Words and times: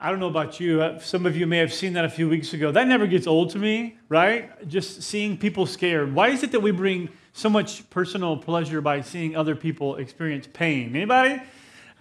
I 0.00 0.10
don't 0.10 0.20
know 0.20 0.28
about 0.28 0.60
you. 0.60 0.82
uh, 0.82 0.98
Some 0.98 1.24
of 1.24 1.36
you 1.36 1.46
may 1.46 1.58
have 1.58 1.72
seen 1.72 1.92
that 1.94 2.04
a 2.04 2.08
few 2.10 2.28
weeks 2.28 2.52
ago. 2.52 2.70
That 2.72 2.88
never 2.88 3.06
gets 3.06 3.26
old 3.26 3.50
to 3.50 3.58
me, 3.58 3.96
right? 4.08 4.66
Just 4.68 5.02
seeing 5.02 5.38
people 5.38 5.66
scared. 5.66 6.14
Why 6.14 6.28
is 6.28 6.42
it 6.42 6.52
that 6.52 6.60
we 6.60 6.72
bring 6.72 7.08
so 7.32 7.48
much 7.48 7.88
personal 7.90 8.36
pleasure 8.36 8.80
by 8.80 9.00
seeing 9.00 9.36
other 9.36 9.54
people 9.54 9.96
experience 9.96 10.48
pain? 10.52 10.94
Anybody? 10.94 11.40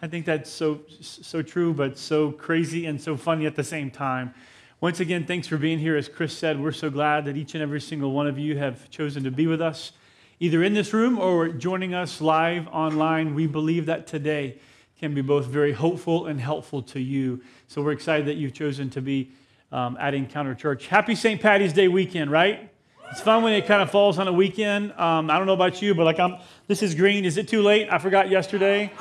I 0.02 0.08
think 0.08 0.26
that's 0.26 0.50
so 0.52 0.82
so 1.00 1.42
true, 1.42 1.74
but 1.74 1.98
so 1.98 2.32
crazy 2.32 2.88
and 2.88 3.00
so 3.00 3.16
funny 3.16 3.46
at 3.46 3.56
the 3.56 3.64
same 3.64 3.90
time. 3.90 4.34
Once 4.82 5.00
again, 5.00 5.26
thanks 5.26 5.48
for 5.48 5.56
being 5.58 5.80
here. 5.80 5.96
As 5.96 6.10
Chris 6.10 6.38
said, 6.38 6.60
we're 6.60 6.74
so 6.74 6.90
glad 6.90 7.24
that 7.24 7.38
each 7.38 7.54
and 7.54 7.64
every 7.64 7.80
single 7.80 8.12
one 8.12 8.28
of 8.28 8.38
you 8.38 8.58
have 8.58 8.90
chosen 8.90 9.24
to 9.24 9.32
be 9.32 9.48
with 9.48 9.62
us, 9.62 9.94
either 10.42 10.62
in 10.62 10.74
this 10.74 10.92
room 10.94 11.18
or 11.18 11.48
joining 11.48 11.94
us 11.94 12.20
live 12.20 12.68
online. 12.68 13.34
We 13.34 13.48
believe 13.48 13.86
that 13.86 14.08
today 14.08 14.58
can 15.00 15.14
be 15.14 15.22
both 15.22 15.46
very 15.46 15.74
hopeful 15.74 16.28
and 16.28 16.40
helpful 16.40 16.82
to 16.82 17.00
you. 17.00 17.42
So 17.68 17.82
we're 17.82 17.92
excited 17.92 18.28
that 18.28 18.36
you've 18.36 18.54
chosen 18.54 18.90
to 18.92 19.02
be 19.02 19.32
um, 19.72 19.98
at 20.00 20.14
Encounter 20.14 20.56
Church. 20.56 20.88
Happy 20.88 21.16
St. 21.16 21.42
Patty's 21.42 21.74
Day 21.74 21.88
weekend, 21.88 22.32
right? 22.32 22.70
It's 23.12 23.22
fun 23.22 23.44
when 23.44 23.54
it 23.54 23.68
kind 23.68 23.82
of 23.82 23.92
falls 23.92 24.18
on 24.18 24.28
a 24.28 24.34
weekend. 24.34 24.92
Um, 24.94 25.30
I 25.30 25.38
don't 25.38 25.46
know 25.46 25.54
about 25.54 25.82
you, 25.82 25.94
but 25.94 26.04
like 26.06 26.20
I'm, 26.20 26.38
this 26.68 26.82
is 26.82 26.96
green. 26.96 27.26
Is 27.26 27.38
it 27.38 27.48
too 27.48 27.62
late? 27.62 27.88
I 27.92 27.98
forgot 28.00 28.30
yesterday. 28.30 28.92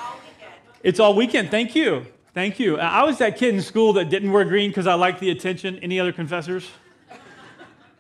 It's 0.83 0.98
all 0.98 1.14
weekend. 1.14 1.50
Thank 1.50 1.74
you. 1.74 2.06
Thank 2.34 2.59
you. 2.59 2.78
I 2.78 3.05
was 3.05 3.19
that 3.19 3.36
kid 3.36 3.55
in 3.55 3.62
school 3.62 3.92
that 3.95 4.11
didn't 4.11 4.33
wear 4.33 4.45
green 4.45 4.70
because 4.70 4.86
I 4.86 4.95
liked 4.95 5.20
the 5.20 5.30
attention. 5.30 5.78
Any 5.78 6.00
other 6.00 6.12
confessors? 6.12 6.69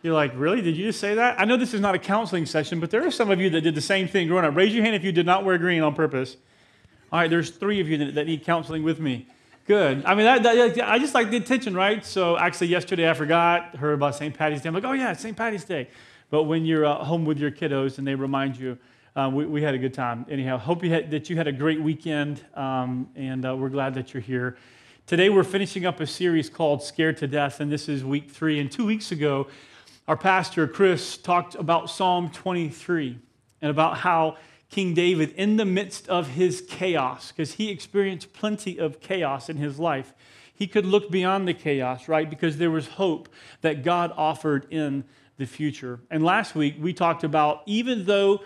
You're 0.02 0.14
like, 0.14 0.32
really? 0.34 0.60
Did 0.60 0.76
you 0.76 0.86
just 0.86 0.98
say 0.98 1.14
that? 1.14 1.38
I 1.38 1.44
know 1.44 1.56
this 1.56 1.74
is 1.74 1.80
not 1.80 1.94
a 1.94 1.98
counseling 1.98 2.44
session, 2.46 2.80
but 2.80 2.90
there 2.90 3.06
are 3.06 3.10
some 3.10 3.30
of 3.30 3.40
you 3.40 3.50
that 3.50 3.60
did 3.60 3.74
the 3.74 3.80
same 3.80 4.08
thing 4.08 4.26
growing 4.26 4.44
up. 4.44 4.56
Raise 4.56 4.74
your 4.74 4.82
hand 4.82 4.96
if 4.96 5.04
you 5.04 5.12
did 5.12 5.26
not 5.26 5.44
wear 5.44 5.58
green 5.58 5.82
on 5.82 5.94
purpose. 5.94 6.36
All 7.12 7.18
right, 7.18 7.28
there's 7.28 7.50
three 7.50 7.78
of 7.78 7.90
you 7.90 7.98
that, 7.98 8.14
that 8.14 8.26
need 8.26 8.42
counseling 8.42 8.82
with 8.82 8.98
me. 8.98 9.26
Good. 9.66 10.02
I 10.06 10.14
mean, 10.14 10.24
that, 10.24 10.42
that, 10.44 10.88
I 10.88 10.98
just 10.98 11.12
like 11.12 11.28
the 11.28 11.36
attention, 11.36 11.74
right? 11.74 12.04
So 12.06 12.38
actually, 12.38 12.68
yesterday 12.68 13.08
I 13.08 13.12
forgot, 13.12 13.76
heard 13.76 13.92
about 13.92 14.14
St. 14.14 14.34
Patty's 14.34 14.62
Day. 14.62 14.68
I'm 14.68 14.74
like, 14.74 14.84
oh 14.84 14.92
yeah, 14.92 15.12
St. 15.12 15.36
Patty's 15.36 15.64
Day. 15.64 15.88
But 16.30 16.44
when 16.44 16.64
you're 16.64 16.86
uh, 16.86 17.04
home 17.04 17.26
with 17.26 17.38
your 17.38 17.50
kiddos 17.50 17.98
and 17.98 18.06
they 18.06 18.14
remind 18.14 18.56
you, 18.56 18.78
uh, 19.14 19.30
we, 19.30 19.44
we, 19.44 19.60
had 19.60 19.74
a 19.74 19.78
good 19.78 19.92
time. 19.92 20.24
Anyhow, 20.30 20.56
hope 20.56 20.82
you 20.82 20.88
had, 20.88 21.10
that 21.10 21.28
you 21.28 21.36
had 21.36 21.46
a 21.46 21.52
great 21.52 21.82
weekend, 21.82 22.42
um, 22.54 23.10
and 23.14 23.44
uh, 23.44 23.54
we're 23.54 23.68
glad 23.68 23.92
that 23.96 24.14
you're 24.14 24.22
here. 24.22 24.56
Today 25.06 25.28
we're 25.28 25.44
finishing 25.44 25.84
up 25.84 26.00
a 26.00 26.06
series 26.06 26.48
called 26.48 26.82
Scared 26.82 27.18
to 27.18 27.26
Death, 27.26 27.60
and 27.60 27.70
this 27.70 27.90
is 27.90 28.06
week 28.06 28.30
three. 28.30 28.58
And 28.58 28.72
two 28.72 28.86
weeks 28.86 29.12
ago, 29.12 29.48
our 30.08 30.16
pastor, 30.16 30.66
Chris, 30.66 31.18
talked 31.18 31.56
about 31.56 31.90
Psalm 31.90 32.30
23 32.30 33.18
and 33.60 33.70
about 33.70 33.98
how 33.98 34.38
King 34.72 34.94
David, 34.94 35.34
in 35.36 35.58
the 35.58 35.66
midst 35.66 36.08
of 36.08 36.28
his 36.28 36.64
chaos, 36.66 37.30
because 37.30 37.52
he 37.54 37.70
experienced 37.70 38.32
plenty 38.32 38.78
of 38.78 39.00
chaos 39.00 39.50
in 39.50 39.58
his 39.58 39.78
life, 39.78 40.14
he 40.54 40.66
could 40.66 40.86
look 40.86 41.10
beyond 41.10 41.46
the 41.46 41.52
chaos, 41.52 42.08
right? 42.08 42.28
Because 42.28 42.56
there 42.56 42.70
was 42.70 42.88
hope 42.88 43.28
that 43.60 43.84
God 43.84 44.14
offered 44.16 44.66
in 44.70 45.04
the 45.36 45.44
future. 45.44 46.00
And 46.10 46.24
last 46.24 46.54
week 46.54 46.76
we 46.80 46.94
talked 46.94 47.22
about 47.22 47.62
even 47.66 48.06
though 48.06 48.40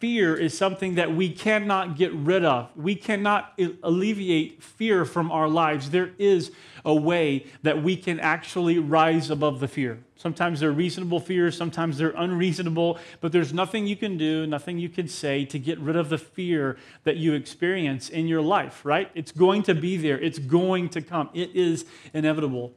fear 0.00 0.34
is 0.34 0.56
something 0.56 0.94
that 0.94 1.14
we 1.14 1.30
cannot 1.30 1.94
get 1.96 2.12
rid 2.14 2.42
of. 2.42 2.70
We 2.74 2.94
cannot 2.94 3.60
alleviate 3.82 4.62
fear 4.62 5.04
from 5.04 5.30
our 5.30 5.46
lives. 5.46 5.90
There 5.90 6.12
is 6.18 6.50
a 6.86 6.94
way 6.94 7.46
that 7.62 7.82
we 7.82 7.96
can 7.96 8.18
actually 8.18 8.78
rise 8.78 9.30
above 9.30 9.60
the 9.60 9.68
fear. 9.68 9.98
Sometimes 10.16 10.60
they're 10.60 10.72
reasonable 10.72 11.20
fears, 11.20 11.56
sometimes 11.56 11.98
they're 11.98 12.14
unreasonable, 12.16 12.98
but 13.20 13.30
there's 13.30 13.52
nothing 13.52 13.86
you 13.86 13.96
can 13.96 14.16
do, 14.16 14.46
nothing 14.46 14.78
you 14.78 14.88
can 14.88 15.06
say 15.06 15.44
to 15.44 15.58
get 15.58 15.78
rid 15.78 15.96
of 15.96 16.08
the 16.08 16.18
fear 16.18 16.78
that 17.04 17.18
you 17.18 17.34
experience 17.34 18.08
in 18.08 18.26
your 18.26 18.42
life, 18.42 18.84
right? 18.84 19.10
It's 19.14 19.32
going 19.32 19.62
to 19.64 19.74
be 19.74 19.98
there, 19.98 20.18
it's 20.18 20.38
going 20.38 20.88
to 20.90 21.02
come, 21.02 21.28
it 21.34 21.50
is 21.54 21.84
inevitable. 22.14 22.72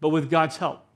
But 0.00 0.10
with 0.10 0.30
God's 0.30 0.58
help, 0.58 0.86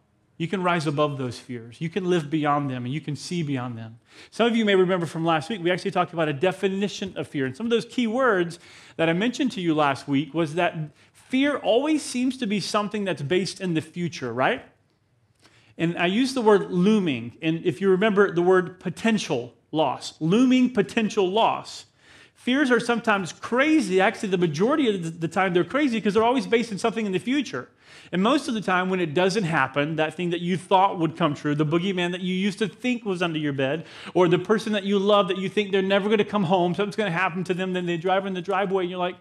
you 0.40 0.48
can 0.48 0.62
rise 0.62 0.86
above 0.86 1.18
those 1.18 1.38
fears. 1.38 1.82
You 1.82 1.90
can 1.90 2.08
live 2.08 2.30
beyond 2.30 2.70
them 2.70 2.86
and 2.86 2.94
you 2.94 3.02
can 3.02 3.14
see 3.14 3.42
beyond 3.42 3.76
them. 3.76 3.98
Some 4.30 4.46
of 4.46 4.56
you 4.56 4.64
may 4.64 4.74
remember 4.74 5.04
from 5.04 5.22
last 5.22 5.50
week, 5.50 5.62
we 5.62 5.70
actually 5.70 5.90
talked 5.90 6.14
about 6.14 6.30
a 6.30 6.32
definition 6.32 7.12
of 7.18 7.28
fear. 7.28 7.44
And 7.44 7.54
some 7.54 7.66
of 7.66 7.70
those 7.70 7.84
key 7.84 8.06
words 8.06 8.58
that 8.96 9.10
I 9.10 9.12
mentioned 9.12 9.52
to 9.52 9.60
you 9.60 9.74
last 9.74 10.08
week 10.08 10.32
was 10.32 10.54
that 10.54 10.74
fear 11.12 11.58
always 11.58 12.02
seems 12.02 12.38
to 12.38 12.46
be 12.46 12.58
something 12.58 13.04
that's 13.04 13.20
based 13.20 13.60
in 13.60 13.74
the 13.74 13.82
future, 13.82 14.32
right? 14.32 14.64
And 15.76 15.98
I 15.98 16.06
use 16.06 16.32
the 16.32 16.40
word 16.40 16.70
looming. 16.70 17.36
And 17.42 17.62
if 17.66 17.82
you 17.82 17.90
remember 17.90 18.34
the 18.34 18.40
word 18.40 18.80
potential 18.80 19.52
loss, 19.72 20.14
looming 20.20 20.72
potential 20.72 21.28
loss. 21.28 21.84
Fears 22.40 22.70
are 22.70 22.80
sometimes 22.80 23.34
crazy. 23.34 24.00
Actually, 24.00 24.30
the 24.30 24.38
majority 24.38 24.88
of 24.88 25.20
the 25.20 25.28
time 25.28 25.52
they're 25.52 25.62
crazy 25.62 25.98
because 25.98 26.14
they're 26.14 26.24
always 26.24 26.46
based 26.46 26.72
in 26.72 26.78
something 26.78 27.04
in 27.04 27.12
the 27.12 27.18
future. 27.18 27.68
And 28.12 28.22
most 28.22 28.48
of 28.48 28.54
the 28.54 28.62
time, 28.62 28.88
when 28.88 28.98
it 28.98 29.12
doesn't 29.12 29.44
happen, 29.44 29.96
that 29.96 30.14
thing 30.14 30.30
that 30.30 30.40
you 30.40 30.56
thought 30.56 30.98
would 30.98 31.18
come 31.18 31.34
true, 31.34 31.54
the 31.54 31.66
boogeyman 31.66 32.12
that 32.12 32.22
you 32.22 32.34
used 32.34 32.58
to 32.60 32.66
think 32.66 33.04
was 33.04 33.20
under 33.20 33.38
your 33.38 33.52
bed, 33.52 33.84
or 34.14 34.26
the 34.26 34.38
person 34.38 34.72
that 34.72 34.84
you 34.84 34.98
love 34.98 35.28
that 35.28 35.36
you 35.36 35.50
think 35.50 35.70
they're 35.70 35.82
never 35.82 36.06
going 36.06 36.16
to 36.16 36.24
come 36.24 36.44
home, 36.44 36.74
something's 36.74 36.96
going 36.96 37.12
to 37.12 37.18
happen 37.18 37.44
to 37.44 37.52
them, 37.52 37.74
then 37.74 37.84
they 37.84 37.98
drive 37.98 38.24
in 38.24 38.32
the 38.32 38.40
driveway 38.40 38.84
and 38.84 38.90
you're 38.90 38.98
like, 38.98 39.16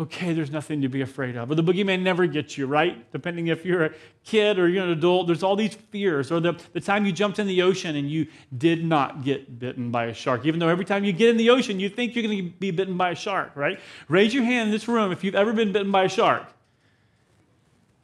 okay, 0.00 0.32
there's 0.32 0.50
nothing 0.50 0.80
to 0.82 0.88
be 0.88 1.02
afraid 1.02 1.36
of. 1.36 1.50
Or 1.50 1.54
the 1.54 1.62
boogeyman 1.62 2.02
never 2.02 2.26
gets 2.26 2.56
you, 2.56 2.66
right? 2.66 3.10
Depending 3.12 3.48
if 3.48 3.64
you're 3.64 3.84
a 3.84 3.90
kid 4.24 4.58
or 4.58 4.68
you're 4.68 4.84
an 4.84 4.90
adult, 4.90 5.26
there's 5.26 5.42
all 5.42 5.54
these 5.54 5.74
fears. 5.74 6.32
Or 6.32 6.40
the, 6.40 6.58
the 6.72 6.80
time 6.80 7.04
you 7.04 7.12
jumped 7.12 7.38
in 7.38 7.46
the 7.46 7.60
ocean 7.62 7.96
and 7.96 8.10
you 8.10 8.26
did 8.56 8.84
not 8.84 9.22
get 9.22 9.58
bitten 9.58 9.90
by 9.90 10.06
a 10.06 10.14
shark, 10.14 10.46
even 10.46 10.60
though 10.60 10.68
every 10.68 10.86
time 10.86 11.04
you 11.04 11.12
get 11.12 11.28
in 11.28 11.36
the 11.36 11.50
ocean, 11.50 11.78
you 11.78 11.90
think 11.90 12.14
you're 12.14 12.26
going 12.26 12.36
to 12.38 12.50
be 12.58 12.70
bitten 12.70 12.96
by 12.96 13.10
a 13.10 13.14
shark, 13.14 13.52
right? 13.54 13.78
Raise 14.08 14.32
your 14.32 14.44
hand 14.44 14.68
in 14.68 14.72
this 14.72 14.88
room 14.88 15.12
if 15.12 15.22
you've 15.22 15.34
ever 15.34 15.52
been 15.52 15.72
bitten 15.72 15.92
by 15.92 16.04
a 16.04 16.08
shark. 16.08 16.46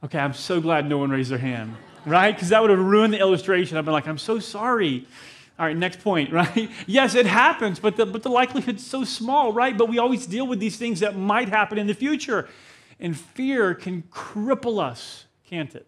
Okay, 0.05 0.19
I'm 0.19 0.35
so 0.35 0.61
glad 0.61 0.89
no 0.89 0.99
one 0.99 1.11
raised 1.11 1.31
their 1.31 1.39
hand, 1.39 1.75
right? 2.05 2.35
Because 2.35 2.51
that 2.51 2.61
would 2.61 2.71
have 2.71 2.79
ruined 2.79 3.15
the 3.15 3.19
illustration. 3.19 3.79
I've 3.79 3.85
been 3.85 3.95
like, 3.95 4.07
I'm 4.07 4.19
so 4.19 4.39
sorry. 4.39 5.07
All 5.59 5.67
right, 5.67 5.77
next 5.77 6.01
point, 6.01 6.33
right? 6.33 6.71
yes, 6.87 7.15
it 7.15 7.27
happens, 7.27 7.81
but 7.81 7.97
the, 7.97 8.07
but 8.07 8.23
the 8.23 8.31
likelihood's 8.31 8.87
so 8.87 9.05
small, 9.05 9.53
right? 9.53 9.77
But 9.77 9.89
we 9.89 9.99
always 9.99 10.27
deal 10.27 10.47
with 10.47 10.61
these 10.61 10.77
things 10.77 11.01
that 11.01 11.17
might 11.17 11.49
happen 11.49 11.79
in 11.79 11.87
the 11.87 11.95
future. 11.95 12.49
And 13.01 13.17
fear 13.17 13.75
can 13.75 14.03
cripple 14.11 14.83
us, 14.83 15.27
can't 15.47 15.75
it? 15.75 15.87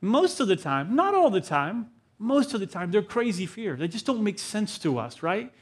Most 0.00 0.40
of 0.40 0.48
the 0.48 0.56
time, 0.56 0.94
not 0.94 1.14
all 1.14 1.30
the 1.30 1.40
time, 1.40 1.90
most 2.18 2.52
of 2.52 2.60
the 2.60 2.66
time, 2.66 2.90
they're 2.90 3.02
crazy 3.02 3.46
fears. 3.46 3.78
They 3.78 3.88
just 3.88 4.06
don't 4.06 4.22
make 4.22 4.38
sense 4.38 4.78
to 4.80 4.98
us, 4.98 5.22
right? 5.22 5.52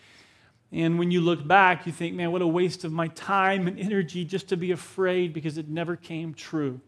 And 0.73 0.99
when 0.99 1.11
you 1.11 1.21
look 1.21 1.47
back, 1.47 1.87
you 1.87 1.93
think, 1.93 2.15
man, 2.15 2.31
what 2.33 2.43
a 2.43 2.47
waste 2.47 2.85
of 2.85 2.93
my 2.93 3.09
time 3.09 3.67
and 3.67 3.79
energy 3.79 4.25
just 4.25 4.49
to 4.49 4.57
be 4.57 4.73
afraid 4.73 5.33
because 5.33 5.57
it 5.57 5.69
never 5.69 5.97
came 5.97 6.35
true. 6.35 6.81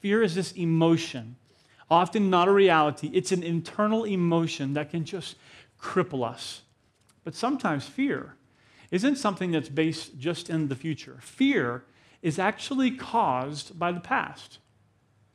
Fear 0.00 0.22
is 0.22 0.34
this 0.34 0.52
emotion, 0.52 1.36
often 1.90 2.30
not 2.30 2.48
a 2.48 2.52
reality. 2.52 3.10
It's 3.12 3.30
an 3.30 3.42
internal 3.42 4.04
emotion 4.04 4.74
that 4.74 4.90
can 4.90 5.04
just 5.04 5.36
cripple 5.82 6.26
us. 6.26 6.62
But 7.24 7.34
sometimes 7.34 7.86
fear 7.86 8.36
isn't 8.90 9.16
something 9.16 9.50
that's 9.50 9.68
based 9.68 10.18
just 10.18 10.48
in 10.48 10.68
the 10.68 10.76
future. 10.76 11.18
Fear 11.20 11.84
is 12.22 12.38
actually 12.38 12.92
caused 12.92 13.78
by 13.78 13.90
the 13.92 14.00
past. 14.00 14.58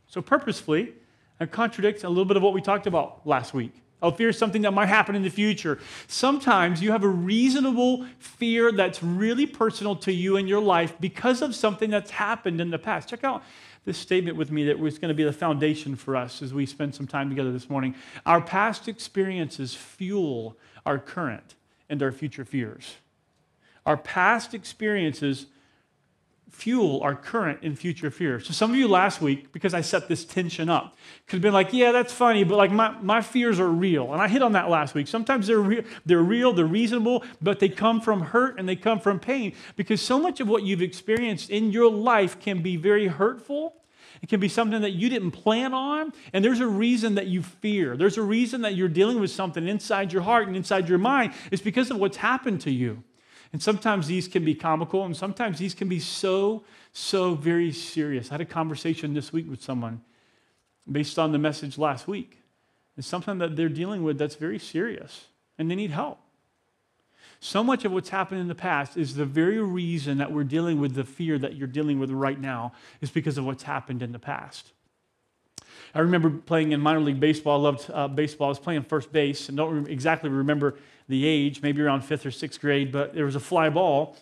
So, 0.07 0.21
purposefully, 0.21 0.93
I 1.39 1.45
contradict 1.45 2.03
a 2.03 2.09
little 2.09 2.25
bit 2.25 2.37
of 2.37 2.43
what 2.43 2.53
we 2.53 2.61
talked 2.61 2.87
about 2.87 3.27
last 3.27 3.53
week. 3.53 3.73
Oh, 4.01 4.11
fear 4.11 4.29
is 4.29 4.37
something 4.37 4.61
that 4.61 4.71
might 4.71 4.87
happen 4.87 5.15
in 5.15 5.23
the 5.23 5.29
future. 5.29 5.79
Sometimes 6.07 6.83
you 6.83 6.91
have 6.91 7.03
a 7.03 7.07
reasonable 7.07 8.05
fear 8.19 8.71
that's 8.71 9.01
really 9.01 9.47
personal 9.47 9.95
to 9.97 10.13
you 10.13 10.37
in 10.37 10.47
your 10.47 10.61
life 10.61 10.93
because 10.99 11.41
of 11.41 11.55
something 11.55 11.89
that's 11.89 12.11
happened 12.11 12.61
in 12.61 12.69
the 12.69 12.77
past. 12.77 13.09
Check 13.09 13.23
out 13.23 13.43
this 13.87 13.97
statement 13.97 14.35
with 14.35 14.51
me 14.51 14.65
that 14.65 14.77
was 14.77 14.99
going 14.99 15.07
to 15.07 15.15
be 15.15 15.23
the 15.23 15.31
foundation 15.31 15.95
for 15.95 16.17
us 16.17 16.41
as 16.41 16.53
we 16.53 16.65
spend 16.65 16.93
some 16.93 17.07
time 17.07 17.29
together 17.29 17.53
this 17.53 17.69
morning. 17.69 17.95
Our 18.25 18.41
past 18.41 18.89
experiences 18.89 19.73
fuel 19.73 20.57
our 20.85 20.99
current 20.99 21.55
and 21.87 22.03
our 22.03 22.11
future 22.11 22.43
fears. 22.43 22.97
Our 23.85 23.95
past 23.95 24.53
experiences 24.53 25.45
fuel 26.49 27.01
our 27.01 27.15
current 27.15 27.59
and 27.61 27.77
future 27.77 28.09
fears. 28.09 28.47
So 28.47 28.53
some 28.53 28.71
of 28.71 28.77
you 28.77 28.87
last 28.87 29.21
week, 29.21 29.51
because 29.51 29.73
I 29.73 29.81
set 29.81 30.07
this 30.07 30.25
tension 30.25 30.69
up, 30.69 30.95
could 31.27 31.37
have 31.37 31.41
been 31.41 31.53
like, 31.53 31.71
yeah, 31.71 31.91
that's 31.91 32.13
funny, 32.13 32.43
but 32.43 32.57
like 32.57 32.71
my, 32.71 32.97
my 33.01 33.21
fears 33.21 33.59
are 33.59 33.69
real. 33.69 34.13
And 34.13 34.21
I 34.21 34.27
hit 34.27 34.41
on 34.41 34.53
that 34.53 34.69
last 34.69 34.95
week. 34.95 35.07
Sometimes 35.07 35.47
they're, 35.47 35.59
re- 35.59 35.83
they're 36.05 36.19
real, 36.19 36.53
they're 36.53 36.65
reasonable, 36.65 37.23
but 37.41 37.59
they 37.59 37.69
come 37.69 38.01
from 38.01 38.21
hurt 38.21 38.59
and 38.59 38.67
they 38.67 38.75
come 38.75 38.99
from 38.99 39.19
pain 39.19 39.53
because 39.75 40.01
so 40.01 40.19
much 40.19 40.39
of 40.39 40.47
what 40.47 40.63
you've 40.63 40.81
experienced 40.81 41.49
in 41.49 41.71
your 41.71 41.91
life 41.91 42.39
can 42.39 42.61
be 42.61 42.75
very 42.75 43.07
hurtful. 43.07 43.75
It 44.21 44.29
can 44.29 44.39
be 44.39 44.49
something 44.49 44.81
that 44.81 44.93
you 44.93 45.09
didn't 45.09 45.31
plan 45.31 45.75
on, 45.75 46.11
and 46.33 46.43
there's 46.43 46.59
a 46.59 46.67
reason 46.67 47.15
that 47.15 47.27
you 47.27 47.43
fear. 47.43 47.95
There's 47.95 48.17
a 48.17 48.23
reason 48.23 48.61
that 48.61 48.75
you're 48.75 48.87
dealing 48.87 49.19
with 49.19 49.29
something 49.29 49.67
inside 49.67 50.11
your 50.11 50.23
heart 50.23 50.47
and 50.47 50.55
inside 50.55 50.89
your 50.89 50.97
mind. 50.97 51.33
It's 51.51 51.61
because 51.61 51.91
of 51.91 51.97
what's 51.97 52.17
happened 52.17 52.61
to 52.61 52.71
you. 52.71 53.03
And 53.53 53.61
sometimes 53.61 54.07
these 54.07 54.27
can 54.27 54.43
be 54.43 54.55
comical, 54.55 55.05
and 55.05 55.15
sometimes 55.15 55.59
these 55.59 55.73
can 55.73 55.87
be 55.87 55.99
so, 55.99 56.63
so 56.91 57.35
very 57.35 57.71
serious. 57.71 58.29
I 58.29 58.35
had 58.35 58.41
a 58.41 58.45
conversation 58.45 59.13
this 59.13 59.31
week 59.31 59.49
with 59.49 59.61
someone 59.61 60.01
based 60.89 61.17
on 61.17 61.31
the 61.31 61.37
message 61.37 61.77
last 61.77 62.07
week. 62.07 62.41
It's 62.97 63.07
something 63.07 63.37
that 63.37 63.55
they're 63.55 63.69
dealing 63.69 64.03
with 64.03 64.17
that's 64.17 64.35
very 64.35 64.59
serious, 64.59 65.27
and 65.57 65.69
they 65.69 65.75
need 65.75 65.91
help. 65.91 66.19
So 67.39 67.63
much 67.63 67.85
of 67.85 67.91
what's 67.91 68.09
happened 68.09 68.41
in 68.41 68.47
the 68.47 68.55
past 68.55 68.97
is 68.97 69.15
the 69.15 69.25
very 69.25 69.59
reason 69.61 70.17
that 70.17 70.31
we're 70.31 70.43
dealing 70.43 70.79
with 70.79 70.95
the 70.95 71.03
fear 71.03 71.37
that 71.37 71.55
you're 71.55 71.67
dealing 71.67 71.99
with 71.99 72.09
right 72.09 72.39
now 72.39 72.73
is 72.99 73.11
because 73.11 73.37
of 73.37 73.45
what's 73.45 73.63
happened 73.63 74.01
in 74.01 74.11
the 74.11 74.19
past. 74.19 74.73
I 75.97 76.01
remember 76.01 76.29
playing 76.29 76.73
in 76.73 76.79
minor 76.79 76.99
league 76.99 77.19
baseball. 77.19 77.59
I 77.59 77.63
loved 77.63 77.89
uh, 77.91 78.07
baseball. 78.07 78.45
I 78.45 78.49
was 78.49 78.59
playing 78.59 78.83
first 78.83 79.11
base 79.11 79.49
and 79.49 79.57
don't 79.57 79.85
re- 79.85 79.91
exactly 79.91 80.29
remember 80.29 80.75
the 81.09 81.25
age, 81.25 81.63
maybe 81.63 81.81
around 81.81 82.01
fifth 82.01 82.23
or 82.23 82.29
sixth 82.29 82.61
grade, 82.61 82.91
but 82.91 83.15
there 83.15 83.25
was 83.25 83.35
a 83.35 83.39
fly 83.39 83.69
ball. 83.69 84.15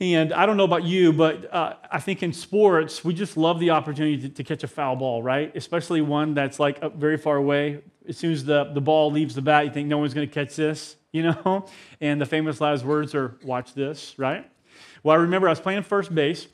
And 0.00 0.32
I 0.32 0.46
don't 0.46 0.56
know 0.56 0.64
about 0.64 0.82
you, 0.82 1.12
but 1.12 1.54
uh, 1.54 1.74
I 1.92 2.00
think 2.00 2.24
in 2.24 2.32
sports, 2.32 3.04
we 3.04 3.14
just 3.14 3.36
love 3.36 3.60
the 3.60 3.70
opportunity 3.70 4.18
to, 4.22 4.28
to, 4.30 4.42
catch 4.42 4.64
a 4.64 4.66
foul 4.66 4.96
ball, 4.96 5.22
right? 5.22 5.54
Especially 5.54 6.00
one 6.00 6.34
that's 6.34 6.58
like 6.58 6.82
very 6.96 7.18
far 7.18 7.36
away. 7.36 7.82
As 8.08 8.16
soon 8.18 8.32
as 8.32 8.44
the, 8.44 8.64
the 8.74 8.80
ball 8.80 9.12
leaves 9.12 9.36
the 9.36 9.42
bat, 9.42 9.66
you 9.66 9.70
think 9.70 9.86
no 9.86 9.98
one's 9.98 10.12
going 10.12 10.28
to 10.28 10.34
catch 10.34 10.56
this, 10.56 10.96
you 11.12 11.22
know? 11.22 11.66
And 12.00 12.20
the 12.20 12.26
famous 12.26 12.60
last 12.60 12.84
words 12.84 13.14
are, 13.14 13.38
watch 13.44 13.74
this, 13.74 14.18
right? 14.18 14.50
Well, 15.04 15.16
I 15.16 15.20
remember 15.20 15.46
I 15.46 15.52
was 15.52 15.60
playing 15.60 15.84
first 15.84 16.12
base, 16.12 16.48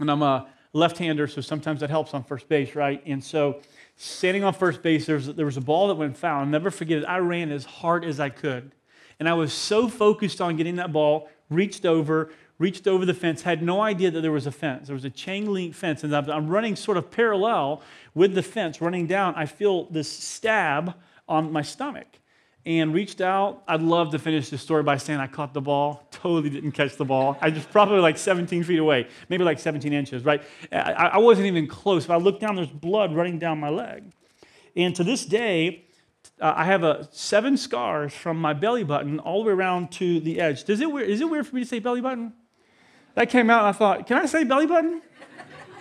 and 0.00 0.10
I'm 0.10 0.22
a 0.22 0.32
left 0.32 0.48
hander, 0.74 1.26
so 1.26 1.40
sometimes 1.40 1.80
that 1.80 1.90
helps 1.90 2.14
on 2.14 2.24
first 2.24 2.48
base, 2.48 2.74
right? 2.74 3.02
And 3.06 3.22
so 3.22 3.60
standing 3.96 4.44
on 4.44 4.54
first 4.54 4.82
base, 4.82 5.06
there 5.06 5.16
was, 5.16 5.34
there 5.34 5.46
was 5.46 5.56
a 5.56 5.60
ball 5.60 5.88
that 5.88 5.96
went 5.96 6.16
foul. 6.16 6.40
I'll 6.40 6.46
never 6.46 6.70
forget 6.70 6.98
it. 6.98 7.04
I 7.04 7.18
ran 7.18 7.50
as 7.50 7.64
hard 7.64 8.04
as 8.04 8.18
I 8.18 8.30
could. 8.30 8.72
And 9.20 9.28
I 9.28 9.34
was 9.34 9.52
so 9.52 9.88
focused 9.88 10.40
on 10.40 10.56
getting 10.56 10.76
that 10.76 10.92
ball, 10.92 11.28
reached 11.50 11.84
over, 11.84 12.30
reached 12.58 12.88
over 12.88 13.04
the 13.04 13.14
fence, 13.14 13.42
had 13.42 13.62
no 13.62 13.80
idea 13.80 14.10
that 14.10 14.20
there 14.20 14.32
was 14.32 14.46
a 14.46 14.52
fence. 14.52 14.86
There 14.86 14.94
was 14.94 15.04
a 15.04 15.10
chain 15.10 15.52
link 15.52 15.74
fence, 15.74 16.04
and 16.04 16.14
I'm 16.14 16.48
running 16.48 16.74
sort 16.76 16.96
of 16.96 17.10
parallel 17.10 17.82
with 18.14 18.34
the 18.34 18.42
fence, 18.42 18.80
running 18.80 19.06
down. 19.06 19.34
I 19.34 19.46
feel 19.46 19.84
this 19.90 20.10
stab 20.10 20.94
on 21.28 21.52
my 21.52 21.62
stomach 21.62 22.18
and 22.64 22.94
reached 22.94 23.20
out. 23.20 23.62
I'd 23.66 23.82
love 23.82 24.12
to 24.12 24.18
finish 24.18 24.48
the 24.48 24.58
story 24.58 24.82
by 24.82 24.96
saying 24.96 25.18
I 25.18 25.26
caught 25.26 25.52
the 25.52 25.60
ball. 25.60 26.06
Totally 26.10 26.50
didn't 26.50 26.72
catch 26.72 26.96
the 26.96 27.04
ball. 27.04 27.36
I 27.40 27.48
was 27.48 27.64
probably 27.64 27.98
like 27.98 28.16
17 28.16 28.62
feet 28.62 28.78
away, 28.78 29.08
maybe 29.28 29.42
like 29.42 29.58
17 29.58 29.92
inches, 29.92 30.24
right? 30.24 30.42
I, 30.70 30.92
I 31.14 31.18
wasn't 31.18 31.46
even 31.46 31.66
close. 31.66 32.06
But 32.06 32.14
I 32.14 32.16
looked 32.18 32.40
down, 32.40 32.54
there's 32.54 32.68
blood 32.68 33.14
running 33.14 33.38
down 33.38 33.58
my 33.58 33.68
leg. 33.68 34.12
And 34.76 34.94
to 34.96 35.04
this 35.04 35.26
day, 35.26 35.84
uh, 36.40 36.54
I 36.56 36.64
have 36.64 36.84
a 36.84 37.08
seven 37.10 37.56
scars 37.56 38.12
from 38.14 38.40
my 38.40 38.52
belly 38.52 38.84
button 38.84 39.18
all 39.18 39.42
the 39.42 39.48
way 39.48 39.54
around 39.54 39.90
to 39.92 40.20
the 40.20 40.40
edge. 40.40 40.64
Does 40.64 40.80
it, 40.80 40.88
is 40.88 41.20
it 41.20 41.28
weird 41.28 41.46
for 41.46 41.56
me 41.56 41.62
to 41.62 41.68
say 41.68 41.80
belly 41.80 42.00
button? 42.00 42.32
That 43.14 43.28
came 43.28 43.50
out, 43.50 43.60
and 43.60 43.68
I 43.68 43.72
thought, 43.72 44.06
can 44.06 44.18
I 44.18 44.26
say 44.26 44.44
belly 44.44 44.66
button? 44.66 45.02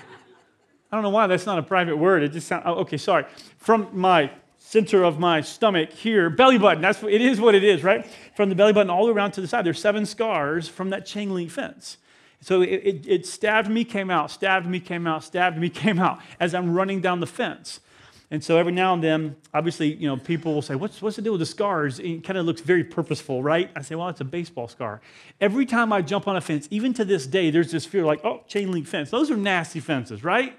I 0.91 0.95
don't 0.95 1.03
know 1.03 1.09
why 1.09 1.27
that's 1.27 1.45
not 1.45 1.57
a 1.57 1.63
private 1.63 1.95
word. 1.95 2.23
It 2.23 2.33
just 2.33 2.47
sounds, 2.47 2.63
oh, 2.65 2.73
okay, 2.79 2.97
sorry. 2.97 3.25
From 3.57 3.87
my 3.93 4.31
center 4.63 5.03
of 5.03 5.19
my 5.19 5.41
stomach 5.41 5.91
here, 5.91 6.29
belly 6.29 6.57
button. 6.57 6.81
That's 6.81 7.01
what, 7.01 7.11
it 7.11 7.19
is 7.19 7.41
what 7.41 7.55
it 7.55 7.63
is, 7.63 7.83
right? 7.83 8.05
From 8.35 8.47
the 8.49 8.55
belly 8.55 8.71
button 8.71 8.91
all 8.91 9.05
the 9.05 9.11
way 9.11 9.17
around 9.17 9.31
to 9.31 9.41
the 9.41 9.47
side. 9.47 9.65
There's 9.65 9.81
seven 9.81 10.05
scars 10.05 10.67
from 10.67 10.91
that 10.91 11.05
chain 11.05 11.33
link 11.33 11.49
fence. 11.49 11.97
So 12.41 12.61
it, 12.61 12.69
it, 12.69 13.07
it 13.07 13.25
stabbed 13.25 13.69
me, 13.69 13.83
came 13.83 14.09
out, 14.09 14.31
stabbed 14.31 14.67
me, 14.67 14.79
came 14.79 15.07
out, 15.07 15.23
stabbed 15.23 15.57
me, 15.57 15.69
came 15.83 15.99
out 15.99 16.19
as 16.39 16.53
I'm 16.53 16.73
running 16.73 17.01
down 17.01 17.19
the 17.19 17.27
fence. 17.27 17.81
And 18.29 18.41
so 18.41 18.57
every 18.57 18.71
now 18.71 18.93
and 18.93 19.03
then, 19.03 19.35
obviously, 19.53 19.93
you 19.93 20.07
know, 20.07 20.15
people 20.15 20.53
will 20.53 20.61
say, 20.61 20.75
what's, 20.75 21.01
what's 21.01 21.17
the 21.17 21.21
deal 21.21 21.33
with 21.33 21.41
the 21.41 21.45
scars? 21.45 21.99
It 21.99 22.23
kind 22.23 22.37
of 22.37 22.45
looks 22.45 22.61
very 22.61 22.83
purposeful, 22.83 23.43
right? 23.43 23.69
I 23.75 23.81
say, 23.81 23.95
well, 23.95 24.07
it's 24.07 24.21
a 24.21 24.25
baseball 24.25 24.69
scar. 24.69 25.01
Every 25.41 25.65
time 25.65 25.91
I 25.91 26.01
jump 26.01 26.29
on 26.29 26.37
a 26.37 26.41
fence, 26.41 26.67
even 26.71 26.93
to 26.93 27.03
this 27.03 27.27
day, 27.27 27.49
there's 27.49 27.71
this 27.71 27.85
fear 27.85 28.05
like, 28.05 28.23
oh, 28.23 28.43
chain 28.47 28.71
link 28.71 28.87
fence. 28.87 29.09
Those 29.09 29.29
are 29.31 29.35
nasty 29.35 29.81
fences, 29.81 30.23
right? 30.23 30.57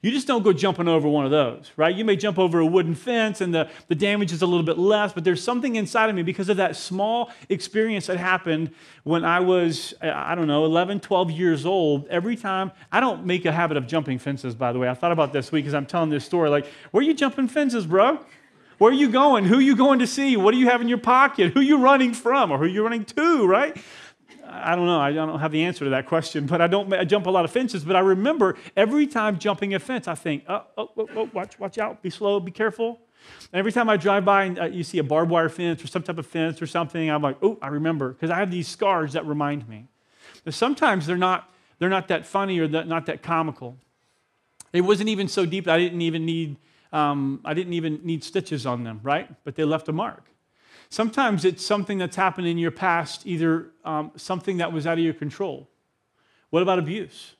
You 0.00 0.10
just 0.10 0.26
don't 0.26 0.42
go 0.42 0.52
jumping 0.52 0.88
over 0.88 1.08
one 1.08 1.24
of 1.24 1.30
those, 1.30 1.70
right? 1.76 1.94
You 1.94 2.04
may 2.04 2.16
jump 2.16 2.38
over 2.38 2.58
a 2.58 2.66
wooden 2.66 2.94
fence 2.94 3.40
and 3.40 3.54
the, 3.54 3.70
the 3.88 3.94
damage 3.94 4.32
is 4.32 4.42
a 4.42 4.46
little 4.46 4.64
bit 4.64 4.78
less, 4.78 5.12
but 5.12 5.24
there's 5.24 5.42
something 5.42 5.76
inside 5.76 6.10
of 6.10 6.16
me 6.16 6.22
because 6.22 6.48
of 6.48 6.56
that 6.56 6.76
small 6.76 7.30
experience 7.48 8.06
that 8.06 8.16
happened 8.16 8.70
when 9.04 9.24
I 9.24 9.40
was, 9.40 9.94
I 10.00 10.34
don't 10.34 10.46
know, 10.46 10.64
11, 10.64 11.00
12 11.00 11.30
years 11.30 11.66
old. 11.66 12.06
Every 12.08 12.36
time, 12.36 12.72
I 12.90 13.00
don't 13.00 13.26
make 13.26 13.44
a 13.44 13.52
habit 13.52 13.76
of 13.76 13.86
jumping 13.86 14.18
fences, 14.18 14.54
by 14.54 14.72
the 14.72 14.78
way. 14.78 14.88
I 14.88 14.94
thought 14.94 15.12
about 15.12 15.32
this 15.32 15.52
week 15.52 15.66
as 15.66 15.74
I'm 15.74 15.86
telling 15.86 16.10
this 16.10 16.24
story. 16.24 16.48
Like, 16.50 16.66
where 16.90 17.02
are 17.02 17.06
you 17.06 17.14
jumping 17.14 17.48
fences, 17.48 17.86
bro? 17.86 18.18
Where 18.78 18.90
are 18.90 18.94
you 18.94 19.10
going? 19.10 19.44
Who 19.44 19.58
are 19.58 19.62
you 19.62 19.76
going 19.76 20.00
to 20.00 20.08
see? 20.08 20.36
What 20.36 20.50
do 20.50 20.58
you 20.58 20.68
have 20.68 20.80
in 20.80 20.88
your 20.88 20.98
pocket? 20.98 21.52
Who 21.52 21.60
are 21.60 21.62
you 21.62 21.78
running 21.78 22.14
from 22.14 22.50
or 22.50 22.58
who 22.58 22.64
are 22.64 22.68
you 22.68 22.82
running 22.82 23.04
to, 23.04 23.46
right? 23.46 23.76
I 24.52 24.76
don't 24.76 24.86
know. 24.86 25.00
I 25.00 25.12
don't 25.12 25.40
have 25.40 25.50
the 25.50 25.64
answer 25.64 25.84
to 25.84 25.90
that 25.90 26.06
question, 26.06 26.46
but 26.46 26.60
I 26.60 26.66
don't 26.66 26.92
I 26.92 27.04
jump 27.04 27.26
a 27.26 27.30
lot 27.30 27.44
of 27.44 27.50
fences. 27.50 27.84
But 27.84 27.96
I 27.96 28.00
remember 28.00 28.56
every 28.76 29.06
time 29.06 29.38
jumping 29.38 29.74
a 29.74 29.78
fence, 29.78 30.06
I 30.06 30.14
think, 30.14 30.44
oh, 30.48 30.64
oh, 30.76 30.90
oh, 30.96 31.08
oh 31.16 31.30
watch, 31.32 31.58
watch 31.58 31.78
out, 31.78 32.02
be 32.02 32.10
slow, 32.10 32.38
be 32.38 32.50
careful. 32.50 33.00
And 33.52 33.58
every 33.58 33.72
time 33.72 33.88
I 33.88 33.96
drive 33.96 34.24
by 34.24 34.44
and 34.44 34.58
uh, 34.58 34.64
you 34.64 34.84
see 34.84 34.98
a 34.98 35.04
barbed 35.04 35.30
wire 35.30 35.48
fence 35.48 35.82
or 35.82 35.86
some 35.86 36.02
type 36.02 36.18
of 36.18 36.26
fence 36.26 36.60
or 36.60 36.66
something, 36.66 37.10
I'm 37.10 37.22
like, 37.22 37.38
oh, 37.42 37.58
I 37.62 37.68
remember, 37.68 38.10
because 38.10 38.30
I 38.30 38.38
have 38.38 38.50
these 38.50 38.68
scars 38.68 39.14
that 39.14 39.24
remind 39.26 39.68
me. 39.68 39.86
But 40.44 40.54
sometimes 40.54 41.06
they're 41.06 41.16
not, 41.16 41.52
they're 41.78 41.88
not 41.88 42.08
that 42.08 42.26
funny 42.26 42.58
or 42.58 42.68
that, 42.68 42.88
not 42.88 43.06
that 43.06 43.22
comical. 43.22 43.78
It 44.72 44.82
wasn't 44.82 45.08
even 45.08 45.28
so 45.28 45.46
deep 45.46 45.68
I 45.68 45.78
didn't 45.78 46.02
even 46.02 46.26
need, 46.26 46.56
um, 46.92 47.40
I 47.44 47.54
didn't 47.54 47.74
even 47.74 48.00
need 48.02 48.24
stitches 48.24 48.66
on 48.66 48.84
them, 48.84 49.00
right? 49.02 49.28
But 49.44 49.54
they 49.54 49.64
left 49.64 49.88
a 49.88 49.92
mark. 49.92 50.24
Sometimes 50.92 51.46
it's 51.46 51.64
something 51.64 51.96
that's 51.96 52.16
happened 52.16 52.46
in 52.46 52.58
your 52.58 52.70
past, 52.70 53.26
either 53.26 53.70
um, 53.82 54.12
something 54.14 54.58
that 54.58 54.74
was 54.74 54.86
out 54.86 54.98
of 54.98 55.04
your 55.04 55.14
control. 55.14 55.70
What 56.50 56.62
about 56.62 56.78
abuse? 56.78 57.34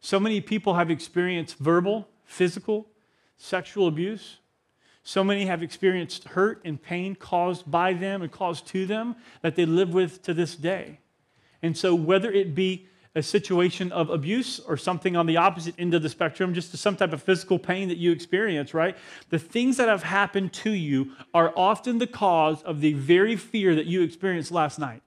So 0.00 0.18
many 0.18 0.40
people 0.40 0.72
have 0.72 0.90
experienced 0.90 1.58
verbal, 1.58 2.08
physical, 2.24 2.88
sexual 3.36 3.88
abuse. 3.88 4.38
So 5.02 5.22
many 5.22 5.44
have 5.44 5.62
experienced 5.62 6.28
hurt 6.28 6.62
and 6.64 6.82
pain 6.82 7.14
caused 7.14 7.70
by 7.70 7.92
them 7.92 8.22
and 8.22 8.32
caused 8.32 8.66
to 8.68 8.86
them 8.86 9.16
that 9.42 9.54
they 9.54 9.66
live 9.66 9.92
with 9.92 10.22
to 10.22 10.32
this 10.32 10.56
day. 10.56 11.00
And 11.60 11.76
so, 11.76 11.94
whether 11.94 12.32
it 12.32 12.54
be 12.54 12.86
a 13.18 13.22
situation 13.22 13.90
of 13.90 14.10
abuse 14.10 14.60
or 14.60 14.76
something 14.76 15.16
on 15.16 15.26
the 15.26 15.36
opposite 15.36 15.74
end 15.76 15.92
of 15.92 16.02
the 16.02 16.08
spectrum, 16.08 16.54
just 16.54 16.70
to 16.70 16.76
some 16.76 16.96
type 16.96 17.12
of 17.12 17.22
physical 17.22 17.58
pain 17.58 17.88
that 17.88 17.98
you 17.98 18.12
experience, 18.12 18.72
right? 18.72 18.96
The 19.30 19.38
things 19.38 19.76
that 19.76 19.88
have 19.88 20.04
happened 20.04 20.52
to 20.54 20.70
you 20.70 21.12
are 21.34 21.52
often 21.56 21.98
the 21.98 22.06
cause 22.06 22.62
of 22.62 22.80
the 22.80 22.92
very 22.92 23.34
fear 23.34 23.74
that 23.74 23.86
you 23.86 24.02
experienced 24.02 24.52
last 24.52 24.78
night. 24.78 25.02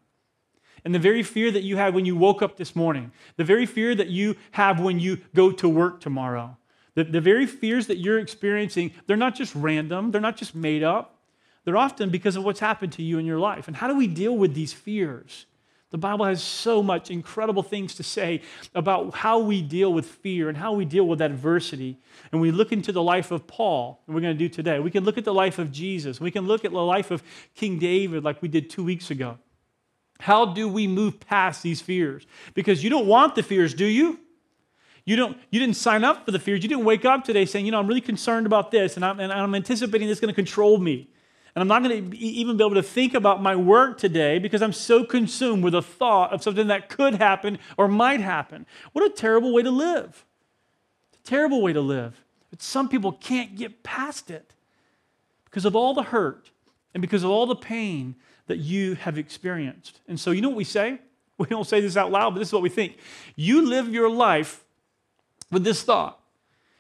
And 0.84 0.94
the 0.94 1.00
very 1.00 1.24
fear 1.24 1.52
that 1.52 1.64
you 1.64 1.78
had 1.78 1.94
when 1.94 2.06
you 2.06 2.16
woke 2.16 2.42
up 2.42 2.58
this 2.58 2.76
morning, 2.76 3.12
the 3.38 3.44
very 3.44 3.66
fear 3.66 3.96
that 3.96 4.10
you 4.10 4.36
have 4.52 4.80
when 4.80 5.00
you 5.00 5.20
go 5.34 5.52
to 5.52 5.70
work 5.70 6.02
tomorrow, 6.02 6.58
the, 6.96 7.06
the 7.06 7.22
very 7.22 7.46
fears 7.46 7.88
that 7.88 7.98
you're 7.98 8.20
experiencing, 8.20 8.92
they're 9.08 9.16
not 9.16 9.36
just 9.36 9.56
random, 9.56 10.12
they're 10.12 10.20
not 10.20 10.36
just 10.36 10.54
made 10.54 10.84
up. 10.84 11.20
They're 11.64 11.78
often 11.78 12.10
because 12.10 12.36
of 12.36 12.44
what's 12.44 12.60
happened 12.60 12.92
to 12.94 13.04
you 13.04 13.20
in 13.20 13.26
your 13.26 13.38
life. 13.40 13.68
And 13.68 13.78
how 13.78 13.88
do 13.88 13.96
we 13.96 14.08
deal 14.08 14.36
with 14.36 14.56
these 14.56 14.74
fears? 14.74 15.46
The 15.92 15.98
Bible 15.98 16.26
has 16.26 16.42
so 16.42 16.82
much 16.82 17.12
incredible 17.12 17.64
things 17.64 17.96
to 17.96 18.04
say 18.04 18.42
about 18.74 19.14
how 19.14 19.40
we 19.40 19.62
deal 19.62 19.92
with 19.92 20.06
fear 20.06 20.48
and 20.48 20.58
how 20.58 20.72
we 20.72 20.86
deal 20.86 21.06
with 21.06 21.22
adversity. 21.22 22.00
And 22.32 22.40
we 22.40 22.52
look 22.52 22.72
into 22.72 22.94
the 22.94 23.04
life 23.04 23.30
of 23.30 23.46
Paul, 23.46 24.02
and 24.08 24.16
we're 24.16 24.22
going 24.22 24.38
to 24.38 24.40
do 24.40 24.48
today. 24.48 24.80
We 24.80 24.90
can 24.90 25.04
look 25.04 25.18
at 25.18 25.26
the 25.26 25.34
life 25.34 25.60
of 25.60 25.70
Jesus. 25.70 26.22
We 26.22 26.32
can 26.32 26.48
look 26.48 26.64
at 26.64 26.72
the 26.72 26.80
life 26.80 27.12
of 27.12 27.22
King 27.56 27.78
David, 27.78 28.24
like 28.24 28.42
we 28.42 28.48
did 28.48 28.70
two 28.70 28.86
weeks 28.86 29.12
ago. 29.12 29.38
How 30.22 30.46
do 30.46 30.70
we 30.70 30.88
move 30.88 31.20
past 31.20 31.62
these 31.62 31.82
fears? 31.82 32.26
Because 32.54 32.84
you 32.84 32.90
don't 32.90 33.08
want 33.08 33.36
the 33.36 33.44
fears, 33.44 33.74
do 33.74 33.86
you? 33.86 34.20
You, 35.04 35.18
don't, 35.18 35.38
you 35.50 35.60
didn't 35.60 35.76
sign 35.76 36.06
up 36.06 36.24
for 36.26 36.32
the 36.32 36.40
fears. 36.40 36.64
You 36.64 36.70
didn't 36.70 36.86
wake 36.86 37.04
up 37.04 37.26
today 37.26 37.46
saying, 37.46 37.66
you 37.66 37.72
know, 37.72 37.80
I'm 37.80 37.88
really 37.88 38.02
concerned 38.02 38.46
about 38.46 38.72
this, 38.72 38.96
and 38.96 39.04
I'm, 39.04 39.20
and 39.20 39.34
I'm 39.34 39.56
anticipating 39.56 40.08
this 40.08 40.18
is 40.18 40.22
going 40.22 40.34
to 40.34 40.36
control 40.36 40.78
me. 40.78 41.10
And 41.56 41.62
I'm 41.62 41.68
not 41.68 41.84
going 41.84 42.12
to 42.12 42.18
even 42.18 42.56
be 42.58 42.64
able 42.64 42.76
to 42.76 42.84
think 42.84 43.14
about 43.14 43.42
my 43.42 43.56
work 43.56 43.98
today 43.98 44.40
because 44.40 44.62
I'm 44.62 44.74
so 44.74 45.04
consumed 45.04 45.64
with 45.64 45.74
the 45.74 45.82
thought 45.82 46.32
of 46.32 46.42
something 46.42 46.68
that 46.68 46.88
could 46.88 47.16
happen 47.16 47.60
or 47.78 47.88
might 47.88 48.22
happen. 48.22 48.66
What 48.94 49.06
a 49.06 49.10
terrible 49.10 49.54
way 49.54 49.62
to 49.62 49.72
live. 49.72 50.26
It's 51.12 51.22
a 51.22 51.30
terrible 51.30 51.62
way 51.62 51.74
to 51.74 51.82
live. 51.82 52.24
But 52.50 52.62
some 52.62 52.88
people 52.88 53.12
can't 53.12 53.56
get 53.56 53.84
past 53.84 54.32
it 54.32 54.54
because 55.46 55.66
of 55.66 55.76
all 55.76 55.94
the 55.94 56.04
hurt 56.04 56.52
and 56.94 57.02
because 57.02 57.24
of 57.24 57.30
all 57.30 57.46
the 57.46 57.56
pain 57.56 58.16
that 58.48 58.58
you 58.58 58.96
have 58.96 59.18
experienced. 59.18 60.00
And 60.08 60.20
so, 60.20 60.32
you 60.32 60.42
know 60.42 60.50
what 60.50 60.58
we 60.58 60.64
say? 60.64 61.00
We 61.38 61.48
don't 61.48 61.66
say 61.66 61.82
this 61.82 61.98
out 61.98 62.12
loud, 62.12 62.36
but 62.36 62.40
this 62.40 62.50
is 62.50 62.54
what 62.54 62.62
we 62.62 62.70
think. 62.70 62.98
You 63.36 63.68
live 63.68 63.90
your 63.90 64.12
life 64.12 64.64
with 65.50 65.64
this 65.64 65.82
thought 65.82 66.22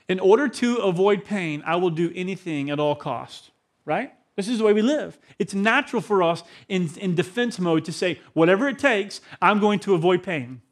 in 0.07 0.19
order 0.19 0.47
to 0.47 0.75
avoid 0.77 1.25
pain, 1.25 1.63
I 1.65 1.77
will 1.77 1.89
do 1.89 2.11
anything 2.13 2.69
at 2.69 2.79
all 2.79 2.95
costs, 2.95 3.49
right? 3.85 4.13
This 4.41 4.53
is 4.53 4.57
the 4.57 4.63
way 4.63 4.73
we 4.73 4.81
live. 4.81 5.19
It's 5.37 5.53
natural 5.53 6.01
for 6.01 6.23
us 6.23 6.41
in, 6.67 6.89
in 6.97 7.13
defense 7.13 7.59
mode 7.59 7.85
to 7.85 7.91
say, 7.91 8.19
whatever 8.33 8.67
it 8.67 8.79
takes, 8.79 9.21
I'm 9.39 9.59
going 9.59 9.77
to 9.81 9.93
avoid 9.93 10.23
pain. 10.23 10.63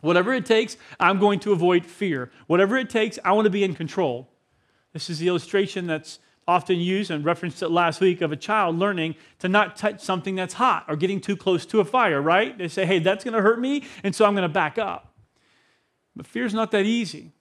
Whatever 0.00 0.32
it 0.32 0.46
takes, 0.46 0.78
I'm 0.98 1.18
going 1.18 1.38
to 1.40 1.52
avoid 1.52 1.84
fear. 1.84 2.30
Whatever 2.46 2.78
it 2.78 2.88
takes, 2.88 3.18
I 3.22 3.32
want 3.32 3.44
to 3.44 3.50
be 3.50 3.64
in 3.64 3.74
control. 3.74 4.30
This 4.94 5.10
is 5.10 5.18
the 5.18 5.28
illustration 5.28 5.86
that's 5.86 6.20
often 6.48 6.78
used 6.78 7.10
and 7.10 7.22
referenced 7.22 7.62
it 7.62 7.68
last 7.68 8.00
week 8.00 8.22
of 8.22 8.32
a 8.32 8.36
child 8.36 8.78
learning 8.78 9.16
to 9.40 9.48
not 9.48 9.76
touch 9.76 10.00
something 10.00 10.34
that's 10.34 10.54
hot 10.54 10.86
or 10.88 10.96
getting 10.96 11.20
too 11.20 11.36
close 11.36 11.66
to 11.66 11.80
a 11.80 11.84
fire, 11.84 12.22
right? 12.22 12.56
They 12.56 12.68
say, 12.68 12.86
hey, 12.86 12.98
that's 12.98 13.24
going 13.24 13.34
to 13.34 13.42
hurt 13.42 13.60
me, 13.60 13.84
and 14.02 14.14
so 14.14 14.24
I'm 14.24 14.34
going 14.34 14.48
to 14.48 14.48
back 14.48 14.78
up. 14.78 15.12
But 16.16 16.26
fear's 16.26 16.54
not 16.54 16.70
that 16.70 16.86
easy. 16.86 17.32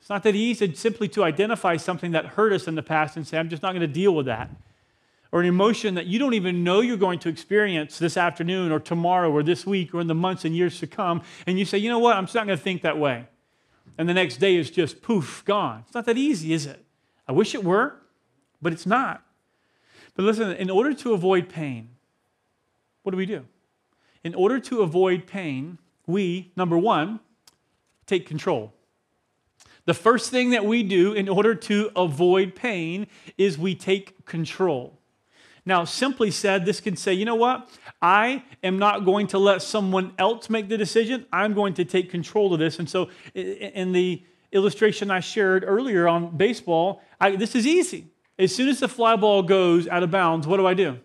It's 0.00 0.10
not 0.10 0.22
that 0.24 0.34
easy 0.34 0.74
simply 0.74 1.08
to 1.08 1.24
identify 1.24 1.78
something 1.78 2.10
that 2.10 2.26
hurt 2.26 2.52
us 2.52 2.68
in 2.68 2.74
the 2.74 2.82
past 2.82 3.16
and 3.16 3.26
say, 3.26 3.38
I'm 3.38 3.48
just 3.48 3.62
not 3.62 3.72
going 3.72 3.80
to 3.80 3.86
deal 3.86 4.14
with 4.14 4.26
that. 4.26 4.50
Or 5.34 5.40
an 5.40 5.46
emotion 5.46 5.96
that 5.96 6.06
you 6.06 6.16
don't 6.16 6.34
even 6.34 6.62
know 6.62 6.80
you're 6.80 6.96
going 6.96 7.18
to 7.18 7.28
experience 7.28 7.98
this 7.98 8.16
afternoon 8.16 8.70
or 8.70 8.78
tomorrow 8.78 9.28
or 9.32 9.42
this 9.42 9.66
week 9.66 9.92
or 9.92 10.00
in 10.00 10.06
the 10.06 10.14
months 10.14 10.44
and 10.44 10.54
years 10.54 10.78
to 10.78 10.86
come, 10.86 11.20
and 11.44 11.58
you 11.58 11.64
say, 11.64 11.76
you 11.76 11.90
know 11.90 11.98
what, 11.98 12.16
I'm 12.16 12.26
just 12.26 12.36
not 12.36 12.46
going 12.46 12.56
to 12.56 12.62
think 12.62 12.82
that 12.82 12.98
way. 12.98 13.26
And 13.98 14.08
the 14.08 14.14
next 14.14 14.36
day 14.36 14.54
is 14.54 14.70
just 14.70 15.02
poof, 15.02 15.42
gone. 15.44 15.82
It's 15.86 15.94
not 15.94 16.06
that 16.06 16.16
easy, 16.16 16.52
is 16.52 16.66
it? 16.66 16.84
I 17.26 17.32
wish 17.32 17.52
it 17.52 17.64
were, 17.64 17.96
but 18.62 18.72
it's 18.72 18.86
not. 18.86 19.24
But 20.14 20.22
listen, 20.22 20.52
in 20.52 20.70
order 20.70 20.94
to 20.94 21.14
avoid 21.14 21.48
pain, 21.48 21.88
what 23.02 23.10
do 23.10 23.18
we 23.18 23.26
do? 23.26 23.44
In 24.22 24.36
order 24.36 24.60
to 24.60 24.82
avoid 24.82 25.26
pain, 25.26 25.78
we, 26.06 26.52
number 26.54 26.78
one, 26.78 27.18
take 28.06 28.24
control. 28.24 28.72
The 29.84 29.94
first 29.94 30.30
thing 30.30 30.50
that 30.50 30.64
we 30.64 30.84
do 30.84 31.12
in 31.12 31.28
order 31.28 31.56
to 31.56 31.90
avoid 31.96 32.54
pain 32.54 33.08
is 33.36 33.58
we 33.58 33.74
take 33.74 34.24
control. 34.26 35.00
Now, 35.66 35.84
simply 35.84 36.30
said, 36.30 36.66
this 36.66 36.80
can 36.80 36.94
say, 36.94 37.14
you 37.14 37.24
know 37.24 37.36
what? 37.36 37.70
I 38.02 38.44
am 38.62 38.78
not 38.78 39.04
going 39.06 39.28
to 39.28 39.38
let 39.38 39.62
someone 39.62 40.12
else 40.18 40.50
make 40.50 40.68
the 40.68 40.76
decision. 40.76 41.24
I'm 41.32 41.54
going 41.54 41.74
to 41.74 41.84
take 41.84 42.10
control 42.10 42.52
of 42.52 42.60
this. 42.60 42.78
And 42.78 42.88
so, 42.88 43.08
in 43.34 43.92
the 43.92 44.22
illustration 44.52 45.10
I 45.10 45.20
shared 45.20 45.64
earlier 45.66 46.06
on 46.06 46.36
baseball, 46.36 47.02
I, 47.18 47.36
this 47.36 47.54
is 47.54 47.66
easy. 47.66 48.08
As 48.38 48.54
soon 48.54 48.68
as 48.68 48.80
the 48.80 48.88
fly 48.88 49.16
ball 49.16 49.42
goes 49.42 49.88
out 49.88 50.02
of 50.02 50.10
bounds, 50.10 50.46
what 50.46 50.58
do 50.58 50.66
I 50.66 50.74
do? 50.74 50.98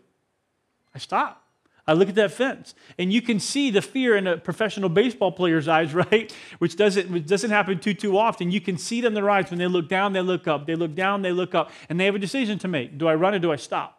I 0.93 0.99
stop. 0.99 1.43
I 1.87 1.93
look 1.93 2.07
at 2.09 2.15
that 2.15 2.31
fence, 2.31 2.75
and 2.99 3.11
you 3.11 3.19
can 3.19 3.39
see 3.39 3.71
the 3.71 3.81
fear 3.81 4.15
in 4.15 4.27
a 4.27 4.37
professional 4.37 4.89
baseball 4.89 5.31
player's 5.31 5.67
eyes, 5.77 5.93
right? 5.93 6.31
Which 6.59 6.75
doesn't, 6.75 7.09
which 7.09 7.25
doesn't 7.25 7.49
happen 7.49 7.79
too, 7.79 7.95
too 7.95 8.17
often. 8.17 8.51
You 8.51 8.61
can 8.61 8.77
see 8.77 9.01
them 9.01 9.11
in 9.11 9.13
their 9.15 9.29
eyes 9.29 9.49
when 9.49 9.57
they 9.57 9.67
look 9.67 9.89
down, 9.89 10.13
they 10.13 10.21
look 10.21 10.47
up. 10.47 10.67
They 10.67 10.75
look 10.75 10.93
down, 10.93 11.23
they 11.23 11.31
look 11.31 11.55
up, 11.55 11.71
and 11.87 11.99
they 11.99 12.05
have 12.05 12.15
a 12.15 12.19
decision 12.19 12.59
to 12.59 12.67
make. 12.67 12.97
Do 12.97 13.07
I 13.07 13.15
run 13.15 13.33
or 13.33 13.39
do 13.39 13.51
I 13.51 13.55
stop? 13.55 13.98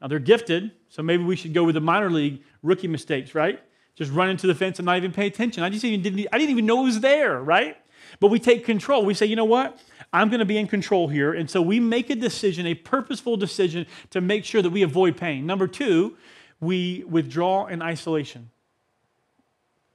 Now, 0.00 0.08
they're 0.08 0.18
gifted, 0.18 0.70
so 0.88 1.02
maybe 1.02 1.24
we 1.24 1.36
should 1.36 1.52
go 1.52 1.64
with 1.64 1.74
the 1.74 1.80
minor 1.80 2.10
league 2.10 2.42
rookie 2.62 2.88
mistakes, 2.88 3.34
right? 3.34 3.60
Just 3.94 4.10
run 4.12 4.30
into 4.30 4.46
the 4.46 4.54
fence 4.54 4.78
and 4.78 4.86
not 4.86 4.96
even 4.96 5.12
pay 5.12 5.26
attention. 5.26 5.62
I 5.62 5.68
just 5.68 5.84
even 5.84 6.00
didn't, 6.00 6.26
I 6.32 6.38
didn't 6.38 6.50
even 6.50 6.66
know 6.66 6.80
it 6.82 6.84
was 6.84 7.00
there, 7.00 7.40
right? 7.40 7.76
But 8.18 8.28
we 8.28 8.38
take 8.38 8.64
control. 8.64 9.04
We 9.04 9.14
say, 9.14 9.26
you 9.26 9.36
know 9.36 9.44
what? 9.44 9.78
I'm 10.12 10.28
going 10.30 10.40
to 10.40 10.46
be 10.46 10.56
in 10.56 10.66
control 10.66 11.08
here. 11.08 11.34
And 11.34 11.50
so 11.50 11.60
we 11.60 11.78
make 11.80 12.08
a 12.10 12.14
decision, 12.14 12.66
a 12.66 12.74
purposeful 12.74 13.36
decision 13.36 13.86
to 14.10 14.20
make 14.20 14.44
sure 14.44 14.62
that 14.62 14.70
we 14.70 14.82
avoid 14.82 15.16
pain. 15.16 15.46
Number 15.46 15.68
two, 15.68 16.16
we 16.60 17.04
withdraw 17.06 17.66
in 17.66 17.82
isolation. 17.82 18.50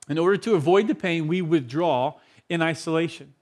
In 0.08 0.20
order 0.20 0.38
to 0.38 0.54
avoid 0.54 0.88
the 0.88 0.96
pain, 0.96 1.28
we 1.28 1.42
withdraw 1.42 2.14
in 2.48 2.62
isolation. 2.62 3.34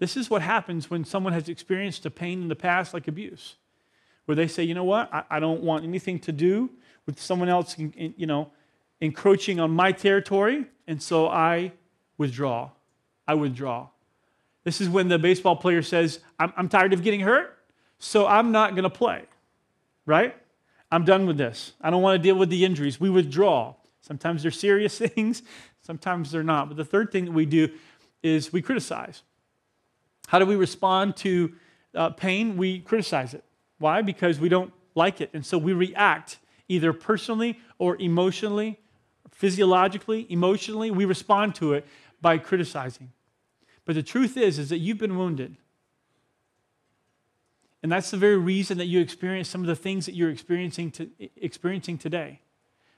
This 0.00 0.16
is 0.16 0.28
what 0.28 0.42
happens 0.42 0.90
when 0.90 1.04
someone 1.04 1.32
has 1.32 1.48
experienced 1.48 2.04
a 2.04 2.10
pain 2.10 2.42
in 2.42 2.48
the 2.48 2.56
past, 2.56 2.92
like 2.92 3.06
abuse 3.06 3.54
where 4.26 4.34
they 4.34 4.48
say, 4.48 4.62
you 4.62 4.74
know 4.74 4.84
what, 4.84 5.12
I, 5.12 5.24
I 5.30 5.40
don't 5.40 5.62
want 5.62 5.84
anything 5.84 6.18
to 6.20 6.32
do 6.32 6.70
with 7.06 7.20
someone 7.20 7.48
else, 7.48 7.76
you 7.78 8.26
know, 8.26 8.50
encroaching 9.00 9.60
on 9.60 9.70
my 9.70 9.92
territory, 9.92 10.64
and 10.86 11.02
so 11.02 11.28
I 11.28 11.72
withdraw. 12.16 12.70
I 13.26 13.34
withdraw. 13.34 13.88
This 14.64 14.80
is 14.80 14.88
when 14.88 15.08
the 15.08 15.18
baseball 15.18 15.56
player 15.56 15.82
says, 15.82 16.20
I'm, 16.38 16.52
I'm 16.56 16.68
tired 16.68 16.92
of 16.92 17.02
getting 17.02 17.20
hurt, 17.20 17.58
so 17.98 18.26
I'm 18.26 18.50
not 18.50 18.70
going 18.70 18.84
to 18.84 18.90
play, 18.90 19.24
right? 20.06 20.34
I'm 20.90 21.04
done 21.04 21.26
with 21.26 21.36
this. 21.36 21.72
I 21.80 21.90
don't 21.90 22.02
want 22.02 22.16
to 22.16 22.22
deal 22.22 22.36
with 22.36 22.50
the 22.50 22.64
injuries. 22.64 22.98
We 22.98 23.10
withdraw. 23.10 23.74
Sometimes 24.00 24.42
they're 24.42 24.50
serious 24.50 24.98
things, 24.98 25.42
sometimes 25.82 26.30
they're 26.30 26.42
not. 26.42 26.68
But 26.68 26.76
the 26.76 26.84
third 26.84 27.12
thing 27.12 27.26
that 27.26 27.32
we 27.32 27.46
do 27.46 27.68
is 28.22 28.52
we 28.52 28.62
criticize. 28.62 29.22
How 30.28 30.38
do 30.38 30.46
we 30.46 30.56
respond 30.56 31.16
to 31.18 31.52
uh, 31.94 32.10
pain? 32.10 32.56
We 32.56 32.80
criticize 32.80 33.34
it. 33.34 33.44
Why? 33.84 34.00
Because 34.00 34.40
we 34.40 34.48
don't 34.48 34.72
like 34.94 35.20
it. 35.20 35.28
And 35.34 35.44
so 35.44 35.58
we 35.58 35.74
react 35.74 36.38
either 36.68 36.94
personally 36.94 37.60
or 37.78 38.00
emotionally, 38.00 38.80
physiologically, 39.30 40.26
emotionally. 40.30 40.90
We 40.90 41.04
respond 41.04 41.54
to 41.56 41.74
it 41.74 41.86
by 42.22 42.38
criticizing. 42.38 43.12
But 43.84 43.96
the 43.96 44.02
truth 44.02 44.38
is, 44.38 44.58
is 44.58 44.70
that 44.70 44.78
you've 44.78 44.96
been 44.96 45.18
wounded. 45.18 45.58
And 47.82 47.92
that's 47.92 48.10
the 48.10 48.16
very 48.16 48.38
reason 48.38 48.78
that 48.78 48.86
you 48.86 49.00
experience 49.00 49.50
some 49.50 49.60
of 49.60 49.66
the 49.66 49.76
things 49.76 50.06
that 50.06 50.14
you're 50.14 50.30
experiencing, 50.30 50.90
to, 50.92 51.10
experiencing 51.36 51.98
today. 51.98 52.40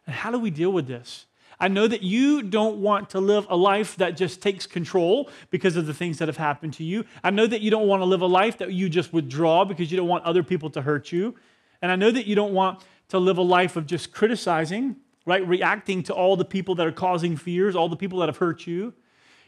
And 0.07 0.15
how 0.15 0.31
do 0.31 0.39
we 0.39 0.51
deal 0.51 0.73
with 0.73 0.87
this? 0.87 1.27
I 1.59 1.69
know 1.69 1.89
that 1.89 2.03
you 2.03 2.43
don't 2.43 2.79
want 2.79 3.11
to 3.11 3.21
live 3.21 3.47
a 3.49 3.57
life 3.57 3.97
that 3.97 4.17
just 4.17 4.43
takes 4.43 4.67
control 4.67 5.31
because 5.51 5.77
of 5.77 5.87
the 5.87 5.95
things 5.95 6.19
that 6.19 6.29
have 6.29 6.37
happened 6.37 6.75
to 6.75 6.85
you. 6.85 7.05
I 7.25 7.31
know 7.31 7.47
that 7.47 7.63
you 7.63 7.71
don't 7.71 7.89
want 7.89 8.03
to 8.03 8.05
live 8.05 8.21
a 8.21 8.27
life 8.27 8.59
that 8.59 8.73
you 8.73 8.89
just 8.89 9.13
withdraw 9.13 9.65
because 9.65 9.91
you 9.91 9.97
don't 9.97 10.09
want 10.09 10.25
other 10.25 10.43
people 10.43 10.69
to 10.71 10.83
hurt 10.83 11.13
you. 11.13 11.35
And 11.81 11.91
I 11.91 11.97
know 11.97 12.11
that 12.11 12.27
you 12.27 12.35
don't 12.35 12.53
want 12.53 12.85
to 13.09 13.19
live 13.19 13.39
a 13.39 13.43
life 13.43 13.77
of 13.77 13.87
just 13.87 14.13
criticizing, 14.13 14.97
right? 15.25 15.47
Reacting 15.47 16.03
to 16.05 16.15
all 16.15 16.37
the 16.37 16.45
people 16.45 16.75
that 16.75 16.87
are 16.87 16.93
causing 16.93 17.37
fears, 17.37 17.75
all 17.75 17.89
the 17.89 17.97
people 17.97 18.19
that 18.19 18.29
have 18.29 18.39
hurt 18.39 18.67
you. 18.67 18.93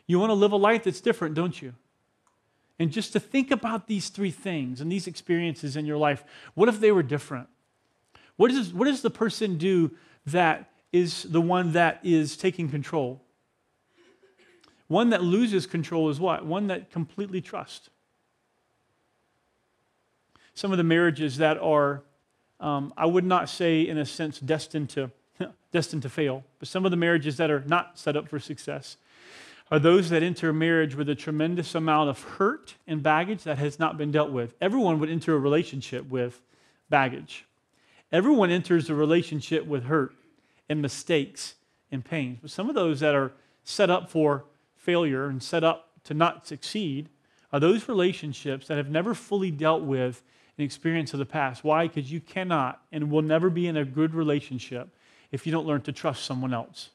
You 0.06 0.18
want 0.18 0.30
to 0.30 0.34
live 0.34 0.52
a 0.52 0.56
life 0.56 0.84
that's 0.84 1.02
different, 1.02 1.34
don't 1.34 1.60
you? 1.60 1.74
And 2.78 2.90
just 2.90 3.12
to 3.12 3.20
think 3.20 3.50
about 3.50 3.86
these 3.86 4.08
three 4.08 4.30
things 4.30 4.80
and 4.80 4.90
these 4.90 5.06
experiences 5.06 5.76
in 5.76 5.84
your 5.84 5.98
life, 5.98 6.24
what 6.54 6.68
if 6.68 6.80
they 6.80 6.92
were 6.92 7.02
different? 7.02 7.48
What, 8.36 8.50
is, 8.52 8.72
what 8.72 8.84
does 8.84 9.02
the 9.02 9.10
person 9.10 9.58
do 9.58 9.90
that 10.26 10.70
is 10.92 11.24
the 11.24 11.40
one 11.40 11.72
that 11.72 12.00
is 12.02 12.36
taking 12.36 12.68
control. 12.70 13.20
One 14.88 15.10
that 15.10 15.22
loses 15.22 15.66
control 15.66 16.08
is 16.08 16.18
what? 16.18 16.46
One 16.46 16.68
that 16.68 16.90
completely 16.90 17.40
trusts. 17.40 17.90
Some 20.54 20.72
of 20.72 20.78
the 20.78 20.84
marriages 20.84 21.36
that 21.36 21.58
are, 21.58 22.02
um, 22.58 22.92
I 22.96 23.06
would 23.06 23.24
not 23.24 23.48
say 23.48 23.82
in 23.86 23.98
a 23.98 24.06
sense, 24.06 24.40
destined 24.40 24.88
to, 24.90 25.10
destined 25.72 26.02
to 26.02 26.08
fail, 26.08 26.42
but 26.58 26.68
some 26.68 26.84
of 26.84 26.90
the 26.90 26.96
marriages 26.96 27.36
that 27.36 27.50
are 27.50 27.62
not 27.66 27.98
set 27.98 28.16
up 28.16 28.28
for 28.28 28.40
success 28.40 28.96
are 29.70 29.78
those 29.78 30.08
that 30.08 30.22
enter 30.22 30.48
a 30.48 30.54
marriage 30.54 30.94
with 30.94 31.10
a 31.10 31.14
tremendous 31.14 31.74
amount 31.74 32.08
of 32.08 32.22
hurt 32.22 32.74
and 32.86 33.02
baggage 33.02 33.44
that 33.44 33.58
has 33.58 33.78
not 33.78 33.98
been 33.98 34.10
dealt 34.10 34.30
with. 34.30 34.54
Everyone 34.62 34.98
would 34.98 35.10
enter 35.10 35.34
a 35.34 35.38
relationship 35.38 36.08
with 36.08 36.40
baggage. 36.88 37.44
Everyone 38.10 38.50
enters 38.50 38.88
a 38.88 38.94
relationship 38.94 39.66
with 39.66 39.84
hurt 39.84 40.14
and 40.68 40.82
mistakes 40.82 41.54
and 41.90 42.04
pains. 42.04 42.38
But 42.40 42.50
some 42.50 42.68
of 42.68 42.74
those 42.74 43.00
that 43.00 43.14
are 43.14 43.32
set 43.64 43.90
up 43.90 44.10
for 44.10 44.44
failure 44.76 45.26
and 45.26 45.42
set 45.42 45.64
up 45.64 45.90
to 46.04 46.14
not 46.14 46.46
succeed 46.46 47.08
are 47.52 47.60
those 47.60 47.88
relationships 47.88 48.66
that 48.68 48.76
have 48.76 48.90
never 48.90 49.14
fully 49.14 49.50
dealt 49.50 49.82
with 49.82 50.22
an 50.58 50.64
experience 50.64 51.12
of 51.12 51.18
the 51.18 51.26
past. 51.26 51.64
Why? 51.64 51.86
Because 51.88 52.10
you 52.10 52.20
cannot 52.20 52.82
and 52.92 53.10
will 53.10 53.22
never 53.22 53.48
be 53.48 53.66
in 53.66 53.76
a 53.76 53.84
good 53.84 54.14
relationship 54.14 54.88
if 55.30 55.46
you 55.46 55.52
don't 55.52 55.66
learn 55.66 55.82
to 55.82 55.92
trust 55.92 56.24
someone 56.24 56.52
else. 56.52 56.90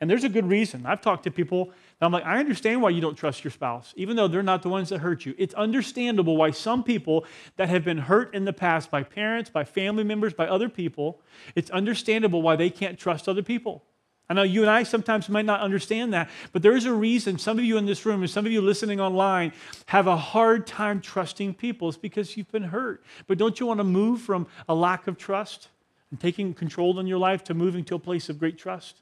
And 0.00 0.08
there's 0.08 0.24
a 0.24 0.28
good 0.28 0.48
reason. 0.48 0.86
I've 0.86 1.00
talked 1.00 1.24
to 1.24 1.30
people 1.30 1.72
I'm 2.00 2.12
like, 2.12 2.24
I 2.24 2.38
understand 2.38 2.80
why 2.80 2.90
you 2.90 3.00
don't 3.00 3.16
trust 3.16 3.42
your 3.42 3.50
spouse, 3.50 3.92
even 3.96 4.14
though 4.14 4.28
they're 4.28 4.42
not 4.42 4.62
the 4.62 4.68
ones 4.68 4.90
that 4.90 4.98
hurt 4.98 5.26
you. 5.26 5.34
It's 5.36 5.54
understandable 5.54 6.36
why 6.36 6.52
some 6.52 6.84
people 6.84 7.24
that 7.56 7.68
have 7.68 7.84
been 7.84 7.98
hurt 7.98 8.34
in 8.34 8.44
the 8.44 8.52
past 8.52 8.88
by 8.88 9.02
parents, 9.02 9.50
by 9.50 9.64
family 9.64 10.04
members, 10.04 10.32
by 10.32 10.46
other 10.46 10.68
people, 10.68 11.20
it's 11.56 11.70
understandable 11.70 12.40
why 12.40 12.54
they 12.54 12.70
can't 12.70 12.98
trust 12.98 13.28
other 13.28 13.42
people. 13.42 13.82
I 14.30 14.34
know 14.34 14.42
you 14.42 14.60
and 14.60 14.70
I 14.70 14.82
sometimes 14.82 15.28
might 15.28 15.46
not 15.46 15.60
understand 15.60 16.12
that, 16.12 16.28
but 16.52 16.62
there 16.62 16.76
is 16.76 16.84
a 16.84 16.92
reason 16.92 17.38
some 17.38 17.58
of 17.58 17.64
you 17.64 17.78
in 17.78 17.86
this 17.86 18.04
room 18.04 18.20
and 18.20 18.30
some 18.30 18.44
of 18.44 18.52
you 18.52 18.60
listening 18.60 19.00
online 19.00 19.52
have 19.86 20.06
a 20.06 20.16
hard 20.16 20.66
time 20.66 21.00
trusting 21.00 21.54
people. 21.54 21.88
It's 21.88 21.96
because 21.96 22.36
you've 22.36 22.52
been 22.52 22.64
hurt. 22.64 23.02
But 23.26 23.38
don't 23.38 23.58
you 23.58 23.66
want 23.66 23.80
to 23.80 23.84
move 23.84 24.20
from 24.20 24.46
a 24.68 24.74
lack 24.74 25.06
of 25.06 25.16
trust 25.16 25.68
and 26.10 26.20
taking 26.20 26.52
control 26.52 27.00
in 27.00 27.06
your 27.06 27.18
life 27.18 27.42
to 27.44 27.54
moving 27.54 27.84
to 27.84 27.94
a 27.94 27.98
place 27.98 28.28
of 28.28 28.38
great 28.38 28.58
trust? 28.58 29.00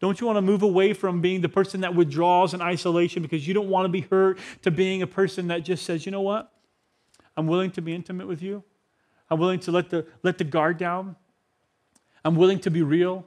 Don't 0.00 0.20
you 0.20 0.26
want 0.26 0.36
to 0.36 0.42
move 0.42 0.62
away 0.62 0.92
from 0.92 1.20
being 1.20 1.40
the 1.40 1.48
person 1.48 1.80
that 1.82 1.94
withdraws 1.94 2.52
in 2.52 2.60
isolation 2.60 3.22
because 3.22 3.46
you 3.46 3.54
don't 3.54 3.68
want 3.68 3.84
to 3.84 3.88
be 3.88 4.02
hurt 4.02 4.38
to 4.62 4.70
being 4.70 5.02
a 5.02 5.06
person 5.06 5.48
that 5.48 5.60
just 5.60 5.84
says, 5.84 6.04
you 6.04 6.12
know 6.12 6.20
what? 6.20 6.52
I'm 7.36 7.46
willing 7.46 7.70
to 7.72 7.82
be 7.82 7.94
intimate 7.94 8.26
with 8.26 8.42
you. 8.42 8.62
I'm 9.30 9.40
willing 9.40 9.60
to 9.60 9.72
let 9.72 9.90
the, 9.90 10.06
let 10.22 10.38
the 10.38 10.44
guard 10.44 10.78
down. 10.78 11.16
I'm 12.24 12.36
willing 12.36 12.58
to 12.60 12.70
be 12.70 12.82
real. 12.82 13.26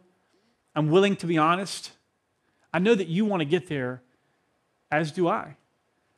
I'm 0.75 0.89
willing 0.89 1.15
to 1.17 1.27
be 1.27 1.38
honest. 1.38 1.91
I 2.74 2.79
know 2.79 2.95
that 2.95 3.07
you 3.07 3.25
want 3.25 3.41
to 3.41 3.45
get 3.45 3.67
there, 3.67 4.01
as 4.91 5.12
do 5.12 5.27
I. 5.27 5.55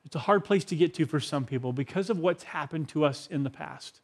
It's 0.05 0.15
a 0.15 0.19
hard 0.19 0.43
place 0.43 0.63
to 0.65 0.75
get 0.75 0.93
to 0.95 1.05
for 1.05 1.19
some 1.19 1.45
people 1.45 1.71
because 1.71 2.09
of 2.09 2.19
what's 2.19 2.43
happened 2.43 2.89
to 2.89 3.05
us 3.05 3.27
in 3.27 3.43
the 3.43 3.49
past. 3.49 4.01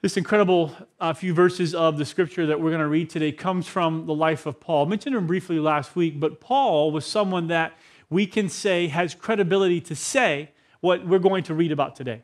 This 0.00 0.16
incredible 0.16 0.76
uh, 1.00 1.12
few 1.12 1.34
verses 1.34 1.74
of 1.74 1.98
the 1.98 2.04
scripture 2.04 2.46
that 2.46 2.60
we're 2.60 2.70
going 2.70 2.82
to 2.82 2.86
read 2.86 3.10
today 3.10 3.32
comes 3.32 3.66
from 3.66 4.06
the 4.06 4.14
life 4.14 4.46
of 4.46 4.60
Paul. 4.60 4.86
I 4.86 4.88
mentioned 4.88 5.16
him 5.16 5.26
briefly 5.26 5.58
last 5.58 5.96
week, 5.96 6.20
but 6.20 6.40
Paul 6.40 6.92
was 6.92 7.04
someone 7.04 7.48
that 7.48 7.76
we 8.08 8.24
can 8.24 8.48
say 8.48 8.86
has 8.86 9.16
credibility 9.16 9.80
to 9.80 9.96
say 9.96 10.52
what 10.78 11.04
we're 11.04 11.18
going 11.18 11.42
to 11.42 11.54
read 11.54 11.72
about 11.72 11.96
today. 11.96 12.22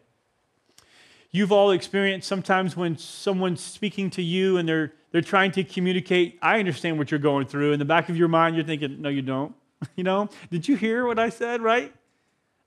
You've 1.33 1.51
all 1.51 1.73
experienced 1.73 2.29
sometimes 2.29 2.77
when 2.77 2.97
someone's 2.97 3.61
speaking 3.61 4.09
to 4.11 4.23
you 4.23 4.57
and 4.57 4.69
they're, 4.69 4.93
they're 5.11 5.21
trying 5.21 5.51
to 5.53 5.65
communicate, 5.65 6.39
I 6.41 6.61
understand 6.61 6.97
what 6.97 7.11
you're 7.11 7.19
going 7.19 7.49
through. 7.49 7.73
In 7.73 7.81
the 7.81 7.85
back 7.85 8.09
of 8.09 8.17
your 8.17 8.29
mind, 8.29 8.55
you're 8.55 8.65
thinking, 8.65 9.03
no, 9.03 9.09
you 9.09 9.23
don't. 9.23 9.53
you 9.97 10.05
know, 10.05 10.29
did 10.49 10.69
you 10.69 10.77
hear 10.77 11.09
what 11.09 11.19
I 11.19 11.29
said, 11.29 11.61
right? 11.61 11.93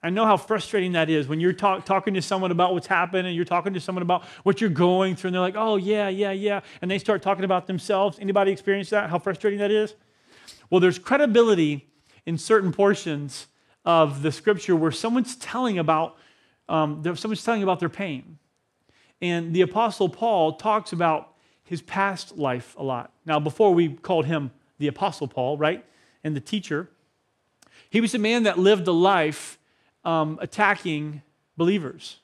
I 0.04 0.10
know 0.12 0.26
how 0.26 0.38
frustrating 0.38 0.92
that 0.92 1.10
is 1.10 1.28
when 1.28 1.40
you're 1.40 1.54
talk, 1.54 1.86
talking 1.86 2.14
to 2.14 2.22
someone 2.22 2.52
about 2.52 2.74
what's 2.74 2.88
happened 2.88 3.28
and 3.28 3.36
you're 3.36 3.46
talking 3.46 3.74
to 3.74 3.80
someone 3.80 4.04
about 4.04 4.26
what 4.44 4.62
you're 4.62 4.70
going 4.70 5.16
through 5.16 5.30
and 5.30 5.36
they're 5.36 5.42
like, 5.42 5.56
oh, 5.58 5.76
yeah, 5.76 6.08
yeah, 6.08 6.32
yeah. 6.32 6.62
And 6.82 6.92
they 6.92 7.00
start 7.00 7.22
talking 7.22 7.44
about 7.44 7.66
themselves. 7.66 8.20
Anybody 8.20 8.52
experience 8.52 8.92
that? 8.92 9.10
How 9.10 9.18
frustrating 9.18 9.60
that 9.60 9.72
is? 9.72 9.96
Well, 10.70 10.80
there's 10.80 11.00
credibility 11.00 11.88
in 12.26 12.38
certain 12.38 12.72
portions 12.72 13.48
of 13.86 14.22
the 14.22 14.32
scripture 14.32 14.76
where 14.76 14.92
someone's 14.92 15.36
telling 15.36 15.80
about 15.80 16.18
um, 16.70 17.02
someone's 17.16 17.44
telling 17.44 17.64
about 17.64 17.80
their 17.80 17.90
pain. 17.90 18.38
And 19.22 19.54
the 19.54 19.62
Apostle 19.62 20.10
Paul 20.10 20.54
talks 20.54 20.92
about 20.92 21.34
his 21.64 21.82
past 21.82 22.38
life 22.38 22.76
a 22.78 22.84
lot. 22.84 23.14
Now, 23.26 23.40
before 23.40 23.74
we 23.74 23.90
called 23.90 24.26
him 24.26 24.52
the 24.78 24.88
Apostle 24.88 25.28
Paul, 25.28 25.58
right? 25.58 25.84
And 26.24 26.36
the 26.36 26.42
teacher, 26.42 26.90
he 27.90 28.02
was 28.02 28.14
a 28.14 28.20
man 28.20 28.44
that 28.44 28.60
lived 28.60 28.88
a 28.88 28.92
life 28.92 29.58
um, 30.04 30.38
attacking 30.42 31.22
believers. 31.56 32.18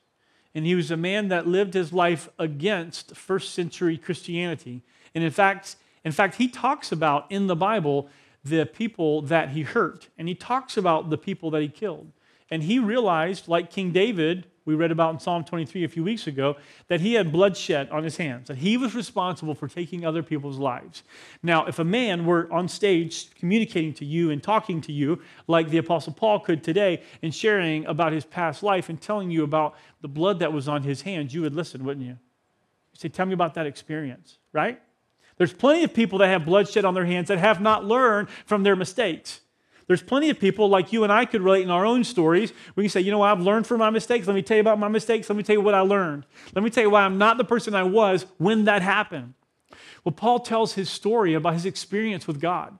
And 0.54 0.64
he 0.64 0.74
was 0.74 0.90
a 0.90 0.96
man 0.96 1.28
that 1.28 1.48
lived 1.48 1.74
his 1.74 1.92
life 1.92 2.28
against 2.38 3.16
first 3.16 3.54
century 3.54 3.98
Christianity. 3.98 4.82
And 5.14 5.24
in 5.24 5.30
fact, 5.30 5.76
in 6.04 6.12
fact, 6.12 6.36
he 6.36 6.48
talks 6.48 6.92
about 6.92 7.26
in 7.30 7.46
the 7.46 7.56
Bible 7.56 8.08
the 8.44 8.66
people 8.66 9.22
that 9.22 9.50
he 9.50 9.62
hurt, 9.62 10.08
and 10.18 10.28
he 10.28 10.34
talks 10.34 10.76
about 10.76 11.08
the 11.08 11.16
people 11.16 11.50
that 11.50 11.62
he 11.62 11.68
killed. 11.68 12.12
And 12.50 12.62
he 12.62 12.78
realized, 12.78 13.48
like 13.48 13.70
King 13.70 13.90
David, 13.90 14.46
we 14.64 14.74
read 14.74 14.90
about 14.90 15.12
in 15.12 15.20
Psalm 15.20 15.44
23 15.44 15.84
a 15.84 15.88
few 15.88 16.02
weeks 16.02 16.26
ago, 16.26 16.56
that 16.88 17.00
he 17.00 17.14
had 17.14 17.30
bloodshed 17.30 17.90
on 17.90 18.02
his 18.02 18.16
hands, 18.16 18.48
that 18.48 18.58
he 18.58 18.76
was 18.76 18.94
responsible 18.94 19.54
for 19.54 19.68
taking 19.68 20.06
other 20.06 20.22
people's 20.22 20.58
lives. 20.58 21.02
Now, 21.42 21.66
if 21.66 21.78
a 21.78 21.84
man 21.84 22.24
were 22.24 22.50
on 22.50 22.68
stage 22.68 23.34
communicating 23.34 23.92
to 23.94 24.04
you 24.04 24.30
and 24.30 24.42
talking 24.42 24.80
to 24.82 24.92
you, 24.92 25.20
like 25.46 25.68
the 25.68 25.78
Apostle 25.78 26.14
Paul 26.14 26.40
could 26.40 26.64
today, 26.64 27.02
and 27.22 27.34
sharing 27.34 27.84
about 27.84 28.12
his 28.12 28.24
past 28.24 28.62
life 28.62 28.88
and 28.88 29.00
telling 29.00 29.30
you 29.30 29.44
about 29.44 29.74
the 30.00 30.08
blood 30.08 30.38
that 30.38 30.52
was 30.52 30.66
on 30.66 30.82
his 30.82 31.02
hands, 31.02 31.34
you 31.34 31.42
would 31.42 31.54
listen, 31.54 31.84
wouldn't 31.84 32.06
you? 32.06 32.12
You 32.12 32.98
say, 32.98 33.08
Tell 33.08 33.26
me 33.26 33.34
about 33.34 33.54
that 33.54 33.66
experience, 33.66 34.38
right? 34.52 34.80
There's 35.36 35.52
plenty 35.52 35.84
of 35.84 35.92
people 35.92 36.20
that 36.20 36.28
have 36.28 36.44
bloodshed 36.46 36.84
on 36.84 36.94
their 36.94 37.04
hands 37.04 37.28
that 37.28 37.38
have 37.38 37.60
not 37.60 37.84
learned 37.84 38.28
from 38.46 38.62
their 38.62 38.76
mistakes. 38.76 39.40
There's 39.86 40.02
plenty 40.02 40.30
of 40.30 40.38
people 40.38 40.68
like 40.68 40.92
you 40.92 41.04
and 41.04 41.12
I 41.12 41.24
could 41.24 41.42
relate 41.42 41.62
in 41.62 41.70
our 41.70 41.84
own 41.84 42.04
stories. 42.04 42.52
We 42.74 42.84
can 42.84 42.90
say, 42.90 43.00
you 43.00 43.10
know 43.10 43.22
I've 43.22 43.40
learned 43.40 43.66
from 43.66 43.78
my 43.78 43.90
mistakes. 43.90 44.26
Let 44.26 44.34
me 44.34 44.42
tell 44.42 44.56
you 44.56 44.62
about 44.62 44.78
my 44.78 44.88
mistakes. 44.88 45.28
Let 45.28 45.36
me 45.36 45.42
tell 45.42 45.56
you 45.56 45.60
what 45.60 45.74
I 45.74 45.80
learned. 45.80 46.24
Let 46.54 46.64
me 46.64 46.70
tell 46.70 46.84
you 46.84 46.90
why 46.90 47.02
I'm 47.02 47.18
not 47.18 47.36
the 47.36 47.44
person 47.44 47.74
I 47.74 47.82
was 47.82 48.26
when 48.38 48.64
that 48.64 48.82
happened. 48.82 49.34
Well, 50.04 50.12
Paul 50.12 50.40
tells 50.40 50.74
his 50.74 50.90
story 50.90 51.34
about 51.34 51.54
his 51.54 51.66
experience 51.66 52.26
with 52.26 52.40
God. 52.40 52.78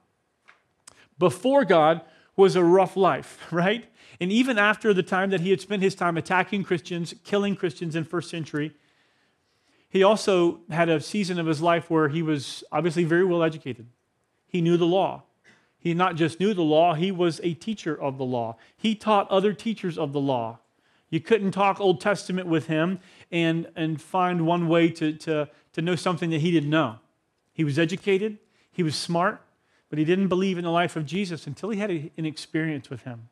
Before 1.17 1.63
God 1.65 2.01
was 2.35 2.55
a 2.55 2.63
rough 2.63 2.97
life, 2.97 3.39
right? 3.51 3.85
And 4.19 4.31
even 4.31 4.57
after 4.57 4.93
the 4.93 5.03
time 5.03 5.29
that 5.29 5.41
he 5.41 5.49
had 5.49 5.61
spent 5.61 5.83
his 5.83 5.95
time 5.95 6.17
attacking 6.17 6.63
Christians, 6.63 7.13
killing 7.23 7.55
Christians 7.55 7.95
in 7.95 8.03
first 8.03 8.29
century, 8.29 8.73
he 9.89 10.03
also 10.03 10.59
had 10.69 10.89
a 10.89 10.99
season 10.99 11.39
of 11.39 11.45
his 11.45 11.61
life 11.61 11.89
where 11.89 12.09
he 12.09 12.21
was 12.21 12.63
obviously 12.71 13.03
very 13.03 13.23
well 13.23 13.43
educated. 13.43 13.87
He 14.47 14.61
knew 14.61 14.77
the 14.77 14.85
law. 14.85 15.23
He 15.85 15.93
not 15.93 16.15
just 16.15 16.39
knew 16.39 16.55
the 16.55 16.63
law, 16.63 16.95
he 16.95 17.11
was 17.11 17.39
a 17.43 17.53
teacher 17.53 17.95
of 17.95 18.17
the 18.17 18.25
law. 18.25 18.57
He 18.75 18.95
taught 18.95 19.29
other 19.29 19.53
teachers 19.53 19.99
of 19.99 20.13
the 20.13 20.19
law. 20.19 20.57
You 21.11 21.19
couldn't 21.19 21.51
talk 21.51 21.79
Old 21.79 22.01
Testament 22.01 22.47
with 22.47 22.65
him 22.65 22.97
and, 23.31 23.67
and 23.75 24.01
find 24.01 24.47
one 24.47 24.67
way 24.67 24.89
to, 24.89 25.13
to, 25.13 25.47
to 25.73 25.81
know 25.83 25.95
something 25.95 26.31
that 26.31 26.41
he 26.41 26.49
didn't 26.49 26.71
know. 26.71 26.95
He 27.53 27.63
was 27.63 27.77
educated, 27.77 28.39
he 28.71 28.81
was 28.81 28.95
smart, 28.95 29.43
but 29.91 29.99
he 29.99 30.05
didn't 30.05 30.27
believe 30.27 30.57
in 30.57 30.63
the 30.63 30.71
life 30.71 30.95
of 30.95 31.05
Jesus 31.05 31.45
until 31.45 31.69
he 31.69 31.77
had 31.77 31.91
a, 31.91 32.11
an 32.17 32.25
experience 32.25 32.89
with 32.89 33.03
him. 33.03 33.29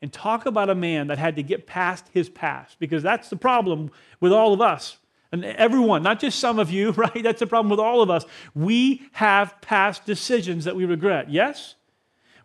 And 0.00 0.12
talk 0.12 0.46
about 0.46 0.70
a 0.70 0.76
man 0.76 1.08
that 1.08 1.18
had 1.18 1.34
to 1.34 1.42
get 1.42 1.66
past 1.66 2.06
his 2.12 2.28
past, 2.28 2.78
because 2.78 3.02
that's 3.02 3.28
the 3.30 3.36
problem 3.36 3.90
with 4.20 4.32
all 4.32 4.52
of 4.52 4.60
us. 4.60 4.98
And 5.32 5.44
everyone, 5.44 6.04
not 6.04 6.20
just 6.20 6.38
some 6.38 6.60
of 6.60 6.70
you, 6.70 6.90
right? 6.92 7.20
That's 7.20 7.40
the 7.40 7.48
problem 7.48 7.68
with 7.68 7.80
all 7.80 8.00
of 8.00 8.10
us. 8.10 8.26
We 8.54 9.08
have 9.10 9.60
past 9.60 10.06
decisions 10.06 10.66
that 10.66 10.76
we 10.76 10.84
regret. 10.84 11.28
Yes? 11.30 11.74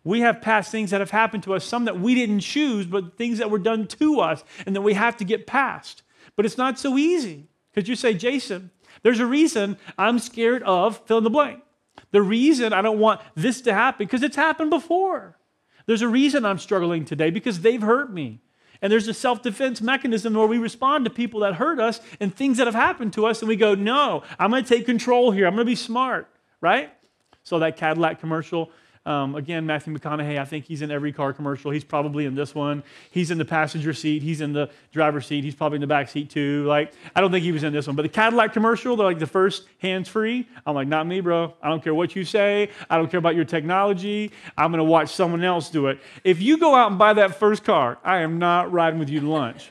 We 0.06 0.20
have 0.20 0.40
past 0.40 0.70
things 0.70 0.92
that 0.92 1.00
have 1.00 1.10
happened 1.10 1.42
to 1.42 1.54
us, 1.54 1.64
some 1.64 1.86
that 1.86 1.98
we 1.98 2.14
didn't 2.14 2.38
choose, 2.38 2.86
but 2.86 3.18
things 3.18 3.38
that 3.38 3.50
were 3.50 3.58
done 3.58 3.88
to 3.88 4.20
us 4.20 4.44
and 4.64 4.76
that 4.76 4.82
we 4.82 4.94
have 4.94 5.16
to 5.16 5.24
get 5.24 5.48
past. 5.48 6.04
But 6.36 6.46
it's 6.46 6.56
not 6.56 6.78
so 6.78 6.96
easy 6.96 7.48
because 7.74 7.88
you 7.88 7.96
say, 7.96 8.14
Jason, 8.14 8.70
there's 9.02 9.18
a 9.18 9.26
reason 9.26 9.76
I'm 9.98 10.20
scared 10.20 10.62
of 10.62 11.04
fill 11.06 11.18
in 11.18 11.24
the 11.24 11.30
blank. 11.30 11.60
The 12.12 12.22
reason 12.22 12.72
I 12.72 12.82
don't 12.82 13.00
want 13.00 13.20
this 13.34 13.60
to 13.62 13.74
happen 13.74 14.06
because 14.06 14.22
it's 14.22 14.36
happened 14.36 14.70
before. 14.70 15.36
There's 15.86 16.02
a 16.02 16.08
reason 16.08 16.44
I'm 16.44 16.60
struggling 16.60 17.04
today 17.04 17.30
because 17.30 17.62
they've 17.62 17.82
hurt 17.82 18.12
me. 18.12 18.38
And 18.80 18.92
there's 18.92 19.08
a 19.08 19.14
self 19.14 19.42
defense 19.42 19.80
mechanism 19.80 20.34
where 20.34 20.46
we 20.46 20.58
respond 20.58 21.06
to 21.06 21.10
people 21.10 21.40
that 21.40 21.54
hurt 21.54 21.80
us 21.80 22.00
and 22.20 22.32
things 22.32 22.58
that 22.58 22.68
have 22.68 22.76
happened 22.76 23.12
to 23.14 23.26
us, 23.26 23.40
and 23.40 23.48
we 23.48 23.56
go, 23.56 23.74
No, 23.74 24.22
I'm 24.38 24.50
going 24.50 24.62
to 24.62 24.68
take 24.68 24.86
control 24.86 25.32
here. 25.32 25.48
I'm 25.48 25.54
going 25.54 25.66
to 25.66 25.70
be 25.70 25.74
smart, 25.74 26.28
right? 26.60 26.92
So 27.42 27.58
that 27.58 27.76
Cadillac 27.76 28.20
commercial, 28.20 28.70
um, 29.06 29.36
again, 29.36 29.64
Matthew 29.66 29.96
McConaughey, 29.96 30.36
I 30.36 30.44
think 30.44 30.64
he's 30.64 30.82
in 30.82 30.90
every 30.90 31.12
car 31.12 31.32
commercial. 31.32 31.70
He's 31.70 31.84
probably 31.84 32.26
in 32.26 32.34
this 32.34 32.56
one. 32.56 32.82
He's 33.12 33.30
in 33.30 33.38
the 33.38 33.44
passenger 33.44 33.92
seat. 33.92 34.20
He's 34.20 34.40
in 34.40 34.52
the 34.52 34.68
driver's 34.92 35.26
seat. 35.26 35.44
He's 35.44 35.54
probably 35.54 35.76
in 35.76 35.80
the 35.80 35.86
back 35.86 36.08
seat 36.08 36.28
too. 36.28 36.64
Like, 36.64 36.92
I 37.14 37.20
don't 37.20 37.30
think 37.30 37.44
he 37.44 37.52
was 37.52 37.62
in 37.62 37.72
this 37.72 37.86
one. 37.86 37.94
But 37.94 38.02
the 38.02 38.08
Cadillac 38.08 38.52
commercial, 38.52 38.96
they're 38.96 39.06
like 39.06 39.20
the 39.20 39.26
first 39.26 39.68
hands 39.78 40.08
free. 40.08 40.48
I'm 40.66 40.74
like, 40.74 40.88
not 40.88 41.06
me, 41.06 41.20
bro. 41.20 41.54
I 41.62 41.68
don't 41.68 41.84
care 41.84 41.94
what 41.94 42.16
you 42.16 42.24
say. 42.24 42.70
I 42.90 42.96
don't 42.96 43.08
care 43.08 43.18
about 43.18 43.36
your 43.36 43.44
technology. 43.44 44.32
I'm 44.58 44.72
going 44.72 44.78
to 44.78 44.84
watch 44.84 45.14
someone 45.14 45.44
else 45.44 45.70
do 45.70 45.86
it. 45.86 46.00
If 46.24 46.42
you 46.42 46.58
go 46.58 46.74
out 46.74 46.90
and 46.90 46.98
buy 46.98 47.12
that 47.12 47.36
first 47.36 47.62
car, 47.62 47.98
I 48.02 48.18
am 48.18 48.40
not 48.40 48.72
riding 48.72 48.98
with 48.98 49.08
you 49.08 49.20
to 49.20 49.28
lunch. 49.28 49.70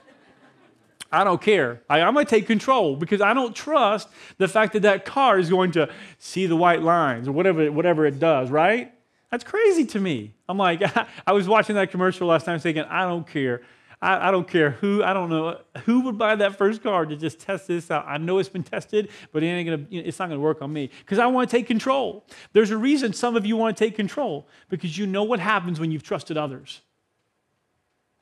I 1.12 1.24
don't 1.26 1.41
care. 1.41 1.82
I, 1.89 2.00
am 2.00 2.13
going 2.13 2.26
to 2.26 2.30
take 2.30 2.48
control 2.48 2.95
because 2.95 3.21
I 3.21 3.34
don't 3.34 3.56
trust 3.56 4.08
the 4.38 4.48
fact 4.48 4.74
that 4.74 4.82
that 4.84 5.06
car 5.06 5.38
is 5.39 5.50
going 5.50 5.71
to 5.74 5.89
see 6.19 6.45
the 6.45 6.56
white 6.56 6.82
lines 6.82 7.28
or 7.28 7.32
whatever, 7.32 7.71
whatever 7.71 8.06
it 8.06 8.19
does, 8.19 8.50
right? 8.50 8.91
That's 9.36 9.43
crazy 9.43 9.84
to 9.88 10.00
me. 10.00 10.32
I'm 10.48 10.58
like, 10.58 10.82
I 11.28 11.34
was 11.34 11.45
watching 11.45 11.76
that 11.76 11.91
commercial 11.91 12.26
last 12.26 12.45
time 12.45 12.58
thinking, 12.58 12.84
I 12.84 13.04
don't 13.04 13.28
care. 13.28 13.63
I, 14.02 14.30
I, 14.30 14.32
don't 14.32 14.48
care 14.48 14.69
who, 14.69 15.04
I 15.04 15.12
don't 15.12 15.30
know, 15.30 15.60
who 15.84 16.00
would 16.04 16.17
buy 16.17 16.36
that 16.36 16.58
first 16.58 16.82
car 16.82 17.06
to 17.06 17.17
just 17.17 17.41
test 17.41 17.67
this 17.67 17.91
out. 17.91 18.06
I 18.08 18.17
know 18.17 18.38
it's 18.38 18.48
been 18.48 18.63
tested, 18.63 19.10
but 19.34 19.43
it 19.43 19.48
ain't 19.48 19.69
gonna, 19.69 20.04
it's 20.08 20.19
not 20.19 20.30
gonna 20.30 20.39
work 20.39 20.62
on 20.62 20.71
me 20.71 20.89
because 21.00 21.19
I 21.19 21.26
wanna 21.26 21.48
take 21.48 21.67
control. 21.67 22.26
There's 22.54 22.71
a 22.71 22.78
reason 22.78 23.12
some 23.12 23.36
of 23.36 23.45
you 23.45 23.58
wanna 23.58 23.74
take 23.74 23.98
control 23.98 24.48
because 24.69 24.98
you 24.98 25.06
know 25.06 25.24
what 25.24 25.41
happens 25.41 25.82
when 25.82 25.91
you've 25.91 26.04
trusted 26.04 26.38
others. 26.38 26.80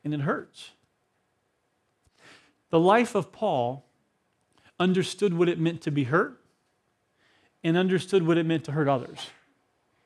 And 0.04 0.16
it 0.16 0.22
hurts. 0.22 0.72
The 2.72 2.80
life 2.80 3.14
of 3.14 3.32
Paul 3.32 3.86
understood 4.80 5.36
what 5.38 5.48
it 5.48 5.60
meant 5.60 5.82
to 5.84 5.92
be 5.92 6.06
hurt 6.06 6.42
and 7.64 7.78
understood 7.78 8.26
what 8.26 8.40
it 8.40 8.48
meant 8.48 8.64
to 8.64 8.72
hurt 8.72 8.88
others 8.88 9.28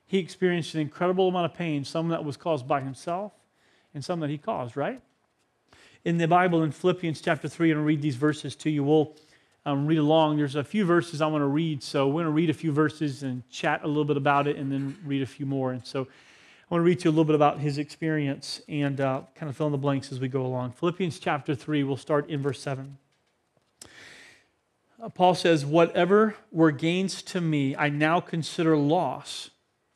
he 0.08 0.20
experienced 0.20 0.74
an 0.74 0.80
incredible 0.80 1.28
amount 1.28 1.46
of 1.46 1.54
pain, 1.54 1.84
some 1.84 2.08
that 2.10 2.24
was 2.24 2.38
caused 2.38 2.68
by 2.68 2.80
himself 2.82 3.34
and 3.94 4.04
some 4.04 4.22
that 4.22 4.30
he 4.30 4.38
caused, 4.38 4.78
right? 4.78 5.02
In 6.06 6.18
the 6.18 6.28
Bible, 6.28 6.64
in 6.64 6.72
Philippians 6.72 7.20
chapter 7.20 7.50
3, 7.50 7.70
I'm 7.70 7.76
going 7.76 7.84
to 7.84 7.88
read 7.88 8.02
these 8.02 8.16
verses 8.16 8.56
to 8.58 8.70
you. 8.70 8.86
We'll 8.86 9.14
um, 9.66 9.86
read 9.86 9.98
along. 9.98 10.38
There's 10.38 10.56
a 10.56 10.64
few 10.64 10.86
verses 10.86 11.22
I 11.22 11.28
want 11.28 11.42
to 11.42 11.48
read, 11.48 11.84
so 11.84 12.08
we're 12.08 12.24
going 12.24 12.26
to 12.26 12.32
read 12.32 12.50
a 12.50 12.54
few 12.54 12.72
verses 12.72 13.24
and 13.24 13.48
chat 13.50 13.82
a 13.84 13.88
little 13.88 14.06
bit 14.06 14.16
about 14.16 14.48
it 14.48 14.56
and 14.56 14.72
then 14.72 14.98
read 15.04 15.22
a 15.22 15.26
few 15.26 15.46
more. 15.46 15.74
And 15.74 15.86
so 15.86 16.04
I 16.04 16.74
want 16.74 16.82
to 16.82 16.86
read 16.86 17.00
to 17.00 17.06
you 17.06 17.10
a 17.10 17.12
little 17.12 17.26
bit 17.26 17.36
about 17.36 17.60
his 17.60 17.78
experience 17.78 18.62
and 18.70 19.02
uh, 19.02 19.24
kind 19.36 19.50
of 19.50 19.58
fill 19.58 19.66
in 19.66 19.74
the 19.74 19.78
blanks 19.78 20.14
as 20.14 20.22
we 20.22 20.30
go 20.30 20.46
along. 20.46 20.72
Philippians 20.72 21.20
chapter 21.20 21.54
3, 21.54 21.84
we'll 21.84 21.98
start 21.98 22.30
in 22.30 22.42
verse 22.42 22.62
7. 22.62 22.98
Uh, 25.02 25.10
Paul 25.10 25.36
says, 25.36 25.66
Whatever 25.66 26.36
were 26.50 26.72
gains 26.72 27.22
to 27.24 27.42
me, 27.42 27.76
I 27.76 27.90
now 27.90 28.22
consider 28.22 28.78
loss 28.78 29.50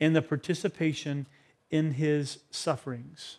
in 0.00 0.12
the 0.12 0.22
participation 0.22 1.26
in 1.70 1.92
his 1.92 2.38
sufferings. 2.50 3.38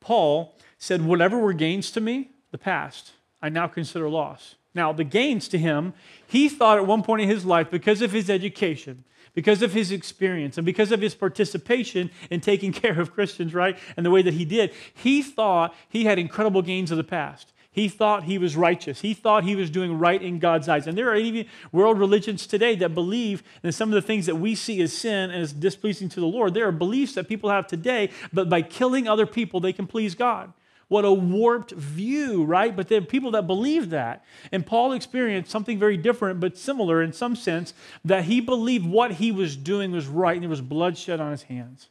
Paul 0.00 0.56
said, 0.78 1.04
Whatever 1.04 1.38
were 1.38 1.52
gains 1.52 1.90
to 1.92 2.00
me, 2.00 2.30
the 2.50 2.58
past, 2.58 3.12
I 3.40 3.48
now 3.48 3.66
consider 3.66 4.08
loss 4.08 4.56
Now, 4.74 4.92
the 4.92 5.04
gains 5.04 5.48
to 5.48 5.58
him, 5.58 5.94
he 6.26 6.48
thought 6.48 6.78
at 6.78 6.86
one 6.86 7.02
point 7.02 7.22
in 7.22 7.28
his 7.28 7.44
life, 7.44 7.70
because 7.70 8.02
of 8.02 8.12
his 8.12 8.28
education, 8.28 9.04
because 9.34 9.62
of 9.62 9.72
his 9.72 9.90
experience, 9.90 10.58
and 10.58 10.66
because 10.66 10.92
of 10.92 11.00
his 11.00 11.14
participation 11.14 12.10
in 12.30 12.40
taking 12.40 12.72
care 12.82 13.00
of 13.00 13.12
Christians, 13.12 13.54
right, 13.54 13.78
and 13.96 14.04
the 14.04 14.10
way 14.10 14.22
that 14.22 14.34
he 14.34 14.44
did, 14.44 14.72
he 14.94 15.22
thought 15.22 15.74
he 15.88 16.04
had 16.04 16.18
incredible 16.18 16.62
gains 16.62 16.90
of 16.90 16.96
the 16.96 17.04
past. 17.04 17.51
He 17.74 17.88
thought 17.88 18.24
he 18.24 18.36
was 18.36 18.54
righteous. 18.54 19.00
He 19.00 19.14
thought 19.14 19.44
he 19.44 19.56
was 19.56 19.70
doing 19.70 19.98
right 19.98 20.20
in 20.20 20.38
God's 20.38 20.68
eyes. 20.68 20.86
And 20.86 20.96
there 20.96 21.08
are 21.08 21.16
even 21.16 21.46
world 21.72 21.98
religions 21.98 22.46
today 22.46 22.76
that 22.76 22.94
believe 22.94 23.42
that 23.62 23.72
some 23.72 23.88
of 23.88 23.94
the 23.94 24.02
things 24.02 24.26
that 24.26 24.36
we 24.36 24.54
see 24.54 24.82
as 24.82 24.92
sin 24.92 25.30
and 25.30 25.42
as 25.42 25.54
displeasing 25.54 26.10
to 26.10 26.20
the 26.20 26.26
Lord, 26.26 26.52
there 26.52 26.68
are 26.68 26.72
beliefs 26.72 27.14
that 27.14 27.28
people 27.28 27.48
have 27.48 27.66
today, 27.66 28.10
but 28.30 28.50
by 28.50 28.60
killing 28.60 29.08
other 29.08 29.24
people, 29.24 29.58
they 29.58 29.72
can 29.72 29.86
please 29.86 30.14
God. 30.14 30.52
What 30.88 31.06
a 31.06 31.12
warped 31.12 31.70
view, 31.70 32.44
right? 32.44 32.76
But 32.76 32.88
there 32.88 32.98
are 32.98 33.04
people 33.04 33.30
that 33.30 33.46
believe 33.46 33.88
that. 33.88 34.22
And 34.52 34.66
Paul 34.66 34.92
experienced 34.92 35.50
something 35.50 35.78
very 35.78 35.96
different, 35.96 36.40
but 36.40 36.58
similar 36.58 37.02
in 37.02 37.14
some 37.14 37.34
sense, 37.34 37.72
that 38.04 38.24
he 38.24 38.42
believed 38.42 38.84
what 38.84 39.12
he 39.12 39.32
was 39.32 39.56
doing 39.56 39.92
was 39.92 40.06
right 40.06 40.34
and 40.34 40.42
there 40.42 40.50
was 40.50 40.60
bloodshed 40.60 41.20
on 41.20 41.30
his 41.30 41.44
hands. 41.44 41.88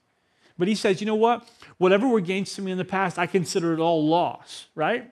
But 0.59 0.67
he 0.67 0.75
says, 0.75 1.01
you 1.01 1.07
know 1.07 1.15
what? 1.15 1.49
Whatever 1.79 2.07
were 2.07 2.21
gains 2.21 2.53
to 2.53 2.61
me 2.61 2.71
in 2.71 2.77
the 2.77 2.85
past, 2.85 3.17
I 3.17 3.25
consider 3.25 3.73
it 3.73 3.79
all 3.79 4.07
loss, 4.07 4.67
right? 4.75 5.09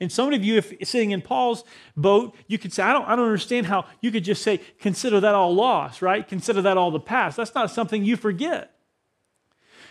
And 0.00 0.10
some 0.10 0.32
of 0.32 0.42
you, 0.42 0.56
if 0.56 0.72
sitting 0.88 1.10
in 1.10 1.20
Paul's 1.20 1.62
boat, 1.94 2.34
you 2.46 2.58
could 2.58 2.72
say, 2.72 2.82
I 2.82 2.92
don't, 2.92 3.06
I 3.06 3.14
don't 3.16 3.26
understand 3.26 3.66
how 3.66 3.84
you 4.00 4.10
could 4.10 4.24
just 4.24 4.42
say, 4.42 4.58
consider 4.78 5.20
that 5.20 5.34
all 5.34 5.54
loss, 5.54 6.00
right? 6.00 6.26
Consider 6.26 6.62
that 6.62 6.78
all 6.78 6.90
the 6.90 6.98
past. 6.98 7.36
That's 7.36 7.54
not 7.54 7.70
something 7.70 8.02
you 8.02 8.16
forget. 8.16 8.74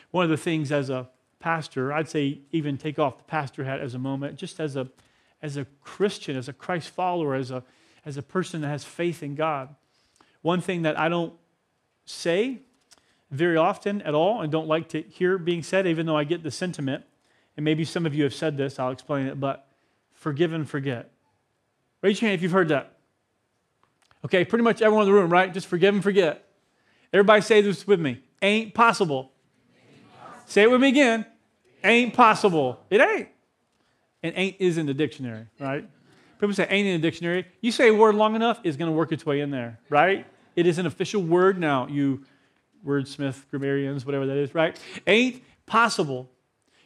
One 0.10 0.24
of 0.24 0.32
the 0.32 0.38
things 0.38 0.72
as 0.72 0.89
a 0.89 1.10
pastor, 1.39 1.93
I'd 1.93 2.10
say 2.10 2.39
even 2.52 2.78
take 2.78 2.98
off 2.98 3.19
the 3.19 3.24
pastor 3.24 3.63
hat 3.63 3.80
as 3.80 3.93
a 3.93 4.00
moment, 4.00 4.38
just 4.38 4.60
as 4.60 4.76
a, 4.76 4.89
as 5.43 5.58
a 5.58 5.65
Christian, 5.82 6.36
as 6.36 6.50
a 6.50 6.54
Christ 6.54 6.89
follower, 6.89 7.36
as 7.36 7.52
a, 7.52 7.63
as 8.04 8.17
a 8.17 8.24
person 8.24 8.62
that 8.62 8.69
has 8.69 8.84
faith 8.84 9.22
in 9.22 9.36
God. 9.36 9.76
One 10.41 10.60
thing 10.60 10.82
that 10.82 11.00
I 11.00 11.08
don't 11.08 11.34
say 12.06 12.62
very 13.30 13.58
often 13.58 14.02
at 14.02 14.15
all 14.15 14.41
and 14.41 14.52
don't 14.52 14.67
like 14.67 14.89
to 14.89 15.02
hear 15.04 15.38
being 15.38 15.62
said, 15.62 15.86
even 15.86 16.08
though 16.08 16.17
I 16.17 16.24
get 16.24 16.41
the 16.41 16.50
sentiment, 16.50 17.04
and 17.56 17.63
maybe 17.63 17.86
some 17.86 18.08
of 18.08 18.15
you 18.15 18.24
have 18.24 18.34
said 18.34 18.58
this, 18.58 18.80
I'll 18.80 18.91
explain 18.91 19.28
it, 19.28 19.39
but 19.39 19.68
forgive 20.19 20.53
and 20.53 20.69
forget. 20.69 21.12
Raise 22.01 22.21
your 22.21 22.29
hand 22.29 22.38
if 22.38 22.43
you've 22.43 22.51
heard 22.51 22.69
that. 22.69 22.93
Okay, 24.25 24.45
pretty 24.45 24.63
much 24.63 24.82
everyone 24.82 25.08
in 25.08 25.13
the 25.13 25.19
room, 25.19 25.32
right? 25.32 25.51
Just 25.53 25.67
forgive 25.67 25.93
and 25.93 26.03
forget. 26.03 26.45
Everybody 27.12 27.41
say 27.41 27.62
this 27.62 27.88
with 27.88 27.99
me. 27.99 28.21
Ain't 28.41 28.73
possible. 28.73 29.32
Say 30.45 30.63
it 30.63 30.71
with 30.71 30.82
me 30.82 30.89
again. 30.89 31.25
Ain't 31.84 32.13
possible. 32.13 32.79
It 32.89 33.01
ain't. 33.01 33.29
And 34.21 34.34
ain't 34.36 34.58
is 34.60 34.77
in 34.77 34.86
the 34.86 34.93
dictionary, 34.93 35.47
right? 35.60 35.88
People 36.39 36.53
say 36.53 36.67
ain't 36.69 36.88
in 36.88 37.01
the 37.01 37.08
dictionary. 37.08 37.45
You 37.62 37.71
say 37.71 37.89
a 37.89 37.93
word 37.93 38.15
long 38.15 38.36
enough, 38.36 38.60
it's 38.63 38.75
going 38.75 38.91
to 38.91 38.95
work 38.95 39.12
its 39.12 39.25
way 39.25 39.39
in 39.39 39.51
there, 39.51 39.79
right? 39.89 40.25
It 40.55 40.67
is 40.67 40.77
an 40.77 40.86
official 40.86 41.21
word 41.21 41.58
now, 41.58 41.88
you 41.88 42.25
wordsmith, 42.86 43.43
grammarians, 43.49 44.05
whatever 44.05 44.25
that 44.25 44.38
is, 44.38 44.53
right? 44.53 44.77
Ain't 45.08 45.41
possible. 45.65 46.29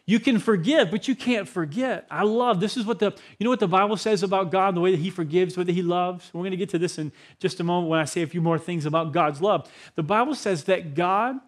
You 0.05 0.19
can 0.19 0.37
forgive, 0.37 0.91
but 0.91 1.07
you 1.07 1.15
can't 1.15 1.47
forget. 1.47 2.05
I 2.11 2.23
love 2.23 2.59
this 2.59 2.75
is 2.75 2.85
what 2.85 2.99
the 2.99 3.11
you 3.39 3.45
know 3.45 3.49
what 3.49 3.61
the 3.61 3.69
Bible 3.69 3.95
says 3.95 4.21
about 4.21 4.51
God, 4.51 4.75
the 4.75 4.81
way 4.81 4.91
that 4.91 4.99
He 4.99 5.09
forgives, 5.09 5.55
that 5.55 5.69
He 5.69 5.81
loves. 5.81 6.29
We're 6.33 6.41
going 6.41 6.51
to 6.51 6.57
get 6.57 6.69
to 6.69 6.79
this 6.79 6.97
in 6.97 7.13
just 7.39 7.59
a 7.61 7.63
moment 7.63 7.89
when 7.89 7.99
I 7.99 8.05
say 8.05 8.21
a 8.21 8.27
few 8.27 8.41
more 8.41 8.59
things 8.59 8.85
about 8.85 9.13
God's 9.13 9.41
love. 9.41 9.71
The 9.95 10.03
Bible 10.03 10.35
says 10.35 10.65
that 10.65 10.93
God 10.93 11.39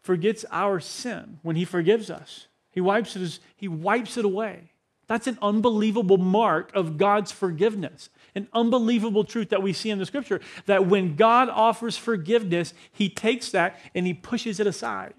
forgets 0.00 0.46
our 0.50 0.80
sin 0.80 1.38
when 1.42 1.56
He 1.56 1.66
forgives 1.66 2.10
us. 2.10 2.46
He 2.70 2.80
wipes 2.80 3.16
it, 3.16 3.38
he 3.54 3.68
wipes 3.68 4.16
it 4.16 4.24
away. 4.24 4.70
That's 5.06 5.26
an 5.26 5.38
unbelievable 5.42 6.16
mark 6.16 6.74
of 6.74 6.96
God's 6.96 7.30
forgiveness. 7.30 8.08
An 8.34 8.48
unbelievable 8.54 9.24
truth 9.24 9.50
that 9.50 9.62
we 9.62 9.74
see 9.74 9.90
in 9.90 9.98
the 9.98 10.06
scripture 10.06 10.40
that 10.64 10.86
when 10.86 11.16
God 11.16 11.50
offers 11.50 11.98
forgiveness, 11.98 12.72
He 12.90 13.10
takes 13.10 13.50
that 13.50 13.78
and 13.94 14.06
He 14.06 14.14
pushes 14.14 14.58
it 14.58 14.66
aside 14.66 15.12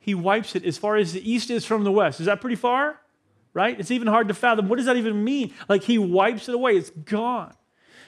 he 0.00 0.14
wipes 0.14 0.56
it 0.56 0.64
as 0.64 0.78
far 0.78 0.96
as 0.96 1.12
the 1.12 1.30
east 1.30 1.50
is 1.50 1.64
from 1.64 1.84
the 1.84 1.92
west. 1.92 2.18
Is 2.18 2.26
that 2.26 2.40
pretty 2.40 2.56
far? 2.56 2.98
Right? 3.52 3.78
It's 3.78 3.90
even 3.90 4.08
hard 4.08 4.28
to 4.28 4.34
fathom. 4.34 4.68
What 4.68 4.76
does 4.76 4.86
that 4.86 4.96
even 4.96 5.22
mean? 5.22 5.52
Like 5.68 5.84
he 5.84 5.98
wipes 5.98 6.48
it 6.48 6.54
away, 6.54 6.76
it's 6.76 6.90
gone. 6.90 7.54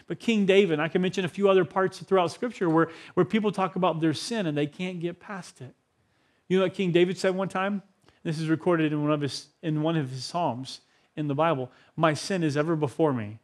But 0.07 0.18
King 0.18 0.46
David, 0.46 0.81
I 0.81 0.88
can 0.88 1.02
mention 1.02 1.24
a 1.24 1.28
few 1.28 1.48
other 1.48 1.64
parts 1.64 1.98
throughout 1.98 2.33
Scripture 2.33 2.68
where, 2.68 2.90
where 3.14 3.24
people 3.24 3.52
talk 3.52 3.76
about 3.76 4.00
their 4.00 4.14
sin 4.14 4.46
and 4.46 4.57
they 4.57 4.66
can't 4.66 5.00
get 5.00 5.20
past 5.20 5.61
it. 5.61 5.74
You 6.48 6.59
know 6.59 6.64
what 6.64 6.74
King 6.74 6.92
David 6.92 7.18
said 7.18 7.35
one 7.35 7.48
time? 7.48 7.83
This 8.22 8.38
is 8.38 8.48
recorded 8.48 8.92
in 8.92 9.02
one 9.02 9.12
of 9.12 9.20
his, 9.20 9.48
in 9.62 9.83
one 9.83 9.96
of 9.96 10.11
his 10.11 10.24
Psalms 10.24 10.81
in 11.16 11.28
the 11.28 11.35
Bible. 11.35 11.70
My 11.96 12.14
sin 12.14 12.42
is 12.42 12.57
ever 12.57 12.74
before 12.74 13.12
me. 13.12 13.38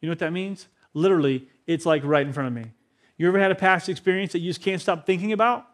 You 0.00 0.08
know 0.08 0.12
what 0.12 0.18
that 0.20 0.32
means? 0.32 0.68
Literally, 0.94 1.48
it's 1.66 1.86
like 1.86 2.02
right 2.04 2.26
in 2.26 2.32
front 2.32 2.48
of 2.48 2.52
me. 2.54 2.70
You 3.16 3.28
ever 3.28 3.38
had 3.38 3.50
a 3.50 3.56
past 3.56 3.88
experience 3.88 4.32
that 4.32 4.40
you 4.40 4.50
just 4.50 4.62
can't 4.62 4.80
stop 4.80 5.06
thinking 5.06 5.32
about? 5.32 5.66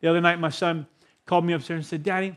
The 0.00 0.08
other 0.08 0.20
night, 0.20 0.40
my 0.40 0.48
son 0.48 0.86
called 1.30 1.44
me 1.44 1.52
upstairs 1.52 1.78
and 1.78 1.86
said, 1.86 2.02
Daddy, 2.02 2.36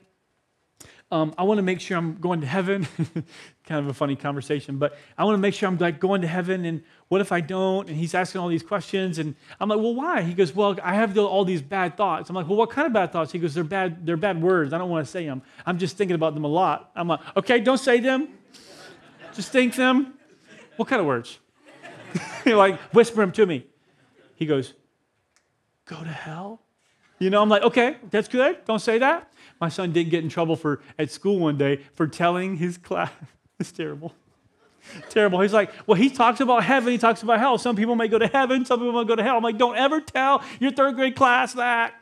um, 1.10 1.34
I 1.36 1.42
want 1.44 1.58
to 1.58 1.64
make 1.64 1.82
sure 1.82 1.98
I'm 1.98 2.18
going 2.18 2.42
to 2.42 2.48
heaven. 2.48 2.88
kind 3.66 3.80
of 3.84 3.88
a 3.88 3.94
funny 3.94 4.16
conversation, 4.16 4.78
but 4.78 4.96
I 5.18 5.24
want 5.24 5.34
to 5.34 5.40
make 5.40 5.56
sure 5.56 5.68
I'm 5.68 5.80
like 5.80 6.00
going 6.00 6.22
to 6.22 6.28
heaven. 6.28 6.64
And 6.64 6.84
what 7.08 7.20
if 7.20 7.32
I 7.32 7.42
don't? 7.42 7.90
And 7.90 7.98
he's 7.98 8.14
asking 8.14 8.40
all 8.40 8.50
these 8.50 8.62
questions, 8.62 9.18
and 9.18 9.34
I'm 9.60 9.68
like, 9.68 9.80
well, 9.80 9.96
why? 9.96 10.22
He 10.22 10.36
goes, 10.36 10.54
well, 10.54 10.78
I 10.84 10.94
have 10.94 11.18
all 11.18 11.44
these 11.44 11.64
bad 11.64 11.98
thoughts. 11.98 12.30
I'm 12.30 12.36
like, 12.36 12.48
well, 12.48 12.56
what 12.56 12.70
kind 12.70 12.86
of 12.86 12.94
bad 12.94 13.12
thoughts? 13.12 13.32
He 13.32 13.40
goes, 13.40 13.56
they're 13.56 13.64
bad. 13.64 14.06
They're 14.06 14.16
bad 14.16 14.40
words. 14.40 14.74
I 14.74 14.78
don't 14.78 14.92
want 14.92 15.04
to 15.04 15.12
say 15.12 15.26
them. 15.26 15.42
I'm 15.66 15.80
just 15.80 15.98
thinking 15.98 16.14
about 16.14 16.36
them 16.36 16.44
a 16.44 16.54
lot. 16.62 16.92
I'm 16.96 17.08
like, 17.08 17.22
okay, 17.36 17.62
don't 17.62 17.80
say 17.80 18.00
them. 18.00 18.30
just 19.34 19.52
think 19.52 19.76
them. 19.76 20.14
What 20.76 20.88
kind 20.88 21.00
of 21.00 21.08
words? 21.08 21.40
like 22.46 22.80
whisper 22.94 23.22
them 23.22 23.32
to 23.32 23.48
me. 23.48 23.66
He 24.36 24.46
goes, 24.46 24.74
go 25.86 26.04
to 26.04 26.10
hell. 26.10 26.63
You 27.24 27.30
know, 27.30 27.42
I'm 27.42 27.48
like, 27.48 27.64
okay, 27.64 27.96
that's 28.12 28.28
good. 28.28 28.58
Don't 28.66 28.80
say 28.80 28.98
that. 28.98 29.32
My 29.62 29.70
son 29.70 29.94
did 29.94 30.10
get 30.10 30.24
in 30.26 30.30
trouble 30.30 30.58
for 30.58 30.82
at 31.00 31.10
school 31.10 31.40
one 31.40 31.58
day 31.58 31.80
for 31.96 32.06
telling 32.06 32.58
his 32.58 32.78
class. 32.78 33.12
it's 33.60 33.72
terrible. 33.72 34.14
terrible. 35.10 35.40
He's 35.40 35.54
like, 35.54 35.72
well, 35.88 35.96
he 35.96 36.10
talks 36.10 36.42
about 36.42 36.66
heaven, 36.66 36.92
he 36.92 36.98
talks 36.98 37.24
about 37.24 37.40
hell. 37.40 37.58
Some 37.58 37.78
people 37.78 37.96
may 37.96 38.10
go 38.10 38.20
to 38.20 38.28
heaven, 38.28 38.66
some 38.66 38.80
people 38.80 38.92
may 38.92 39.08
go 39.08 39.16
to 39.16 39.24
hell. 39.24 39.38
I'm 39.38 39.44
like, 39.44 39.58
don't 39.58 39.78
ever 39.78 40.02
tell 40.02 40.44
your 40.60 40.72
third 40.72 40.96
grade 40.96 41.16
class 41.16 41.54
that, 41.54 41.94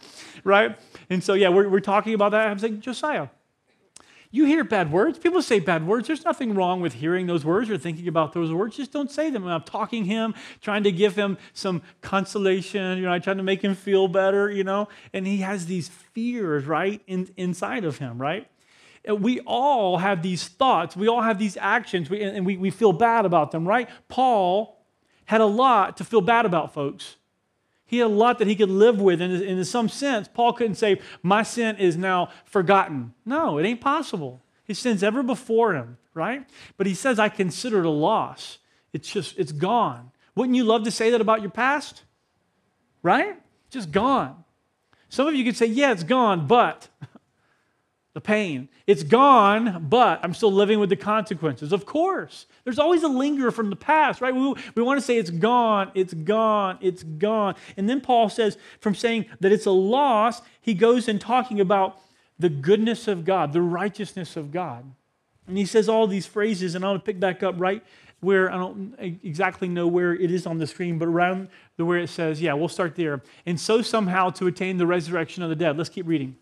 right? 0.43 0.75
And 1.11 1.23
so, 1.23 1.35
yeah, 1.35 1.49
we're, 1.49 1.69
we're 1.69 1.81
talking 1.81 2.15
about 2.15 2.31
that. 2.31 2.47
I'm 2.47 2.57
saying, 2.57 2.81
Josiah, 2.81 3.27
you 4.31 4.45
hear 4.45 4.63
bad 4.63 4.91
words. 4.91 5.19
People 5.19 5.41
say 5.41 5.59
bad 5.59 5.85
words. 5.85 6.07
There's 6.07 6.23
nothing 6.23 6.55
wrong 6.55 6.79
with 6.79 6.93
hearing 6.93 7.27
those 7.27 7.43
words 7.43 7.69
or 7.69 7.77
thinking 7.77 8.07
about 8.07 8.31
those 8.31 8.51
words. 8.51 8.77
Just 8.77 8.93
don't 8.93 9.11
say 9.11 9.29
them. 9.29 9.45
I'm 9.45 9.63
talking 9.63 10.05
him, 10.05 10.33
trying 10.61 10.83
to 10.83 10.91
give 10.91 11.15
him 11.15 11.37
some 11.53 11.81
consolation, 11.99 12.97
you 12.97 13.03
know, 13.03 13.11
I 13.11 13.19
trying 13.19 13.37
to 13.37 13.43
make 13.43 13.61
him 13.61 13.75
feel 13.75 14.07
better, 14.07 14.49
you 14.49 14.63
know. 14.63 14.87
And 15.11 15.27
he 15.27 15.37
has 15.37 15.65
these 15.65 15.89
fears, 15.89 16.65
right, 16.65 17.01
in, 17.07 17.29
inside 17.35 17.83
of 17.83 17.97
him, 17.97 18.19
right? 18.19 18.47
We 19.07 19.41
all 19.41 19.97
have 19.97 20.21
these 20.21 20.47
thoughts. 20.47 20.95
We 20.95 21.07
all 21.09 21.21
have 21.21 21.37
these 21.37 21.57
actions, 21.57 22.09
we, 22.09 22.21
and 22.21 22.45
we, 22.45 22.55
we 22.55 22.69
feel 22.69 22.93
bad 22.93 23.25
about 23.25 23.51
them, 23.51 23.67
right? 23.67 23.89
Paul 24.07 24.81
had 25.25 25.41
a 25.41 25.45
lot 25.45 25.97
to 25.97 26.03
feel 26.03 26.21
bad 26.21 26.45
about, 26.45 26.73
folks. 26.73 27.17
He 27.91 27.97
had 27.97 28.07
a 28.07 28.07
lot 28.07 28.39
that 28.39 28.47
he 28.47 28.55
could 28.55 28.69
live 28.69 29.01
with. 29.01 29.19
And 29.19 29.33
in 29.43 29.65
some 29.65 29.89
sense, 29.89 30.29
Paul 30.33 30.53
couldn't 30.53 30.75
say, 30.75 31.01
My 31.21 31.43
sin 31.43 31.75
is 31.75 31.97
now 31.97 32.29
forgotten. 32.45 33.13
No, 33.25 33.57
it 33.57 33.65
ain't 33.65 33.81
possible. 33.81 34.41
His 34.63 34.79
sin's 34.79 35.03
ever 35.03 35.21
before 35.21 35.75
him, 35.75 35.97
right? 36.13 36.49
But 36.77 36.87
he 36.87 36.93
says, 36.93 37.19
I 37.19 37.27
consider 37.27 37.79
it 37.79 37.85
a 37.85 37.89
loss. 37.89 38.59
It's 38.93 39.11
just, 39.11 39.37
it's 39.37 39.51
gone. 39.51 40.11
Wouldn't 40.35 40.55
you 40.55 40.63
love 40.63 40.85
to 40.85 40.91
say 40.91 41.09
that 41.09 41.19
about 41.19 41.41
your 41.41 41.51
past? 41.51 42.03
Right? 43.03 43.35
Just 43.69 43.91
gone. 43.91 44.45
Some 45.09 45.27
of 45.27 45.35
you 45.35 45.43
could 45.43 45.57
say, 45.57 45.65
Yeah, 45.65 45.91
it's 45.91 46.05
gone, 46.05 46.47
but 46.47 46.87
the 48.13 48.21
pain. 48.21 48.67
It's 48.87 49.03
gone, 49.03 49.87
but 49.89 50.19
I'm 50.21 50.33
still 50.33 50.51
living 50.51 50.79
with 50.79 50.89
the 50.89 50.97
consequences. 50.97 51.71
Of 51.71 51.85
course. 51.85 52.45
There's 52.63 52.79
always 52.79 53.03
a 53.03 53.07
linger 53.07 53.51
from 53.51 53.69
the 53.69 53.75
past, 53.75 54.19
right? 54.19 54.35
We, 54.35 54.53
we 54.75 54.83
want 54.83 54.99
to 54.99 55.05
say 55.05 55.17
it's 55.17 55.29
gone, 55.29 55.91
it's 55.93 56.13
gone, 56.13 56.77
it's 56.81 57.03
gone. 57.03 57.55
And 57.77 57.87
then 57.89 58.01
Paul 58.01 58.29
says, 58.29 58.57
from 58.79 58.95
saying 58.95 59.27
that 59.39 59.51
it's 59.51 59.65
a 59.65 59.71
loss, 59.71 60.41
he 60.59 60.73
goes 60.73 61.07
in 61.07 61.19
talking 61.19 61.61
about 61.61 61.99
the 62.37 62.49
goodness 62.49 63.07
of 63.07 63.23
God, 63.23 63.53
the 63.53 63.61
righteousness 63.61 64.35
of 64.35 64.51
God. 64.51 64.91
And 65.47 65.57
he 65.57 65.65
says 65.65 65.87
all 65.87 66.07
these 66.07 66.25
phrases, 66.25 66.75
and 66.75 66.83
I 66.83 66.89
want 66.89 67.03
to 67.03 67.05
pick 67.05 67.19
back 67.19 67.43
up 67.43 67.55
right 67.57 67.83
where 68.19 68.51
I 68.51 68.57
don't 68.57 68.95
exactly 68.99 69.67
know 69.67 69.87
where 69.87 70.13
it 70.13 70.31
is 70.31 70.45
on 70.45 70.59
the 70.59 70.67
screen, 70.67 70.99
but 70.99 71.07
around 71.07 71.49
the 71.77 71.85
where 71.85 71.97
it 71.97 72.09
says, 72.09 72.39
yeah, 72.39 72.53
we'll 72.53 72.67
start 72.67 72.95
there. 72.95 73.21
And 73.45 73.59
so 73.59 73.81
somehow 73.81 74.29
to 74.31 74.47
attain 74.47 74.77
the 74.77 74.85
resurrection 74.85 75.41
of 75.43 75.49
the 75.49 75.55
dead. 75.55 75.77
Let's 75.77 75.89
keep 75.89 76.05
reading. 76.07 76.35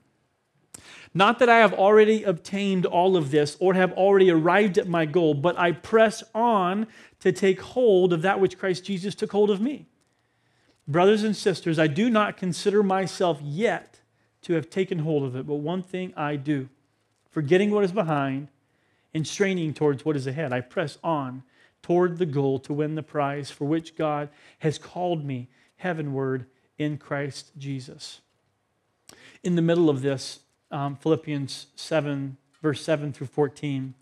Not 1.13 1.39
that 1.39 1.49
I 1.49 1.57
have 1.59 1.73
already 1.73 2.23
obtained 2.23 2.85
all 2.85 3.17
of 3.17 3.31
this 3.31 3.57
or 3.59 3.73
have 3.73 3.93
already 3.93 4.29
arrived 4.29 4.77
at 4.77 4.87
my 4.87 5.05
goal, 5.05 5.33
but 5.33 5.57
I 5.57 5.71
press 5.71 6.23
on 6.35 6.87
to 7.19 7.31
take 7.31 7.61
hold 7.61 8.13
of 8.13 8.21
that 8.21 8.39
which 8.39 8.57
Christ 8.57 8.85
Jesus 8.85 9.15
took 9.15 9.31
hold 9.31 9.49
of 9.49 9.59
me. 9.59 9.87
Brothers 10.87 11.23
and 11.23 11.35
sisters, 11.35 11.79
I 11.79 11.87
do 11.87 12.09
not 12.09 12.37
consider 12.37 12.83
myself 12.83 13.39
yet 13.43 13.99
to 14.43 14.53
have 14.53 14.69
taken 14.69 14.99
hold 14.99 15.23
of 15.23 15.35
it, 15.35 15.45
but 15.45 15.55
one 15.55 15.83
thing 15.83 16.13
I 16.15 16.35
do, 16.35 16.69
forgetting 17.29 17.71
what 17.71 17.83
is 17.83 17.91
behind 17.91 18.47
and 19.13 19.27
straining 19.27 19.73
towards 19.73 20.05
what 20.05 20.15
is 20.15 20.27
ahead, 20.27 20.53
I 20.53 20.61
press 20.61 20.97
on 21.03 21.43
toward 21.81 22.17
the 22.17 22.25
goal 22.25 22.59
to 22.59 22.73
win 22.73 22.95
the 22.95 23.03
prize 23.03 23.49
for 23.51 23.65
which 23.65 23.95
God 23.95 24.29
has 24.59 24.77
called 24.77 25.25
me 25.25 25.47
heavenward 25.77 26.45
in 26.77 26.97
Christ 26.97 27.51
Jesus. 27.57 28.21
In 29.43 29.55
the 29.55 29.61
middle 29.61 29.89
of 29.89 30.01
this, 30.01 30.39
um, 30.71 30.95
Philippians 30.95 31.67
7, 31.75 32.37
verse 32.61 32.83
7 32.83 33.13
through 33.13 33.27
14, 33.27 33.93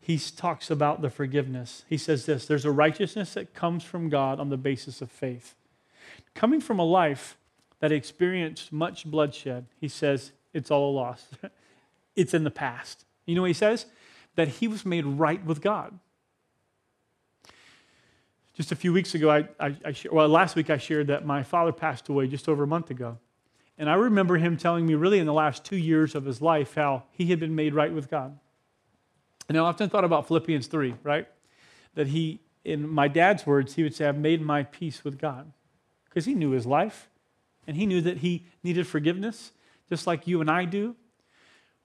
he 0.00 0.18
talks 0.18 0.70
about 0.70 1.02
the 1.02 1.10
forgiveness. 1.10 1.84
He 1.88 1.98
says 1.98 2.26
this 2.26 2.46
there's 2.46 2.64
a 2.64 2.70
righteousness 2.70 3.34
that 3.34 3.54
comes 3.54 3.84
from 3.84 4.08
God 4.08 4.40
on 4.40 4.48
the 4.48 4.56
basis 4.56 5.02
of 5.02 5.10
faith. 5.10 5.54
Coming 6.34 6.60
from 6.60 6.78
a 6.78 6.84
life 6.84 7.36
that 7.80 7.92
experienced 7.92 8.72
much 8.72 9.04
bloodshed, 9.04 9.66
he 9.78 9.88
says 9.88 10.32
it's 10.52 10.70
all 10.70 10.90
a 10.90 10.92
loss. 10.92 11.26
it's 12.16 12.34
in 12.34 12.44
the 12.44 12.50
past. 12.50 13.04
You 13.26 13.34
know 13.34 13.42
what 13.42 13.48
he 13.48 13.54
says? 13.54 13.86
That 14.36 14.48
he 14.48 14.68
was 14.68 14.84
made 14.86 15.04
right 15.04 15.44
with 15.44 15.60
God. 15.60 15.98
Just 18.54 18.72
a 18.72 18.76
few 18.76 18.92
weeks 18.92 19.14
ago, 19.14 19.30
I, 19.30 19.48
I, 19.58 19.76
I 19.84 19.94
well, 20.10 20.28
last 20.28 20.56
week 20.56 20.70
I 20.70 20.76
shared 20.76 21.06
that 21.06 21.24
my 21.24 21.42
father 21.42 21.72
passed 21.72 22.08
away 22.08 22.26
just 22.26 22.48
over 22.48 22.64
a 22.64 22.66
month 22.66 22.90
ago. 22.90 23.18
And 23.80 23.88
I 23.88 23.94
remember 23.94 24.36
him 24.36 24.58
telling 24.58 24.84
me, 24.84 24.94
really, 24.94 25.20
in 25.20 25.26
the 25.26 25.32
last 25.32 25.64
two 25.64 25.78
years 25.78 26.14
of 26.14 26.26
his 26.26 26.42
life, 26.42 26.74
how 26.74 27.04
he 27.12 27.28
had 27.28 27.40
been 27.40 27.54
made 27.54 27.72
right 27.72 27.90
with 27.90 28.10
God. 28.10 28.38
And 29.48 29.56
I 29.56 29.62
often 29.62 29.88
thought 29.88 30.04
about 30.04 30.28
Philippians 30.28 30.66
3, 30.66 30.96
right? 31.02 31.26
That 31.94 32.08
he, 32.08 32.40
in 32.62 32.86
my 32.86 33.08
dad's 33.08 33.46
words, 33.46 33.76
he 33.76 33.82
would 33.82 33.94
say, 33.94 34.06
I've 34.06 34.18
made 34.18 34.42
my 34.42 34.64
peace 34.64 35.02
with 35.02 35.18
God. 35.18 35.50
Because 36.04 36.26
he 36.26 36.34
knew 36.34 36.50
his 36.50 36.66
life, 36.66 37.08
and 37.66 37.74
he 37.74 37.86
knew 37.86 38.02
that 38.02 38.18
he 38.18 38.44
needed 38.62 38.86
forgiveness, 38.86 39.52
just 39.88 40.06
like 40.06 40.26
you 40.26 40.42
and 40.42 40.50
I 40.50 40.66
do. 40.66 40.94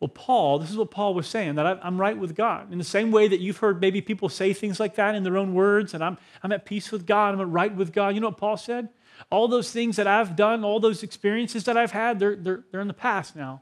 Well, 0.01 0.09
Paul, 0.09 0.59
this 0.59 0.69
is 0.69 0.75
what 0.75 0.91
Paul 0.91 1.13
was 1.13 1.27
saying, 1.27 1.55
that 1.55 1.79
I'm 1.81 1.97
right 1.97 2.17
with 2.17 2.35
God. 2.35 2.73
In 2.73 2.77
the 2.77 2.83
same 2.83 3.09
way 3.09 3.29
that 3.29 3.39
you've 3.39 3.59
heard 3.59 3.79
maybe 3.79 4.01
people 4.01 4.27
say 4.27 4.51
things 4.51 4.81
like 4.81 4.95
that 4.95 5.15
in 5.15 5.23
their 5.23 5.37
own 5.37 5.53
words, 5.53 5.93
and 5.93 6.03
I'm, 6.03 6.17
I'm 6.43 6.51
at 6.51 6.65
peace 6.65 6.91
with 6.91 7.05
God, 7.05 7.33
I'm 7.33 7.39
at 7.39 7.47
right 7.47 7.73
with 7.73 7.93
God. 7.93 8.15
You 8.15 8.19
know 8.19 8.27
what 8.27 8.37
Paul 8.37 8.57
said? 8.57 8.89
All 9.29 9.47
those 9.47 9.71
things 9.71 9.95
that 9.95 10.07
I've 10.07 10.35
done, 10.35 10.63
all 10.63 10.79
those 10.79 11.03
experiences 11.03 11.63
that 11.65 11.77
I've 11.77 11.91
had, 11.91 12.19
they're, 12.19 12.35
they're, 12.35 12.63
they're 12.71 12.81
in 12.81 12.87
the 12.87 12.93
past 12.93 13.35
now. 13.35 13.61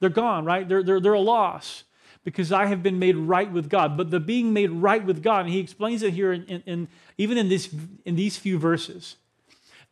They're 0.00 0.10
gone, 0.10 0.44
right? 0.44 0.68
They're, 0.68 0.82
they're, 0.82 1.00
they're 1.00 1.12
a 1.12 1.20
loss 1.20 1.84
because 2.24 2.52
I 2.52 2.66
have 2.66 2.82
been 2.82 2.98
made 2.98 3.16
right 3.16 3.50
with 3.50 3.68
God. 3.68 3.96
But 3.96 4.10
the 4.10 4.20
being 4.20 4.52
made 4.52 4.70
right 4.70 5.04
with 5.04 5.22
God, 5.22 5.44
and 5.44 5.50
he 5.54 5.60
explains 5.60 6.02
it 6.02 6.14
here 6.14 6.32
in, 6.32 6.44
in, 6.44 6.62
in, 6.66 6.88
even 7.18 7.38
in, 7.38 7.48
this, 7.48 7.74
in 8.04 8.16
these 8.16 8.36
few 8.36 8.58
verses. 8.58 9.16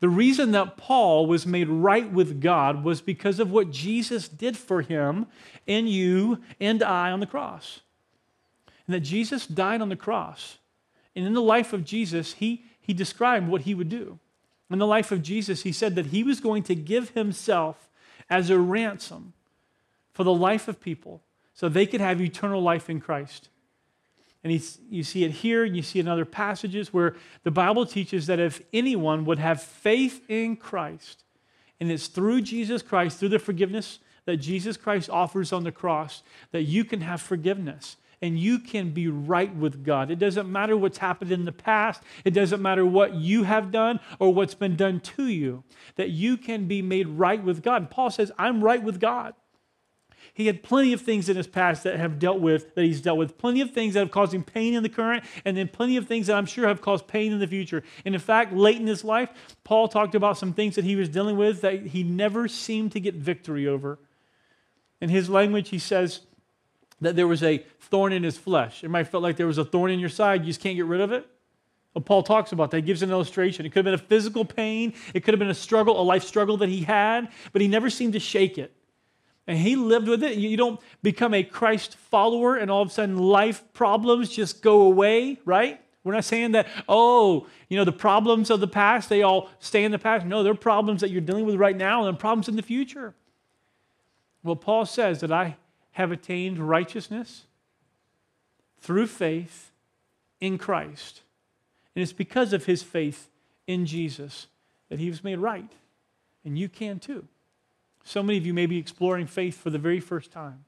The 0.01 0.09
reason 0.09 0.53
that 0.53 0.77
Paul 0.77 1.27
was 1.27 1.47
made 1.47 1.69
right 1.69 2.11
with 2.11 2.41
God 2.41 2.85
was 2.85 3.03
because 3.03 3.39
of 3.39 3.51
what 3.51 3.71
Jesus 3.71 4.29
did 4.29 4.57
for 4.57 4.81
him 4.81 5.27
and 5.69 5.89
you 5.89 6.41
and 6.59 6.83
I 6.83 7.11
on 7.11 7.21
the 7.21 7.27
cross. 7.27 7.81
And 8.87 8.95
that 8.95 9.01
Jesus 9.01 9.47
died 9.47 9.83
on 9.83 9.91
the 9.91 9.97
cross. 9.97 10.57
And 11.15 11.27
in 11.27 11.35
the 11.35 11.43
life 11.43 11.73
of 11.73 11.85
Jesus, 11.85 12.35
he, 12.35 12.65
he 12.81 12.95
described 12.95 13.49
what 13.49 13.63
he 13.63 13.75
would 13.75 13.91
do. 13.91 14.19
In 14.71 14.79
the 14.79 14.87
life 14.87 15.11
of 15.11 15.23
Jesus, 15.23 15.63
he 15.63 15.73
said 15.73 15.97
that 15.97 16.07
he 16.07 16.23
was 16.23 16.41
going 16.41 16.63
to 16.65 16.75
give 16.75 17.11
himself 17.11 17.89
as 18.29 18.51
a 18.51 18.59
ransom 18.59 19.33
for 20.13 20.23
the 20.23 20.33
life 20.33 20.69
of 20.69 20.81
people 20.81 21.23
so 21.55 21.69
they 21.69 21.87
could 21.87 22.01
have 22.01 22.21
eternal 22.21 22.63
life 22.63 22.89
in 22.89 23.01
Christ. 23.01 23.49
And 24.43 24.53
you 24.89 25.03
see 25.03 25.25
it 25.25 25.33
here, 25.33 25.65
and 25.65 25.77
you 25.77 25.83
see 25.83 25.99
it 25.99 26.03
in 26.03 26.09
other 26.09 26.25
passages 26.25 26.95
where 26.95 27.15
the 27.43 27.51
Bible 27.51 27.85
teaches 27.85 28.27
that 28.27 28.39
if 28.39 28.63
anyone 28.73 29.27
would 29.27 29.39
have 29.39 29.63
faith 29.63 30.23
in 30.29 30.57
Christ, 30.57 31.25
and 31.79 31.91
it's 31.91 32.07
through 32.07 32.43
Jesus 32.43 32.81
Christ, 32.81 33.19
through 33.19 33.31
the 33.31 33.39
forgiveness 33.39 33.99
that 34.25 34.39
Jesus 34.39 34.77
Christ 34.77 35.11
offers 35.11 35.53
on 35.53 35.65
the 35.65 35.73
cross, 35.73 36.23
that 36.53 36.63
you 36.63 36.85
can 36.85 37.01
have 37.03 37.21
forgiveness 37.21 37.97
and 38.23 38.39
you 38.39 38.59
can 38.59 38.91
be 38.91 39.09
right 39.09 39.55
with 39.55 39.85
God. 39.85 40.11
It 40.11 40.19
doesn't 40.19 40.51
matter 40.51 40.77
what's 40.77 40.99
happened 40.99 41.33
in 41.33 41.45
the 41.45 41.53
past, 41.53 42.03
it 42.25 42.33
doesn't 42.33 42.61
matter 42.61 42.85
what 42.85 43.15
you 43.15 43.45
have 43.45 43.71
done 43.71 44.01
or 44.19 44.33
what's 44.33 44.55
been 44.55 44.77
done 44.77 45.01
to 45.01 45.27
you, 45.27 45.65
that 45.97 46.11
you 46.11 46.37
can 46.37 46.67
be 46.67 46.83
made 46.83 47.09
right 47.09 47.43
with 47.43 47.63
God. 47.63 47.91
Paul 47.91 48.11
says, 48.11 48.31
I'm 48.39 48.63
right 48.63 48.83
with 48.83 49.01
God. 49.01 49.35
He 50.33 50.47
had 50.47 50.63
plenty 50.63 50.93
of 50.93 51.01
things 51.01 51.29
in 51.29 51.37
his 51.37 51.47
past 51.47 51.83
that 51.85 51.99
have 51.99 52.19
dealt 52.19 52.41
with, 52.41 52.75
that 52.75 52.85
he's 52.85 53.01
dealt 53.01 53.19
with, 53.19 53.37
plenty 53.37 53.61
of 53.63 53.73
things 53.73 53.95
that 53.95 54.01
have 54.01 54.11
caused 54.11 54.33
him 54.33 54.45
pain 54.45 54.75
in 54.75 54.83
the 54.83 54.89
current, 54.89 55.25
and 55.45 55.57
then 55.57 55.69
plenty 55.69 55.97
of 55.97 56.07
things 56.07 56.29
that 56.29 56.37
I'm 56.37 56.47
sure 56.47 56.69
have 56.69 56.81
caused 56.81 57.09
pain 57.09 57.33
in 57.33 57.41
the 57.41 57.47
future. 57.47 57.83
And 58.05 58.15
in 58.15 58.21
fact, 58.21 58.53
late 58.53 58.77
in 58.77 58.87
his 58.87 59.03
life, 59.03 59.31
Paul 59.65 59.89
talked 59.89 60.15
about 60.15 60.39
some 60.39 60.53
things 60.53 60.77
that 60.77 60.85
he 60.85 60.95
was 60.95 61.09
dealing 61.09 61.37
with 61.37 61.63
that 61.63 61.87
he 61.87 62.03
never 62.03 62.49
seemed 62.49 62.93
to 62.93 63.01
get 63.01 63.15
victory 63.15 63.67
over. 63.67 63.99
In 65.01 65.09
his 65.09 65.29
language, 65.29 65.71
he 65.71 65.79
says 65.79 66.21
that 67.01 67.17
there 67.17 67.27
was 67.27 67.43
a 67.43 67.65
thorn 67.81 68.13
in 68.13 68.23
his 68.23 68.37
flesh. 68.37 68.85
It 68.85 68.89
might 68.89 69.05
felt 69.05 69.23
like 69.23 69.37
there 69.37 69.47
was 69.47 69.59
a 69.59 69.65
thorn 69.65 69.91
in 69.91 69.99
your 70.01 70.09
side, 70.09 70.43
you 70.43 70.49
just 70.49 70.61
can't 70.61 70.77
get 70.77 70.87
rid 70.87 71.01
of 71.01 71.13
it. 71.13 71.27
Well, 71.95 72.03
Paul 72.03 72.23
talks 72.23 72.53
about 72.53 72.71
that. 72.71 72.79
He 72.79 72.83
gives 72.83 73.03
an 73.03 73.11
illustration. 73.11 73.67
It 73.67 73.71
could 73.71 73.85
have 73.85 73.93
been 73.93 73.95
a 73.95 74.09
physical 74.09 74.45
pain, 74.45 74.95
it 75.15 75.25
could 75.25 75.35
have 75.35 75.41
been 75.41 75.51
a 75.51 75.55
struggle, 75.55 76.01
a 76.01 76.03
life 76.03 76.25
struggle 76.25 76.57
that 76.59 76.69
he 76.69 76.83
had, 76.83 77.29
but 77.53 77.63
he 77.63 77.69
never 77.69 77.91
seemed 77.91 78.13
to 78.13 78.21
shake 78.21 78.59
it 78.59 78.75
and 79.51 79.59
he 79.59 79.75
lived 79.75 80.07
with 80.07 80.23
it. 80.23 80.37
You 80.37 80.57
don't 80.57 80.81
become 81.03 81.35
a 81.35 81.43
Christ 81.43 81.97
follower 81.97 82.57
and 82.57 82.71
all 82.71 82.83
of 82.83 82.89
a 82.89 82.91
sudden 82.93 83.19
life 83.19 83.65
problems 83.73 84.31
just 84.31 84.63
go 84.63 84.83
away, 84.83 85.41
right? 85.45 85.81
We're 86.05 86.15
not 86.15 86.25
saying 86.25 86.53
that, 86.53 86.69
oh, 86.89 87.49
you 87.69 87.77
know, 87.77 87.85
the 87.85 87.91
problems 87.91 88.51
of 88.51 88.61
the 88.61 88.69
past, 88.69 89.09
they 89.09 89.23
all 89.23 89.51
stay 89.59 89.83
in 89.83 89.91
the 89.91 89.99
past. 89.99 90.25
No, 90.25 90.45
they're 90.45 90.55
problems 90.55 91.01
that 91.01 91.11
you're 91.11 91.21
dealing 91.21 91.47
with 91.47 91.57
right 91.57 91.77
now 91.77 92.07
and 92.07 92.17
problems 92.17 92.49
in 92.49 92.55
the 92.55 92.63
future. 92.63 93.13
Well, 94.45 94.55
Paul 94.55 94.87
says 94.87 95.19
that 95.21 95.33
I 95.33 95.57
have 95.93 96.13
attained 96.13 96.59
righteousness 96.59 97.45
through 98.81 99.07
faith 99.07 99.73
in 100.41 100.59
Christ. 100.59 101.23
And 101.95 102.03
it's 102.03 102.13
because 102.13 102.53
of 102.53 102.65
his 102.65 102.83
faith 102.83 103.29
in 103.67 103.87
Jesus 103.87 104.47
that 104.89 105.01
he 105.01 105.09
was 105.09 105.25
made 105.25 105.39
right. 105.39 105.73
And 106.45 106.59
you 106.59 106.69
can 106.69 106.99
too. 106.99 107.27
So 108.05 108.23
many 108.23 108.39
of 108.39 108.47
you 108.47 108.55
may 108.55 108.67
be 108.67 108.79
exploring 108.79 109.27
faith 109.27 109.59
for 109.59 109.71
the 109.71 109.79
very 109.79 110.01
first 110.01 110.33
time. 110.33 110.65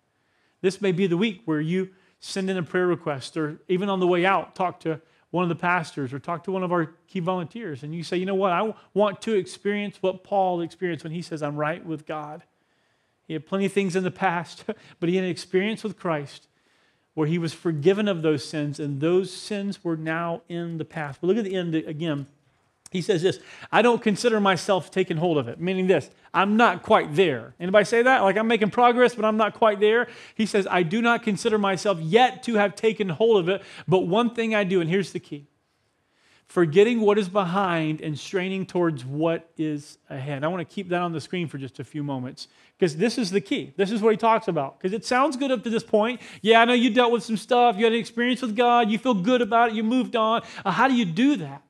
This 0.61 0.81
may 0.81 0.93
be 0.93 1.07
the 1.07 1.17
week 1.17 1.43
where 1.45 1.61
you 1.61 1.91
send 2.21 2.51
in 2.51 2.57
a 2.57 2.63
prayer 2.63 2.87
request, 2.87 3.37
or 3.37 3.59
even 3.69 3.89
on 3.89 3.99
the 3.99 4.07
way 4.07 4.25
out, 4.25 4.55
talk 4.55 4.79
to 4.81 5.01
one 5.33 5.43
of 5.43 5.49
the 5.49 5.57
pastors 5.57 6.13
or 6.13 6.19
talk 6.19 6.45
to 6.45 6.53
one 6.53 6.63
of 6.63 6.71
our 6.71 6.95
key 7.09 7.19
volunteers, 7.19 7.83
and 7.83 7.95
you 7.95 8.05
say, 8.05 8.19
you 8.19 8.27
know 8.27 8.35
what, 8.35 8.53
I 8.53 8.73
want 8.95 9.23
to 9.23 9.35
experience 9.35 9.97
what 10.01 10.23
Paul 10.23 10.61
experienced 10.61 11.05
when 11.05 11.13
he 11.13 11.23
says, 11.23 11.43
I'm 11.43 11.57
right 11.57 11.85
with 11.85 12.07
God. 12.07 12.43
He 13.27 13.33
had 13.35 13.47
plenty 13.47 13.67
of 13.67 13.73
things 13.73 13.97
in 13.97 14.05
the 14.05 14.11
past, 14.11 14.65
but 15.01 15.09
he 15.09 15.17
had 15.17 15.25
an 15.25 15.31
experience 15.31 15.83
with 15.83 15.99
Christ 15.99 16.49
where 17.15 17.27
he 17.27 17.39
was 17.39 17.53
forgiven 17.53 18.09
of 18.09 18.23
those 18.23 18.45
sins, 18.45 18.81
and 18.81 19.01
those 19.01 19.31
sins 19.31 19.85
were 19.85 19.97
now 19.97 20.43
in 20.49 20.79
the 20.79 20.85
past. 20.85 21.21
But 21.21 21.27
look 21.27 21.37
at 21.37 21.45
the 21.45 21.55
end 21.55 21.75
again. 21.75 22.27
He 22.91 23.01
says 23.01 23.23
this 23.23 23.41
i 23.73 23.81
don't 23.81 24.03
consider 24.03 24.39
myself 24.39 24.91
taking 24.91 25.17
hold 25.17 25.39
of 25.39 25.49
it 25.49 25.59
meaning 25.59 25.87
this 25.87 26.11
i'm 26.35 26.59
not 26.59 26.83
quite 26.83 27.15
there. 27.15 27.55
Anybody 27.59 27.87
say 27.87 28.03
that? 28.03 28.21
Like 28.21 28.37
i'm 28.37 28.47
making 28.47 28.71
progress 28.71 29.15
but 29.15 29.25
i'm 29.25 29.39
not 29.39 29.55
quite 29.55 29.81
there? 29.81 30.09
He 30.35 30.45
says 30.45 30.69
i 30.71 30.83
do 30.83 31.01
not 31.01 31.23
consider 31.23 31.57
myself 31.57 31.99
yet 32.01 32.43
to 32.43 32.57
have 32.57 32.77
taken 32.77 33.09
hold 33.09 33.39
of 33.39 33.49
it 33.49 33.63
but 33.89 34.01
one 34.01 34.35
thing 34.35 34.55
i 34.55 34.63
do 34.63 34.83
and 34.83 34.91
here's 34.91 35.13
the 35.13 35.21
key 35.21 35.47
forgetting 36.53 37.01
what 37.01 37.19
is 37.19 37.29
behind 37.29 38.01
and 38.03 38.19
straining 38.19 38.67
towards 38.67 39.05
what 39.05 39.49
is 39.57 39.99
ahead 40.11 40.45
i 40.45 40.49
want 40.49 40.67
to 40.67 40.75
keep 40.75 40.89
that 40.89 41.01
on 41.01 41.13
the 41.13 41.21
screen 41.21 41.49
for 41.49 41.57
just 41.57 41.81
a 41.81 41.85
few 41.85 42.03
moments 42.03 42.49
because 42.79 42.97
this 42.97 43.17
is 43.17 43.31
the 43.31 43.41
key 43.41 43.73
this 43.77 43.91
is 43.91 44.03
what 44.03 44.11
he 44.11 44.17
talks 44.17 44.49
about 44.49 44.79
because 44.79 44.93
it 44.93 45.05
sounds 45.05 45.37
good 45.37 45.51
up 45.51 45.63
to 45.65 45.71
this 45.71 45.83
point 45.83 46.21
yeah 46.43 46.61
i 46.61 46.65
know 46.65 46.75
you 46.75 46.91
dealt 46.91 47.11
with 47.11 47.23
some 47.23 47.37
stuff 47.37 47.77
you 47.77 47.85
had 47.85 47.93
an 47.93 47.99
experience 47.99 48.43
with 48.43 48.55
god 48.55 48.91
you 48.91 48.99
feel 48.99 49.15
good 49.15 49.41
about 49.41 49.71
it 49.71 49.75
you 49.75 49.83
moved 49.83 50.15
on 50.15 50.43
uh, 50.65 50.71
how 50.71 50.87
do 50.89 50.95
you 50.95 51.07
do 51.07 51.37
that 51.37 51.63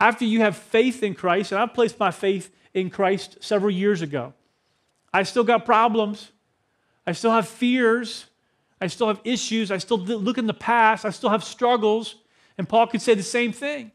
after 0.00 0.24
you 0.24 0.40
have 0.40 0.56
faith 0.56 1.02
in 1.02 1.14
Christ, 1.14 1.52
and 1.52 1.60
I 1.60 1.66
placed 1.66 1.98
my 2.00 2.10
faith 2.10 2.50
in 2.72 2.88
Christ 2.88 3.36
several 3.40 3.70
years 3.70 4.00
ago, 4.00 4.32
I 5.12 5.24
still 5.24 5.44
got 5.44 5.66
problems. 5.66 6.32
I 7.06 7.12
still 7.12 7.32
have 7.32 7.46
fears. 7.46 8.26
I 8.80 8.86
still 8.86 9.08
have 9.08 9.20
issues. 9.24 9.70
I 9.70 9.76
still 9.76 9.98
look 9.98 10.38
in 10.38 10.46
the 10.46 10.54
past. 10.54 11.04
I 11.04 11.10
still 11.10 11.28
have 11.28 11.44
struggles. 11.44 12.14
And 12.60 12.68
Paul 12.68 12.88
could 12.88 13.00
say 13.00 13.14
the 13.14 13.22
same 13.22 13.52
thing. 13.52 13.90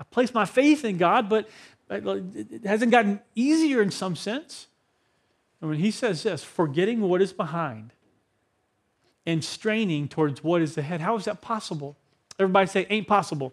I 0.00 0.02
placed 0.02 0.32
my 0.32 0.46
faith 0.46 0.82
in 0.82 0.96
God, 0.96 1.28
but 1.28 1.46
it 1.90 2.64
hasn't 2.64 2.90
gotten 2.90 3.20
easier 3.34 3.82
in 3.82 3.90
some 3.90 4.16
sense. 4.16 4.66
And 5.60 5.68
when 5.68 5.78
he 5.78 5.90
says 5.90 6.22
this, 6.22 6.42
forgetting 6.42 7.02
what 7.02 7.20
is 7.20 7.34
behind 7.34 7.92
and 9.26 9.44
straining 9.44 10.08
towards 10.08 10.42
what 10.42 10.62
is 10.62 10.78
ahead, 10.78 11.02
how 11.02 11.16
is 11.16 11.26
that 11.26 11.42
possible? 11.42 11.98
Everybody 12.38 12.66
say, 12.68 12.86
ain't 12.88 13.06
possible. 13.06 13.52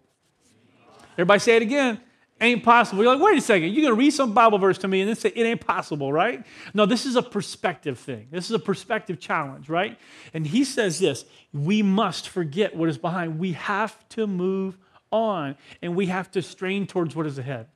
Everybody 1.15 1.41
say 1.41 1.57
it 1.57 1.61
again. 1.61 1.99
Ain't 2.41 2.63
possible. 2.63 3.01
You're 3.01 3.15
like, 3.15 3.23
wait 3.23 3.37
a 3.37 3.41
second, 3.41 3.69
you're 3.69 3.81
going 3.81 3.93
to 3.93 3.99
read 3.99 4.11
some 4.11 4.33
Bible 4.33 4.57
verse 4.57 4.77
to 4.79 4.89
me 4.89 4.99
and 4.99 5.07
then 5.07 5.15
say 5.15 5.31
it 5.33 5.43
ain't 5.43 5.65
possible, 5.65 6.11
right? 6.11 6.45
No, 6.73 6.85
this 6.85 7.05
is 7.05 7.15
a 7.15 7.21
perspective 7.21 7.97
thing. 7.97 8.27
This 8.29 8.45
is 8.45 8.51
a 8.51 8.59
perspective 8.59 9.19
challenge, 9.19 9.69
right? 9.69 9.97
And 10.33 10.45
he 10.45 10.65
says 10.65 10.99
this 10.99 11.25
we 11.53 11.81
must 11.81 12.27
forget 12.27 12.75
what 12.75 12.89
is 12.89 12.97
behind. 12.97 13.39
We 13.39 13.53
have 13.53 13.97
to 14.09 14.27
move 14.27 14.77
on 15.11 15.55
and 15.81 15.95
we 15.95 16.07
have 16.07 16.29
to 16.31 16.41
strain 16.41 16.87
towards 16.87 17.15
what 17.15 17.25
is 17.25 17.37
ahead. 17.37 17.67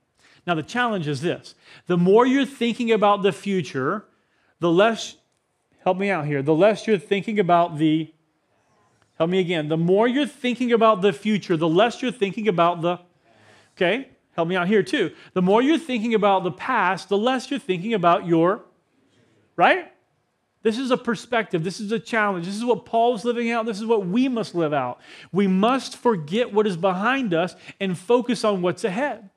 Now, 0.46 0.56
the 0.56 0.64
challenge 0.64 1.08
is 1.08 1.22
this 1.22 1.56
the 1.88 1.98
more 1.98 2.26
you're 2.26 2.46
thinking 2.46 2.92
about 2.92 3.24
the 3.24 3.32
future, 3.32 4.06
the 4.60 4.70
less, 4.70 5.16
help 5.86 5.98
me 5.98 6.10
out 6.10 6.26
here, 6.26 6.42
the 6.42 6.54
less 6.54 6.86
you're 6.86 6.98
thinking 6.98 7.40
about 7.40 7.78
the 7.78 8.14
Help 9.20 9.30
me 9.30 9.40
again. 9.40 9.68
The 9.68 9.78
more 9.78 10.08
you're 10.08 10.26
thinking 10.26 10.72
about 10.72 11.02
the 11.02 11.12
future, 11.12 11.58
the 11.58 11.68
less 11.68 12.02
you're 12.02 12.12
thinking 12.12 12.48
about 12.48 12.82
the. 12.82 13.00
Okay? 13.76 14.08
Help 14.40 14.48
me 14.48 14.56
out 14.56 14.70
here 14.70 14.84
too. 14.84 15.12
The 15.34 15.42
more 15.42 15.62
you're 15.62 15.78
thinking 15.78 16.14
about 16.14 16.46
the 16.46 16.52
past, 16.52 17.10
the 17.10 17.18
less 17.18 17.52
you're 17.52 17.60
thinking 17.60 17.94
about 17.94 18.26
your. 18.26 18.64
Right? 19.58 19.92
This 20.64 20.78
is 20.78 20.92
a 20.92 20.98
perspective. 20.98 21.62
This 21.62 21.82
is 21.82 21.92
a 21.92 22.00
challenge. 22.00 22.46
This 22.46 22.56
is 22.56 22.64
what 22.64 22.86
Paul's 22.86 23.26
living 23.26 23.52
out. 23.52 23.66
This 23.66 23.82
is 23.82 23.86
what 23.86 24.08
we 24.08 24.30
must 24.30 24.56
live 24.56 24.72
out. 24.72 25.02
We 25.34 25.46
must 25.46 25.98
forget 25.98 26.54
what 26.54 26.66
is 26.68 26.78
behind 26.78 27.34
us 27.34 27.54
and 27.82 27.98
focus 27.98 28.46
on 28.46 28.62
what's 28.62 28.86
ahead. 28.86 29.30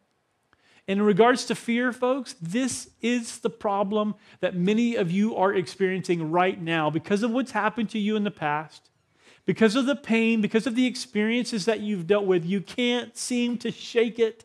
And 0.87 1.01
In 1.01 1.05
regards 1.05 1.47
to 1.47 1.57
fear, 1.57 1.93
folks, 1.93 2.37
this 2.41 2.91
is 3.01 3.41
the 3.41 3.51
problem 3.51 4.15
that 4.39 4.55
many 4.55 4.95
of 4.95 5.11
you 5.11 5.35
are 5.35 5.53
experiencing 5.53 6.31
right 6.31 6.63
now 6.63 6.91
because 6.91 7.25
of 7.25 7.33
what's 7.33 7.51
happened 7.51 7.91
to 7.91 7.99
you 7.99 8.15
in 8.15 8.23
the 8.23 8.31
past, 8.31 8.89
because 9.47 9.75
of 9.75 9.87
the 9.87 9.97
pain, 9.97 10.41
because 10.41 10.69
of 10.69 10.77
the 10.77 10.87
experiences 10.87 11.65
that 11.65 11.81
you've 11.81 12.07
dealt 12.07 12.27
with. 12.27 12.45
You 12.45 12.61
can't 12.61 13.17
seem 13.17 13.59
to 13.59 13.73
shake 13.73 14.21
it. 14.21 14.45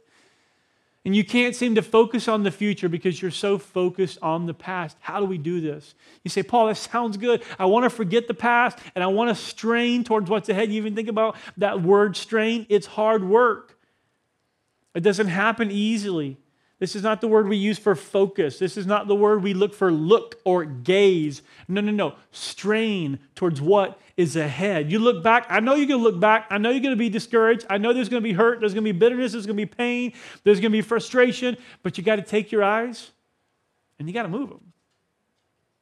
And 1.08 1.16
you 1.16 1.24
can't 1.24 1.56
seem 1.56 1.76
to 1.76 1.82
focus 1.82 2.28
on 2.28 2.44
the 2.44 2.52
future 2.52 2.90
because 2.90 3.22
you're 3.22 3.32
so 3.32 3.58
focused 3.58 4.20
on 4.22 4.46
the 4.46 4.54
past. 4.54 4.98
How 5.00 5.22
do 5.22 5.26
we 5.26 5.38
do 5.38 5.62
this? 5.62 5.96
You 6.26 6.30
say, 6.30 6.44
Paul, 6.44 6.68
that 6.68 6.76
sounds 6.76 7.16
good. 7.16 7.44
I 7.58 7.66
want 7.66 7.86
to 7.86 7.90
forget 7.90 8.28
the 8.28 8.34
past 8.34 8.78
and 8.94 9.02
I 9.02 9.08
want 9.08 9.30
to 9.30 9.36
strain 9.42 10.04
towards 10.04 10.30
what's 10.30 10.50
ahead. 10.50 10.70
You 10.70 10.76
even 10.76 10.96
think 10.96 11.08
about 11.08 11.38
that 11.56 11.82
word 11.82 12.18
strain, 12.18 12.66
it's 12.68 12.88
hard 12.88 13.24
work. 13.24 13.80
It 14.96 15.00
doesn't 15.00 15.30
happen 15.30 15.72
easily. 15.72 16.36
This 16.80 16.96
is 16.96 17.02
not 17.02 17.22
the 17.22 17.28
word 17.28 17.48
we 17.48 17.58
use 17.58 17.80
for 17.80 17.96
focus. 17.96 18.60
This 18.60 18.78
is 18.78 18.86
not 18.86 19.08
the 19.08 19.16
word 19.16 19.42
we 19.42 19.56
look 19.56 19.74
for 19.74 19.92
look 19.92 20.40
or 20.44 20.64
gaze. 20.64 21.42
No, 21.68 21.82
no, 21.82 21.92
no. 21.92 22.16
Strain 22.32 23.18
towards 23.34 23.60
what 23.60 24.00
is 24.16 24.36
ahead. 24.36 24.92
You 24.92 25.00
look 25.00 25.24
back. 25.24 25.48
I 25.50 25.60
know 25.60 25.74
you're 25.74 25.88
going 25.88 26.00
to 26.00 26.04
look 26.04 26.20
back. 26.20 26.46
I 26.52 26.60
know 26.60 26.70
you're 26.70 26.82
going 26.82 26.92
to 26.92 26.96
be 26.96 27.10
discouraged. 27.10 27.66
I 27.68 27.80
know 27.80 27.94
there's 27.94 28.10
going 28.10 28.22
to 28.22 28.28
be 28.28 28.34
hurt. 28.34 28.60
There's 28.60 28.76
going 28.76 28.86
to 28.86 28.94
be 28.94 28.98
bitterness. 28.98 29.32
There's 29.32 29.48
going 29.48 29.58
to 29.58 29.66
be 29.66 29.66
pain. 29.66 30.14
There's 30.44 30.60
going 30.60 30.72
to 30.72 30.78
be 30.78 30.84
frustration. 30.84 31.58
But 31.82 31.98
you 31.98 32.04
got 32.04 32.18
to 32.18 32.22
take 32.22 32.52
your 32.52 32.64
eyes 32.64 33.10
and 33.98 34.08
you 34.08 34.14
got 34.14 34.24
to 34.24 34.30
move 34.30 34.50
them. 34.50 34.74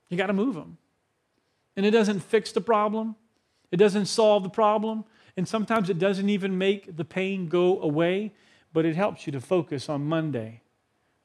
You 0.10 0.17
got 0.17 0.27
to 0.27 0.34
move 0.34 0.55
them. 0.55 0.77
And 1.75 1.86
it 1.86 1.91
doesn't 1.91 2.21
fix 2.21 2.53
the 2.53 2.62
problem, 2.62 3.17
it 3.69 3.77
doesn't 3.77 4.05
solve 4.05 4.43
the 4.43 4.49
problem. 4.49 5.03
And 5.38 5.45
sometimes 5.45 5.89
it 5.89 5.99
doesn't 5.99 6.29
even 6.29 6.58
make 6.58 6.95
the 6.95 7.03
pain 7.03 7.49
go 7.49 7.81
away, 7.81 8.31
but 8.71 8.86
it 8.86 8.95
helps 8.95 9.27
you 9.27 9.34
to 9.34 9.41
focus 9.41 9.89
on 9.89 10.05
Monday 10.05 10.62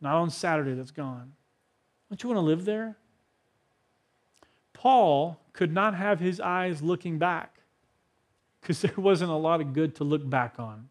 not 0.00 0.16
on 0.16 0.30
Saturday 0.30 0.74
that's 0.74 0.90
gone. 0.90 1.32
Don't 2.08 2.22
you 2.22 2.28
want 2.28 2.38
to 2.38 2.46
live 2.46 2.64
there? 2.64 2.96
Paul 4.72 5.40
could 5.52 5.72
not 5.72 5.94
have 5.94 6.20
his 6.20 6.40
eyes 6.40 6.82
looking 6.82 7.18
back 7.18 7.60
because 8.60 8.80
there 8.80 8.94
wasn't 8.96 9.30
a 9.30 9.36
lot 9.36 9.60
of 9.60 9.72
good 9.72 9.94
to 9.96 10.04
look 10.04 10.28
back 10.28 10.54
on. 10.58 10.88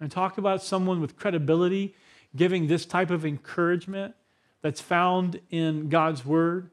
And 0.00 0.10
talk 0.10 0.38
about 0.38 0.62
someone 0.62 1.00
with 1.00 1.16
credibility 1.16 1.94
giving 2.36 2.66
this 2.66 2.86
type 2.86 3.10
of 3.10 3.24
encouragement 3.24 4.14
that's 4.62 4.80
found 4.80 5.40
in 5.50 5.88
God's 5.88 6.24
Word. 6.24 6.70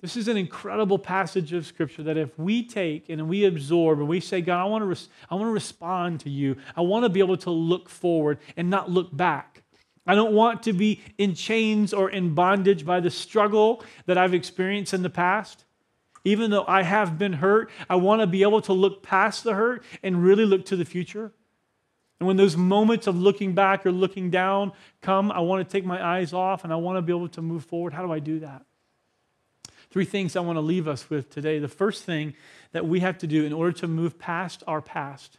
This 0.00 0.16
is 0.16 0.28
an 0.28 0.36
incredible 0.36 0.98
passage 0.98 1.52
of 1.52 1.66
Scripture 1.66 2.02
that 2.04 2.16
if 2.16 2.38
we 2.38 2.62
take 2.62 3.08
and 3.08 3.28
we 3.28 3.44
absorb 3.44 3.98
and 3.98 4.08
we 4.08 4.20
say, 4.20 4.40
God, 4.40 4.60
I 4.60 4.64
want 4.64 4.82
to, 4.82 4.86
res- 4.86 5.08
I 5.30 5.34
want 5.34 5.46
to 5.46 5.52
respond 5.52 6.20
to 6.20 6.30
you, 6.30 6.56
I 6.76 6.82
want 6.82 7.04
to 7.04 7.08
be 7.08 7.20
able 7.20 7.38
to 7.38 7.50
look 7.50 7.88
forward 7.88 8.38
and 8.56 8.70
not 8.70 8.90
look 8.90 9.14
back. 9.14 9.63
I 10.06 10.14
don't 10.14 10.32
want 10.32 10.62
to 10.64 10.72
be 10.72 11.00
in 11.16 11.34
chains 11.34 11.94
or 11.94 12.10
in 12.10 12.34
bondage 12.34 12.84
by 12.84 13.00
the 13.00 13.10
struggle 13.10 13.82
that 14.06 14.18
I've 14.18 14.34
experienced 14.34 14.92
in 14.92 15.02
the 15.02 15.10
past. 15.10 15.64
Even 16.24 16.50
though 16.50 16.64
I 16.66 16.82
have 16.82 17.18
been 17.18 17.34
hurt, 17.34 17.70
I 17.88 17.96
want 17.96 18.20
to 18.20 18.26
be 18.26 18.42
able 18.42 18.62
to 18.62 18.72
look 18.72 19.02
past 19.02 19.44
the 19.44 19.54
hurt 19.54 19.82
and 20.02 20.22
really 20.22 20.44
look 20.44 20.66
to 20.66 20.76
the 20.76 20.84
future. 20.84 21.32
And 22.18 22.26
when 22.26 22.36
those 22.36 22.56
moments 22.56 23.06
of 23.06 23.16
looking 23.16 23.54
back 23.54 23.84
or 23.84 23.92
looking 23.92 24.30
down 24.30 24.72
come, 25.02 25.30
I 25.32 25.40
want 25.40 25.66
to 25.66 25.72
take 25.72 25.84
my 25.84 26.02
eyes 26.02 26.32
off 26.32 26.64
and 26.64 26.72
I 26.72 26.76
want 26.76 26.96
to 26.96 27.02
be 27.02 27.12
able 27.12 27.28
to 27.28 27.42
move 27.42 27.64
forward. 27.64 27.92
How 27.92 28.04
do 28.04 28.12
I 28.12 28.18
do 28.18 28.40
that? 28.40 28.64
Three 29.90 30.04
things 30.04 30.34
I 30.34 30.40
want 30.40 30.56
to 30.56 30.60
leave 30.62 30.88
us 30.88 31.08
with 31.10 31.30
today. 31.30 31.58
The 31.58 31.68
first 31.68 32.04
thing 32.04 32.34
that 32.72 32.86
we 32.86 33.00
have 33.00 33.18
to 33.18 33.26
do 33.26 33.44
in 33.44 33.52
order 33.52 33.72
to 33.72 33.88
move 33.88 34.18
past 34.18 34.62
our 34.66 34.80
past 34.80 35.38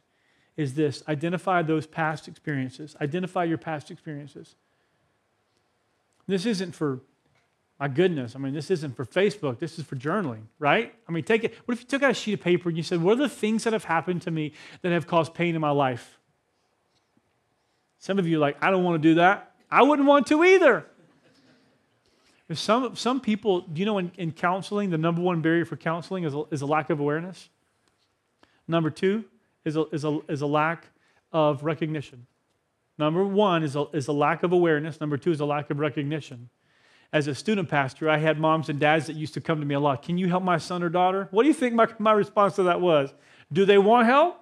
is 0.57 0.73
this 0.73 1.03
identify 1.07 1.61
those 1.61 1.85
past 1.85 2.27
experiences. 2.27 2.95
Identify 3.01 3.43
your 3.43 3.57
past 3.57 3.91
experiences. 3.91 4.55
This 6.27 6.45
isn't 6.45 6.73
for, 6.73 7.01
my 7.79 7.87
goodness, 7.87 8.35
I 8.35 8.39
mean, 8.39 8.53
this 8.53 8.71
isn't 8.71 8.95
for 8.95 9.05
Facebook. 9.05 9.59
This 9.59 9.77
is 9.77 9.85
for 9.85 9.95
journaling, 9.95 10.43
right? 10.59 10.93
I 11.07 11.11
mean, 11.11 11.23
take 11.23 11.43
it. 11.43 11.53
What 11.65 11.75
if 11.75 11.81
you 11.81 11.87
took 11.87 12.03
out 12.03 12.11
a 12.11 12.13
sheet 12.13 12.33
of 12.33 12.41
paper 12.41 12.69
and 12.69 12.77
you 12.77 12.83
said, 12.83 13.01
What 13.01 13.13
are 13.13 13.23
the 13.23 13.29
things 13.29 13.65
that 13.65 13.73
have 13.73 13.83
happened 13.83 14.23
to 14.23 14.31
me 14.31 14.53
that 14.81 14.91
have 14.91 15.07
caused 15.07 15.33
pain 15.33 15.55
in 15.55 15.61
my 15.61 15.71
life? 15.71 16.17
Some 17.99 18.17
of 18.19 18.27
you 18.27 18.37
are 18.37 18.39
like, 18.39 18.57
I 18.61 18.71
don't 18.71 18.83
want 18.83 19.01
to 19.01 19.09
do 19.09 19.15
that. 19.15 19.51
I 19.69 19.83
wouldn't 19.83 20.07
want 20.07 20.27
to 20.27 20.43
either. 20.43 20.85
Some, 22.53 22.95
some 22.95 23.19
people, 23.19 23.61
do 23.61 23.79
you 23.79 23.85
know 23.85 23.97
in, 23.97 24.11
in 24.17 24.31
counseling, 24.31 24.91
the 24.91 24.99
number 24.99 25.21
one 25.21 25.41
barrier 25.41 25.65
for 25.65 25.75
counseling 25.75 26.23
is 26.23 26.35
a, 26.35 26.43
is 26.51 26.61
a 26.61 26.67
lack 26.67 26.91
of 26.91 26.99
awareness? 26.99 27.49
Number 28.67 28.91
two, 28.91 29.25
is 29.65 29.75
a, 29.75 29.85
is 29.87 30.05
a, 30.05 30.19
is 30.29 30.41
a 30.41 30.47
lack 30.47 30.87
of 31.33 31.63
recognition. 31.63 32.27
Number 32.97 33.25
one 33.25 33.63
is 33.63 33.75
a, 33.75 33.85
is 33.91 34.07
a 34.07 34.13
lack 34.13 34.43
of 34.43 34.53
awareness. 34.53 35.01
Number 35.01 35.17
two 35.17 35.31
is 35.31 35.41
a 35.41 35.45
lack 35.45 35.69
of 35.69 35.79
recognition. 35.79 36.49
As 37.11 37.27
a 37.27 37.35
student 37.35 37.67
pastor, 37.67 38.09
I 38.09 38.17
had 38.17 38.39
moms 38.39 38.69
and 38.69 38.79
dads 38.79 39.07
that 39.07 39.15
used 39.15 39.33
to 39.33 39.41
come 39.41 39.59
to 39.59 39.65
me 39.65 39.75
a 39.75 39.79
lot. 39.79 40.01
Can 40.01 40.17
you 40.17 40.27
help 40.27 40.43
my 40.43 40.57
son 40.57 40.83
or 40.83 40.89
daughter? 40.89 41.27
What 41.31 41.43
do 41.43 41.49
you 41.49 41.53
think 41.53 41.73
my, 41.73 41.87
my 41.99 42.13
response 42.13 42.55
to 42.55 42.63
that 42.63 42.79
was? 42.79 43.13
Do 43.51 43.65
they 43.65 43.77
want 43.77 44.07
help? 44.07 44.39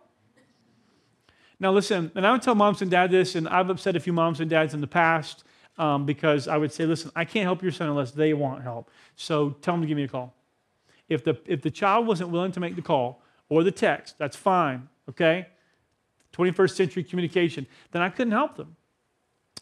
Now, 1.59 1.71
listen, 1.71 2.11
and 2.15 2.27
I 2.27 2.31
would 2.31 2.41
tell 2.41 2.55
moms 2.55 2.81
and 2.81 2.91
dads 2.91 3.11
this, 3.11 3.35
and 3.35 3.47
I've 3.47 3.69
upset 3.69 3.95
a 3.95 3.99
few 3.99 4.13
moms 4.13 4.39
and 4.39 4.49
dads 4.49 4.73
in 4.73 4.81
the 4.81 4.87
past 4.87 5.43
um, 5.77 6.05
because 6.05 6.47
I 6.47 6.57
would 6.57 6.71
say, 6.71 6.85
listen, 6.85 7.11
I 7.15 7.25
can't 7.25 7.45
help 7.45 7.63
your 7.63 7.71
son 7.71 7.89
unless 7.89 8.11
they 8.11 8.33
want 8.33 8.63
help. 8.63 8.89
So 9.15 9.51
tell 9.61 9.75
them 9.75 9.81
to 9.81 9.87
give 9.87 9.97
me 9.97 10.03
a 10.03 10.07
call. 10.07 10.33
If 11.09 11.23
the, 11.23 11.37
if 11.45 11.61
the 11.61 11.71
child 11.71 12.07
wasn't 12.07 12.29
willing 12.29 12.51
to 12.53 12.59
make 12.59 12.75
the 12.75 12.81
call 12.81 13.21
or 13.49 13.63
the 13.63 13.71
text, 13.71 14.17
that's 14.17 14.35
fine 14.35 14.89
okay? 15.09 15.47
21st 16.33 16.75
century 16.75 17.03
communication, 17.03 17.67
then 17.91 18.01
I 18.01 18.09
couldn't 18.09 18.33
help 18.33 18.57
them, 18.57 18.75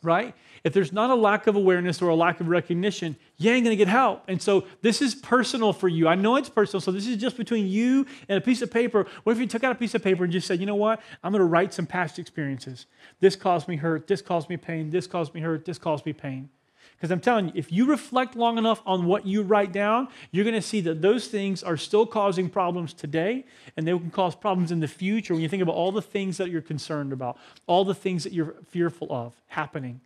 right? 0.01 0.33
If 0.63 0.73
there's 0.73 0.93
not 0.93 1.09
a 1.09 1.15
lack 1.15 1.47
of 1.47 1.55
awareness 1.55 2.01
or 2.01 2.09
a 2.09 2.15
lack 2.15 2.39
of 2.39 2.47
recognition, 2.47 3.17
you 3.37 3.51
ain't 3.51 3.63
gonna 3.63 3.75
get 3.75 3.87
help. 3.87 4.23
And 4.27 4.41
so 4.41 4.65
this 4.81 5.01
is 5.01 5.13
personal 5.13 5.73
for 5.73 5.87
you. 5.89 6.07
I 6.07 6.15
know 6.15 6.37
it's 6.37 6.49
personal, 6.49 6.79
so 6.79 6.91
this 6.91 7.07
is 7.07 7.17
just 7.17 7.35
between 7.35 7.67
you 7.67 8.05
and 8.29 8.37
a 8.37 8.41
piece 8.41 8.61
of 8.61 8.71
paper. 8.71 9.05
What 9.23 9.33
if 9.33 9.39
you 9.39 9.47
took 9.47 9.63
out 9.63 9.73
a 9.73 9.75
piece 9.75 9.95
of 9.95 10.03
paper 10.03 10.23
and 10.23 10.31
just 10.31 10.47
said, 10.47 10.59
you 10.59 10.65
know 10.65 10.75
what? 10.75 11.01
I'm 11.23 11.31
gonna 11.31 11.43
write 11.43 11.73
some 11.73 11.85
past 11.85 12.19
experiences. 12.19 12.85
This 13.19 13.35
caused 13.35 13.67
me 13.67 13.75
hurt, 13.75 14.07
this 14.07 14.21
caused 14.21 14.49
me 14.49 14.57
pain, 14.57 14.89
this 14.89 15.07
caused 15.07 15.33
me 15.33 15.41
hurt, 15.41 15.65
this 15.65 15.77
caused 15.77 16.05
me 16.05 16.13
pain. 16.13 16.49
Because 17.01 17.11
I'm 17.11 17.19
telling 17.19 17.47
you, 17.47 17.53
if 17.55 17.71
you 17.71 17.87
reflect 17.87 18.35
long 18.35 18.59
enough 18.59 18.83
on 18.85 19.07
what 19.07 19.25
you 19.25 19.41
write 19.41 19.71
down, 19.71 20.07
you're 20.29 20.43
going 20.43 20.53
to 20.53 20.61
see 20.61 20.81
that 20.81 21.01
those 21.01 21.27
things 21.27 21.63
are 21.63 21.75
still 21.75 22.05
causing 22.05 22.47
problems 22.47 22.93
today, 22.93 23.43
and 23.75 23.87
they 23.87 23.91
can 23.91 24.11
cause 24.11 24.35
problems 24.35 24.71
in 24.71 24.81
the 24.81 24.87
future 24.87 25.33
when 25.33 25.41
you 25.41 25.49
think 25.49 25.63
about 25.63 25.73
all 25.73 25.91
the 25.91 26.03
things 26.03 26.37
that 26.37 26.51
you're 26.51 26.61
concerned 26.61 27.11
about, 27.11 27.39
all 27.65 27.83
the 27.83 27.95
things 27.95 28.23
that 28.23 28.33
you're 28.33 28.53
fearful 28.69 29.07
of 29.09 29.33
happening. 29.47 29.99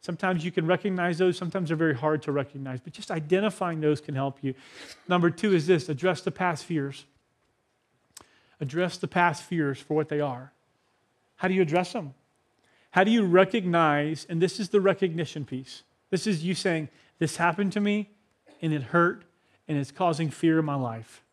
Sometimes 0.00 0.44
you 0.44 0.50
can 0.50 0.66
recognize 0.66 1.18
those, 1.18 1.38
sometimes 1.38 1.68
they're 1.68 1.76
very 1.76 1.94
hard 1.94 2.20
to 2.22 2.32
recognize, 2.32 2.80
but 2.80 2.92
just 2.92 3.12
identifying 3.12 3.80
those 3.80 4.00
can 4.00 4.16
help 4.16 4.38
you. 4.42 4.54
Number 5.06 5.30
two 5.30 5.54
is 5.54 5.68
this 5.68 5.88
address 5.88 6.20
the 6.22 6.32
past 6.32 6.64
fears. 6.64 7.04
Address 8.60 8.96
the 8.96 9.06
past 9.06 9.44
fears 9.44 9.78
for 9.78 9.94
what 9.94 10.08
they 10.08 10.18
are. 10.18 10.50
How 11.36 11.46
do 11.46 11.54
you 11.54 11.62
address 11.62 11.92
them? 11.92 12.12
How 12.90 13.04
do 13.04 13.12
you 13.12 13.24
recognize, 13.24 14.26
and 14.28 14.42
this 14.42 14.58
is 14.58 14.70
the 14.70 14.80
recognition 14.80 15.44
piece 15.44 15.84
this 16.14 16.28
is 16.28 16.44
you 16.44 16.54
saying, 16.54 16.90
This 17.18 17.38
happened 17.38 17.72
to 17.72 17.80
me 17.80 18.10
and 18.62 18.72
it 18.72 18.82
hurt 18.82 19.24
and 19.66 19.76
it's 19.76 19.90
causing 19.90 20.30
fear 20.30 20.60
in 20.60 20.64
my 20.64 20.76
life. 20.76 21.24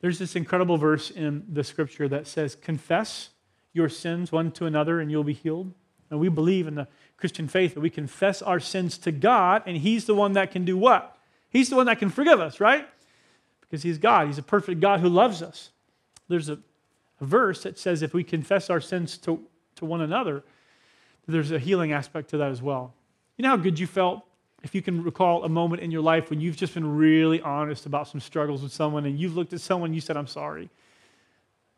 There's 0.00 0.18
this 0.18 0.34
incredible 0.34 0.78
verse 0.78 1.10
in 1.10 1.44
the 1.46 1.62
scripture 1.62 2.08
that 2.08 2.26
says, 2.26 2.54
Confess 2.54 3.28
your 3.74 3.90
sins 3.90 4.32
one 4.32 4.50
to 4.52 4.64
another 4.64 4.98
and 4.98 5.10
you'll 5.10 5.24
be 5.24 5.34
healed. 5.34 5.74
And 6.08 6.18
we 6.18 6.30
believe 6.30 6.66
in 6.66 6.74
the 6.74 6.88
Christian 7.18 7.48
faith 7.48 7.74
that 7.74 7.80
we 7.80 7.90
confess 7.90 8.40
our 8.40 8.58
sins 8.58 8.96
to 8.98 9.12
God 9.12 9.62
and 9.66 9.76
He's 9.76 10.06
the 10.06 10.14
one 10.14 10.32
that 10.32 10.50
can 10.50 10.64
do 10.64 10.78
what? 10.78 11.18
He's 11.50 11.68
the 11.68 11.76
one 11.76 11.84
that 11.84 11.98
can 11.98 12.08
forgive 12.08 12.40
us, 12.40 12.60
right? 12.60 12.88
Because 13.60 13.82
He's 13.82 13.98
God. 13.98 14.26
He's 14.28 14.38
a 14.38 14.42
perfect 14.42 14.80
God 14.80 15.00
who 15.00 15.08
loves 15.10 15.42
us. 15.42 15.68
There's 16.28 16.48
a, 16.48 16.58
a 17.20 17.26
verse 17.26 17.62
that 17.64 17.78
says 17.78 18.00
if 18.00 18.14
we 18.14 18.24
confess 18.24 18.70
our 18.70 18.80
sins 18.80 19.18
to, 19.18 19.46
to 19.76 19.84
one 19.84 20.00
another, 20.00 20.44
there's 21.30 21.52
a 21.52 21.58
healing 21.58 21.92
aspect 21.92 22.30
to 22.30 22.36
that 22.38 22.50
as 22.50 22.60
well. 22.60 22.94
You 23.36 23.44
know 23.44 23.50
how 23.50 23.56
good 23.56 23.78
you 23.78 23.86
felt 23.86 24.24
if 24.62 24.74
you 24.74 24.82
can 24.82 25.02
recall 25.02 25.44
a 25.44 25.48
moment 25.48 25.82
in 25.82 25.90
your 25.90 26.02
life 26.02 26.28
when 26.28 26.40
you've 26.40 26.56
just 26.56 26.74
been 26.74 26.96
really 26.96 27.40
honest 27.40 27.86
about 27.86 28.06
some 28.08 28.20
struggles 28.20 28.62
with 28.62 28.72
someone 28.72 29.06
and 29.06 29.18
you've 29.18 29.34
looked 29.34 29.54
at 29.54 29.60
someone 29.62 29.88
and 29.88 29.94
you 29.94 30.00
said, 30.02 30.16
I'm 30.16 30.26
sorry. 30.26 30.68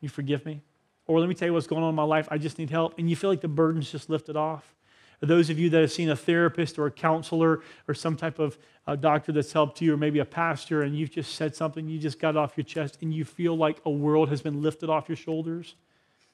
You 0.01 0.09
forgive 0.09 0.45
me? 0.45 0.61
Or 1.07 1.21
let 1.21 1.29
me 1.29 1.35
tell 1.37 1.47
you 1.47 1.53
what's 1.53 1.69
going 1.69 1.85
on 1.85 1.91
in 1.91 1.95
my 1.95 2.03
life. 2.03 2.27
I 2.31 2.39
just 2.39 2.59
need 2.59 2.71
help. 2.71 2.99
And 2.99 3.09
you 3.09 3.15
feel 3.15 3.31
like 3.31 3.41
the 3.41 3.47
burden's 3.47 3.93
just 3.93 4.11
lifted 4.11 4.37
off. 4.37 4.75
those 5.23 5.51
of 5.51 5.59
you 5.59 5.71
that 5.71 5.81
have 5.81 5.93
seen 5.93 6.11
a 6.11 6.17
therapist 6.17 6.79
or 6.79 6.87
a 6.87 6.91
counselor 6.91 7.61
or 7.87 7.95
some 7.95 8.17
type 8.17 8.39
of 8.39 8.59
doctor 9.01 9.31
that's 9.31 9.53
helped 9.53 9.81
you, 9.81 9.95
or 9.95 9.97
maybe 9.97 10.19
a 10.19 10.25
pastor, 10.25 10.83
and 10.83 10.99
you've 10.99 11.13
just 11.13 11.37
said 11.37 11.55
something, 11.55 11.89
you 11.89 11.99
just 11.99 12.19
got 12.19 12.37
off 12.37 12.57
your 12.57 12.65
chest, 12.65 12.99
and 13.01 13.15
you 13.15 13.25
feel 13.25 13.57
like 13.57 13.81
a 13.87 13.91
world 13.91 14.29
has 14.29 14.43
been 14.43 14.61
lifted 14.61 14.91
off 14.91 15.09
your 15.09 15.17
shoulders, 15.17 15.77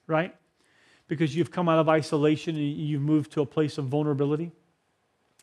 right? 0.07 0.35
Because 1.09 1.35
you've 1.35 1.51
come 1.51 1.69
out 1.69 1.79
of 1.79 1.89
isolation 1.89 2.55
and 2.57 2.65
you've 2.65 3.03
moved 3.03 3.33
to 3.33 3.41
a 3.41 3.47
place 3.47 3.79
of 3.79 3.87
vulnerability. 3.87 4.53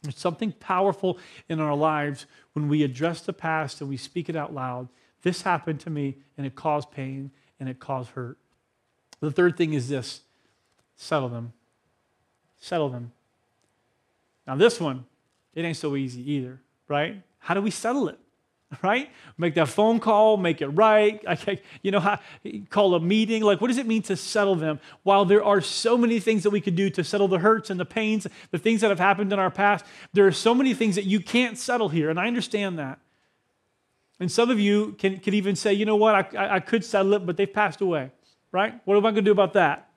There's 0.03 0.17
something 0.17 0.51
powerful 0.53 1.17
in 1.49 1.59
our 1.59 1.75
lives 1.75 2.27
when 2.53 2.69
we 2.69 2.83
address 2.83 3.21
the 3.21 3.33
past 3.33 3.81
and 3.81 3.89
we 3.89 3.97
speak 3.97 4.29
it 4.29 4.35
out 4.35 4.53
loud. 4.53 4.87
This 5.23 5.41
happened 5.41 5.79
to 5.81 5.89
me, 5.89 6.17
and 6.37 6.45
it 6.45 6.53
caused 6.53 6.91
pain 6.91 7.31
and 7.59 7.67
it 7.67 7.79
caused 7.79 8.11
hurt. 8.11 8.37
The 9.19 9.31
third 9.31 9.57
thing 9.57 9.73
is 9.73 9.89
this 9.89 10.21
settle 10.95 11.29
them. 11.29 11.53
Settle 12.57 12.89
them. 12.89 13.11
Now, 14.45 14.55
this 14.55 14.79
one, 14.79 15.05
it 15.55 15.63
ain't 15.63 15.77
so 15.77 15.95
easy 15.95 16.31
either, 16.31 16.61
right? 16.87 17.23
How 17.39 17.55
do 17.55 17.61
we 17.61 17.71
settle 17.71 18.07
it? 18.07 18.19
Right? 18.83 19.09
Make 19.37 19.55
that 19.55 19.69
phone 19.69 19.99
call, 19.99 20.37
make 20.37 20.61
it 20.61 20.67
right. 20.67 21.23
I, 21.27 21.59
you 21.81 21.91
know, 21.91 21.99
how, 21.99 22.19
call 22.69 22.95
a 22.95 22.99
meeting. 22.99 23.43
Like, 23.43 23.61
what 23.61 23.67
does 23.67 23.77
it 23.77 23.85
mean 23.85 24.01
to 24.03 24.15
settle 24.15 24.55
them? 24.55 24.79
While 25.03 25.25
there 25.25 25.43
are 25.43 25.61
so 25.61 25.97
many 25.97 26.19
things 26.19 26.43
that 26.43 26.49
we 26.49 26.61
could 26.61 26.75
do 26.75 26.89
to 26.89 27.03
settle 27.03 27.27
the 27.27 27.39
hurts 27.39 27.69
and 27.69 27.79
the 27.79 27.85
pains, 27.85 28.27
the 28.51 28.57
things 28.57 28.81
that 28.81 28.89
have 28.89 28.99
happened 28.99 29.31
in 29.31 29.39
our 29.39 29.51
past, 29.51 29.85
there 30.13 30.25
are 30.25 30.31
so 30.31 30.53
many 30.53 30.73
things 30.73 30.95
that 30.95 31.05
you 31.05 31.19
can't 31.19 31.57
settle 31.57 31.89
here. 31.89 32.09
And 32.09 32.19
I 32.19 32.27
understand 32.27 32.79
that. 32.79 32.99
And 34.19 34.31
some 34.31 34.49
of 34.49 34.59
you 34.59 34.93
can, 34.97 35.19
can 35.19 35.33
even 35.33 35.55
say, 35.55 35.73
you 35.73 35.85
know 35.85 35.97
what, 35.97 36.35
I, 36.35 36.55
I 36.55 36.59
could 36.59 36.85
settle 36.85 37.13
it, 37.13 37.25
but 37.25 37.37
they've 37.37 37.51
passed 37.51 37.81
away, 37.81 38.11
right? 38.51 38.79
What 38.85 38.97
am 38.97 39.05
I 39.05 39.11
going 39.11 39.15
to 39.15 39.21
do 39.21 39.31
about 39.31 39.53
that? 39.53 39.89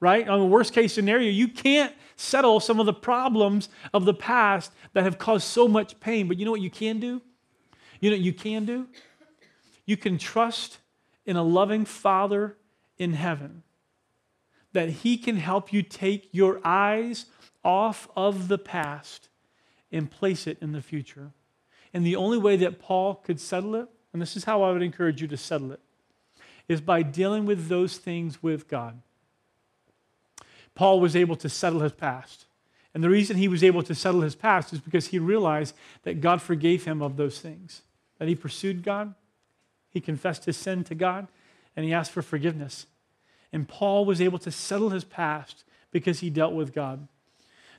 Right? 0.00 0.26
On 0.28 0.40
the 0.40 0.46
worst 0.46 0.72
case 0.72 0.92
scenario, 0.92 1.30
you 1.30 1.46
can't 1.46 1.94
settle 2.16 2.58
some 2.58 2.80
of 2.80 2.86
the 2.86 2.92
problems 2.92 3.68
of 3.94 4.04
the 4.04 4.14
past 4.14 4.72
that 4.94 5.04
have 5.04 5.16
caused 5.16 5.46
so 5.46 5.68
much 5.68 5.98
pain. 6.00 6.26
But 6.26 6.38
you 6.38 6.44
know 6.44 6.50
what 6.50 6.60
you 6.60 6.70
can 6.70 6.98
do? 6.98 7.22
You 8.02 8.10
know 8.10 8.16
you 8.16 8.32
can 8.32 8.64
do? 8.64 8.88
You 9.86 9.96
can 9.96 10.18
trust 10.18 10.78
in 11.24 11.36
a 11.36 11.42
loving 11.42 11.84
Father 11.84 12.56
in 12.98 13.12
heaven 13.12 13.62
that 14.72 14.88
He 14.88 15.16
can 15.16 15.36
help 15.36 15.72
you 15.72 15.82
take 15.82 16.28
your 16.32 16.60
eyes 16.64 17.26
off 17.64 18.08
of 18.16 18.48
the 18.48 18.58
past 18.58 19.28
and 19.92 20.10
place 20.10 20.48
it 20.48 20.58
in 20.60 20.72
the 20.72 20.82
future. 20.82 21.30
And 21.94 22.04
the 22.04 22.16
only 22.16 22.38
way 22.38 22.56
that 22.56 22.80
Paul 22.80 23.14
could 23.14 23.38
settle 23.38 23.76
it, 23.76 23.86
and 24.12 24.20
this 24.20 24.36
is 24.36 24.44
how 24.44 24.62
I 24.62 24.72
would 24.72 24.82
encourage 24.82 25.22
you 25.22 25.28
to 25.28 25.36
settle 25.36 25.70
it, 25.70 25.80
is 26.66 26.80
by 26.80 27.02
dealing 27.02 27.46
with 27.46 27.68
those 27.68 27.98
things 27.98 28.42
with 28.42 28.66
God. 28.66 29.00
Paul 30.74 30.98
was 30.98 31.14
able 31.14 31.36
to 31.36 31.48
settle 31.48 31.80
his 31.80 31.92
past. 31.92 32.46
And 32.94 33.04
the 33.04 33.10
reason 33.10 33.36
he 33.36 33.48
was 33.48 33.62
able 33.62 33.82
to 33.84 33.94
settle 33.94 34.22
his 34.22 34.34
past 34.34 34.72
is 34.72 34.80
because 34.80 35.08
he 35.08 35.20
realized 35.20 35.74
that 36.02 36.20
God 36.20 36.42
forgave 36.42 36.84
him 36.84 37.00
of 37.00 37.16
those 37.16 37.38
things. 37.38 37.82
That 38.22 38.28
he 38.28 38.36
pursued 38.36 38.84
God, 38.84 39.16
he 39.90 40.00
confessed 40.00 40.44
his 40.44 40.56
sin 40.56 40.84
to 40.84 40.94
God, 40.94 41.26
and 41.74 41.84
he 41.84 41.92
asked 41.92 42.12
for 42.12 42.22
forgiveness. 42.22 42.86
And 43.52 43.66
Paul 43.66 44.04
was 44.04 44.20
able 44.20 44.38
to 44.38 44.52
settle 44.52 44.90
his 44.90 45.02
past 45.02 45.64
because 45.90 46.20
he 46.20 46.30
dealt 46.30 46.54
with 46.54 46.72
God. 46.72 47.08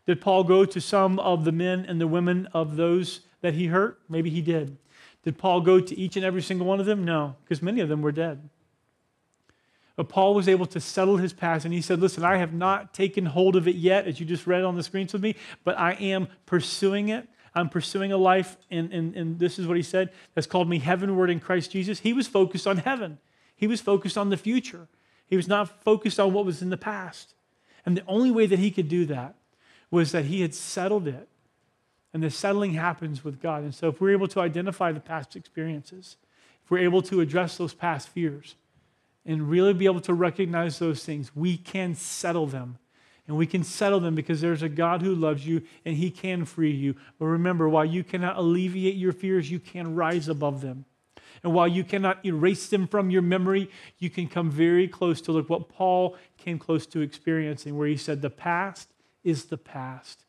Did 0.05 0.19
Paul 0.19 0.43
go 0.43 0.65
to 0.65 0.81
some 0.81 1.17
of 1.17 1.45
the 1.45 1.53
men 1.53 1.85
and 1.87 2.01
the 2.01 2.07
women 2.07 2.49
of 2.53 2.75
those 2.75 3.21
that 3.39 3.53
he 3.53 3.67
hurt? 3.67 4.01
Maybe 4.09 4.29
he 4.29 4.41
did. 4.41 4.75
Did 5.23 5.37
Paul 5.37 5.61
go 5.61 5.79
to 5.79 5.97
each 5.97 6.17
and 6.17 6.25
every 6.25 6.41
single 6.41 6.67
one 6.67 6.81
of 6.81 6.85
them? 6.85 7.05
No, 7.05 7.37
because 7.45 7.61
many 7.61 7.79
of 7.79 7.87
them 7.87 8.01
were 8.01 8.11
dead. 8.11 8.49
But 9.95 10.09
Paul 10.09 10.35
was 10.35 10.49
able 10.49 10.65
to 10.65 10.81
settle 10.81 11.15
his 11.15 11.31
past, 11.31 11.63
and 11.63 11.73
he 11.73 11.79
said, 11.81 12.01
Listen, 12.01 12.25
I 12.25 12.35
have 12.35 12.51
not 12.51 12.93
taken 12.93 13.27
hold 13.27 13.55
of 13.55 13.65
it 13.65 13.75
yet, 13.75 14.07
as 14.07 14.19
you 14.19 14.25
just 14.25 14.45
read 14.45 14.65
on 14.65 14.75
the 14.75 14.83
screens 14.83 15.13
with 15.13 15.21
me, 15.21 15.37
but 15.63 15.79
I 15.79 15.93
am 15.93 16.27
pursuing 16.45 17.07
it. 17.07 17.29
I'm 17.55 17.69
pursuing 17.69 18.11
a 18.11 18.17
life, 18.17 18.57
and, 18.71 18.91
and, 18.91 19.15
and 19.15 19.39
this 19.39 19.59
is 19.59 19.67
what 19.67 19.77
he 19.77 19.83
said, 19.83 20.11
that's 20.33 20.47
called 20.47 20.69
me 20.69 20.79
heavenward 20.79 21.29
in 21.29 21.39
Christ 21.39 21.71
Jesus. 21.71 21.99
He 21.99 22.13
was 22.13 22.27
focused 22.27 22.65
on 22.67 22.77
heaven, 22.77 23.19
he 23.55 23.67
was 23.67 23.81
focused 23.81 24.17
on 24.17 24.29
the 24.29 24.37
future. 24.37 24.87
He 25.25 25.37
was 25.37 25.47
not 25.47 25.83
focused 25.83 26.19
on 26.19 26.31
what 26.31 26.45
was 26.45 26.61
in 26.61 26.69
the 26.69 26.77
past. 26.77 27.33
And 27.85 27.97
the 27.97 28.03
only 28.07 28.29
way 28.29 28.45
that 28.45 28.59
he 28.59 28.69
could 28.69 28.87
do 28.87 29.05
that 29.05 29.35
was 29.89 30.11
that 30.11 30.25
he 30.25 30.41
had 30.41 30.53
settled 30.53 31.07
it 31.07 31.27
and 32.13 32.21
the 32.21 32.29
settling 32.29 32.73
happens 32.73 33.23
with 33.23 33.41
God. 33.41 33.63
And 33.63 33.73
so, 33.73 33.89
if 33.89 33.99
we're 33.99 34.11
able 34.11 34.27
to 34.29 34.39
identify 34.39 34.91
the 34.91 34.99
past 34.99 35.35
experiences, 35.35 36.17
if 36.63 36.69
we're 36.69 36.79
able 36.79 37.01
to 37.03 37.21
address 37.21 37.57
those 37.57 37.73
past 37.73 38.07
fears, 38.09 38.55
and 39.25 39.49
really 39.49 39.73
be 39.73 39.85
able 39.85 40.01
to 40.01 40.13
recognize 40.13 40.79
those 40.79 41.03
things, 41.03 41.35
we 41.35 41.57
can 41.57 41.95
settle 41.95 42.45
them. 42.45 42.77
And 43.27 43.37
we 43.37 43.47
can 43.47 43.63
settle 43.63 43.99
them 43.99 44.15
because 44.15 44.41
there's 44.41 44.63
a 44.63 44.69
God 44.69 45.01
who 45.01 45.15
loves 45.15 45.47
you 45.47 45.61
and 45.85 45.95
he 45.95 46.11
can 46.11 46.43
free 46.43 46.71
you. 46.71 46.95
But 47.19 47.25
remember, 47.27 47.69
while 47.69 47.85
you 47.85 48.03
cannot 48.03 48.37
alleviate 48.37 48.95
your 48.95 49.13
fears, 49.13 49.49
you 49.49 49.59
can 49.59 49.95
rise 49.95 50.27
above 50.27 50.61
them. 50.61 50.85
And 51.41 51.53
while 51.53 51.67
you 51.67 51.83
cannot 51.83 52.25
erase 52.25 52.67
them 52.67 52.87
from 52.87 53.09
your 53.09 53.21
memory, 53.21 53.69
you 53.97 54.09
can 54.09 54.27
come 54.27 54.49
very 54.49 54.87
close 54.87 55.21
to 55.21 55.31
look 55.31 55.49
what 55.49 55.69
Paul 55.69 56.17
came 56.37 56.59
close 56.59 56.85
to 56.87 57.01
experiencing, 57.01 57.77
where 57.77 57.87
he 57.87 57.97
said, 57.97 58.21
The 58.21 58.29
past 58.29 58.89
is 59.23 59.45
the 59.45 59.57
past. 59.57 60.25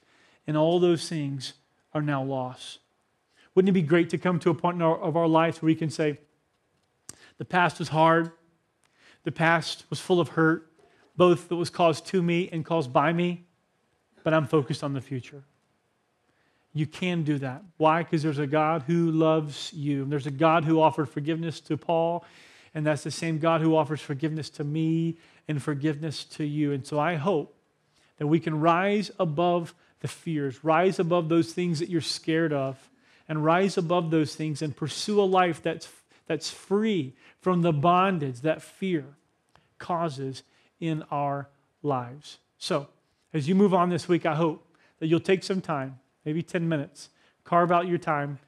And 0.46 0.56
all 0.56 0.78
those 0.78 1.08
things 1.08 1.54
are 1.92 2.02
now 2.02 2.22
lost. 2.22 2.80
Wouldn't 3.54 3.68
it 3.68 3.72
be 3.72 3.82
great 3.82 4.10
to 4.10 4.18
come 4.18 4.38
to 4.40 4.50
a 4.50 4.54
point 4.54 4.76
in 4.76 4.82
our, 4.82 4.98
of 4.98 5.16
our 5.16 5.28
lives 5.28 5.62
where 5.62 5.66
we 5.66 5.74
can 5.74 5.90
say, 5.90 6.18
the 7.38 7.44
past 7.44 7.78
was 7.78 7.88
hard, 7.88 8.32
the 9.24 9.32
past 9.32 9.84
was 9.90 10.00
full 10.00 10.20
of 10.20 10.30
hurt, 10.30 10.70
both 11.16 11.48
that 11.48 11.56
was 11.56 11.70
caused 11.70 12.06
to 12.06 12.22
me 12.22 12.48
and 12.50 12.64
caused 12.64 12.92
by 12.92 13.12
me, 13.12 13.44
but 14.22 14.34
I'm 14.34 14.46
focused 14.46 14.82
on 14.82 14.92
the 14.92 15.00
future. 15.00 15.44
You 16.72 16.86
can 16.86 17.22
do 17.22 17.38
that. 17.38 17.62
Why? 17.76 18.02
Because 18.02 18.22
there's 18.22 18.40
a 18.40 18.48
God 18.48 18.82
who 18.86 19.12
loves 19.12 19.72
you. 19.72 20.04
There's 20.04 20.26
a 20.26 20.32
God 20.32 20.64
who 20.64 20.80
offered 20.80 21.08
forgiveness 21.08 21.60
to 21.60 21.76
Paul, 21.76 22.24
and 22.74 22.84
that's 22.84 23.04
the 23.04 23.12
same 23.12 23.38
God 23.38 23.60
who 23.60 23.76
offers 23.76 24.00
forgiveness 24.00 24.50
to 24.50 24.64
me 24.64 25.18
and 25.46 25.62
forgiveness 25.62 26.24
to 26.24 26.44
you. 26.44 26.72
And 26.72 26.84
so 26.84 26.98
I 26.98 27.14
hope 27.14 27.56
that 28.18 28.26
we 28.26 28.40
can 28.40 28.60
rise 28.60 29.10
above 29.20 29.74
the 30.00 30.08
fears, 30.08 30.64
rise 30.64 30.98
above 30.98 31.28
those 31.28 31.52
things 31.52 31.78
that 31.78 31.88
you're 31.88 32.00
scared 32.00 32.52
of, 32.52 32.90
and 33.28 33.44
rise 33.44 33.78
above 33.78 34.10
those 34.10 34.34
things 34.34 34.60
and 34.60 34.76
pursue 34.76 35.20
a 35.20 35.22
life 35.22 35.62
that's, 35.62 35.88
that's 36.26 36.50
free 36.50 37.14
from 37.40 37.62
the 37.62 37.72
bondage 37.72 38.40
that 38.40 38.62
fear 38.62 39.04
causes 39.78 40.42
in 40.86 41.02
our 41.10 41.48
lives. 41.82 42.38
So, 42.58 42.88
as 43.32 43.48
you 43.48 43.54
move 43.54 43.74
on 43.74 43.88
this 43.88 44.08
week, 44.08 44.26
I 44.26 44.34
hope 44.34 44.64
that 45.00 45.06
you'll 45.08 45.20
take 45.20 45.42
some 45.42 45.60
time, 45.60 45.98
maybe 46.24 46.42
10 46.42 46.68
minutes, 46.68 47.10
carve 47.42 47.72
out 47.72 47.88
your 47.88 47.98
time, 47.98 48.38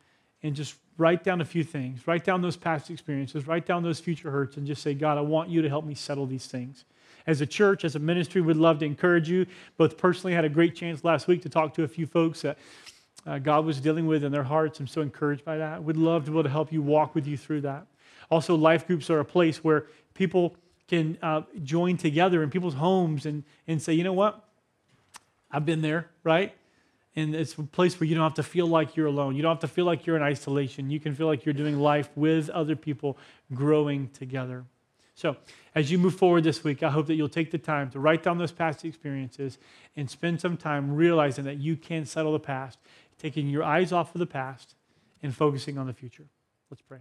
and 0.43 0.55
just 0.55 0.76
write 0.97 1.24
down 1.24 1.41
a 1.41 1.45
few 1.45 1.64
things. 1.64 2.07
Write 2.07 2.24
down 2.24 2.41
those 2.41 2.57
past 2.57 2.91
experiences, 2.91 3.47
write 3.47 3.66
down 3.66 3.82
those 3.82 4.01
future 4.01 4.30
hurts, 4.30 4.57
and 4.57 4.66
just 4.66 4.82
say, 4.82 4.95
God, 4.95 5.18
I 5.18 5.22
want 5.22 5.51
you 5.51 5.62
to 5.62 5.68
help 5.68 5.84
me 5.84 5.95
settle 5.95 6.26
these 6.26 6.47
things 6.47 6.84
as 7.26 7.41
a 7.41 7.47
church, 7.47 7.84
as 7.84 7.97
a 7.97 7.99
ministry, 7.99 8.41
we'd 8.41 8.57
love 8.57 8.78
to 8.78 8.84
encourage 8.84 9.28
you. 9.28 9.47
Both 9.76 9.99
personally, 9.99 10.34
had 10.34 10.45
a 10.45 10.49
great 10.49 10.74
chance 10.74 11.05
last 11.05 11.26
week 11.26 11.43
to 11.43 11.49
talk 11.49 11.74
to 11.74 11.82
a 11.82 11.89
few 11.89 12.07
folks 12.07 12.43
that 12.43 12.59
uh, 13.26 13.39
God 13.39 13.64
was 13.64 13.80
dealing 13.80 14.07
with 14.07 14.22
in 14.22 14.30
their 14.30 14.45
hearts. 14.45 14.78
I'm 14.78 14.87
so 14.87 15.01
encouraged 15.01 15.45
by 15.45 15.59
that. 15.59 15.82
We'd 15.82 15.97
love 15.97 16.24
to 16.26 16.30
be 16.30 16.37
able 16.37 16.45
to 16.45 16.51
help 16.51 16.72
you 16.72 16.82
walk 16.82 17.14
with 17.14 17.26
you 17.26 17.37
through 17.37 17.62
that. 17.62 17.87
Also, 18.30 18.55
life 18.55 18.87
groups 18.87 19.11
are 19.11 19.20
a 19.20 19.24
place 19.24 19.64
where 19.64 19.87
people 20.14 20.57
can 20.89 21.18
uh, 21.22 21.43
join 21.62 21.97
together 21.97 22.43
in 22.43 22.51
people's 22.51 22.74
homes 22.74 23.26
and, 23.26 23.45
and 23.66 23.80
say, 23.82 23.93
you 23.93 24.05
know 24.05 24.12
what? 24.12 24.43
I've 25.51 25.66
been 25.66 25.82
there, 25.82 26.09
right? 26.22 26.55
And 27.14 27.34
it's 27.34 27.55
a 27.55 27.62
place 27.62 27.99
where 27.99 28.07
you 28.07 28.14
don't 28.14 28.24
have 28.24 28.34
to 28.34 28.43
feel 28.43 28.66
like 28.66 28.95
you're 28.95 29.07
alone. 29.07 29.37
You 29.37 29.43
don't 29.43 29.53
have 29.53 29.61
to 29.61 29.74
feel 29.74 29.87
like 29.87 30.07
you're 30.07 30.16
in 30.16 30.22
isolation. 30.22 30.91
You 30.91 31.01
can 31.01 31.14
feel 31.14 31.26
like 31.26 31.47
you're 31.47 31.55
doing 31.55 31.78
life 31.78 32.11
with 32.14 32.51
other 32.51 32.76
people, 32.76 33.16
growing 33.55 34.11
together. 34.11 34.64
So, 35.14 35.39
as 35.74 35.91
you 35.91 35.97
move 35.97 36.14
forward 36.14 36.45
this 36.45 36.62
week, 36.62 36.82
I 36.82 36.91
hope 36.91 37.07
that 37.07 37.14
you'll 37.14 37.30
take 37.30 37.51
the 37.51 37.59
time 37.59 37.91
to 37.93 37.99
write 37.99 38.22
down 38.22 38.37
those 38.37 38.53
past 38.53 38.84
experiences 38.84 39.57
and 39.97 40.11
spend 40.11 40.43
some 40.43 40.59
time 40.59 40.95
realizing 40.95 41.45
that 41.47 41.57
you 41.57 41.74
can 41.74 42.05
settle 42.05 42.32
the 42.32 42.39
past, 42.39 42.78
taking 43.18 43.49
your 43.49 43.62
eyes 43.62 43.93
off 43.93 44.14
of 44.14 44.18
the 44.18 44.26
past 44.26 44.74
and 45.22 45.34
focusing 45.34 45.78
on 45.78 45.87
the 45.87 45.95
future. 45.95 46.26
Let's 46.70 46.82
pray. 46.82 46.99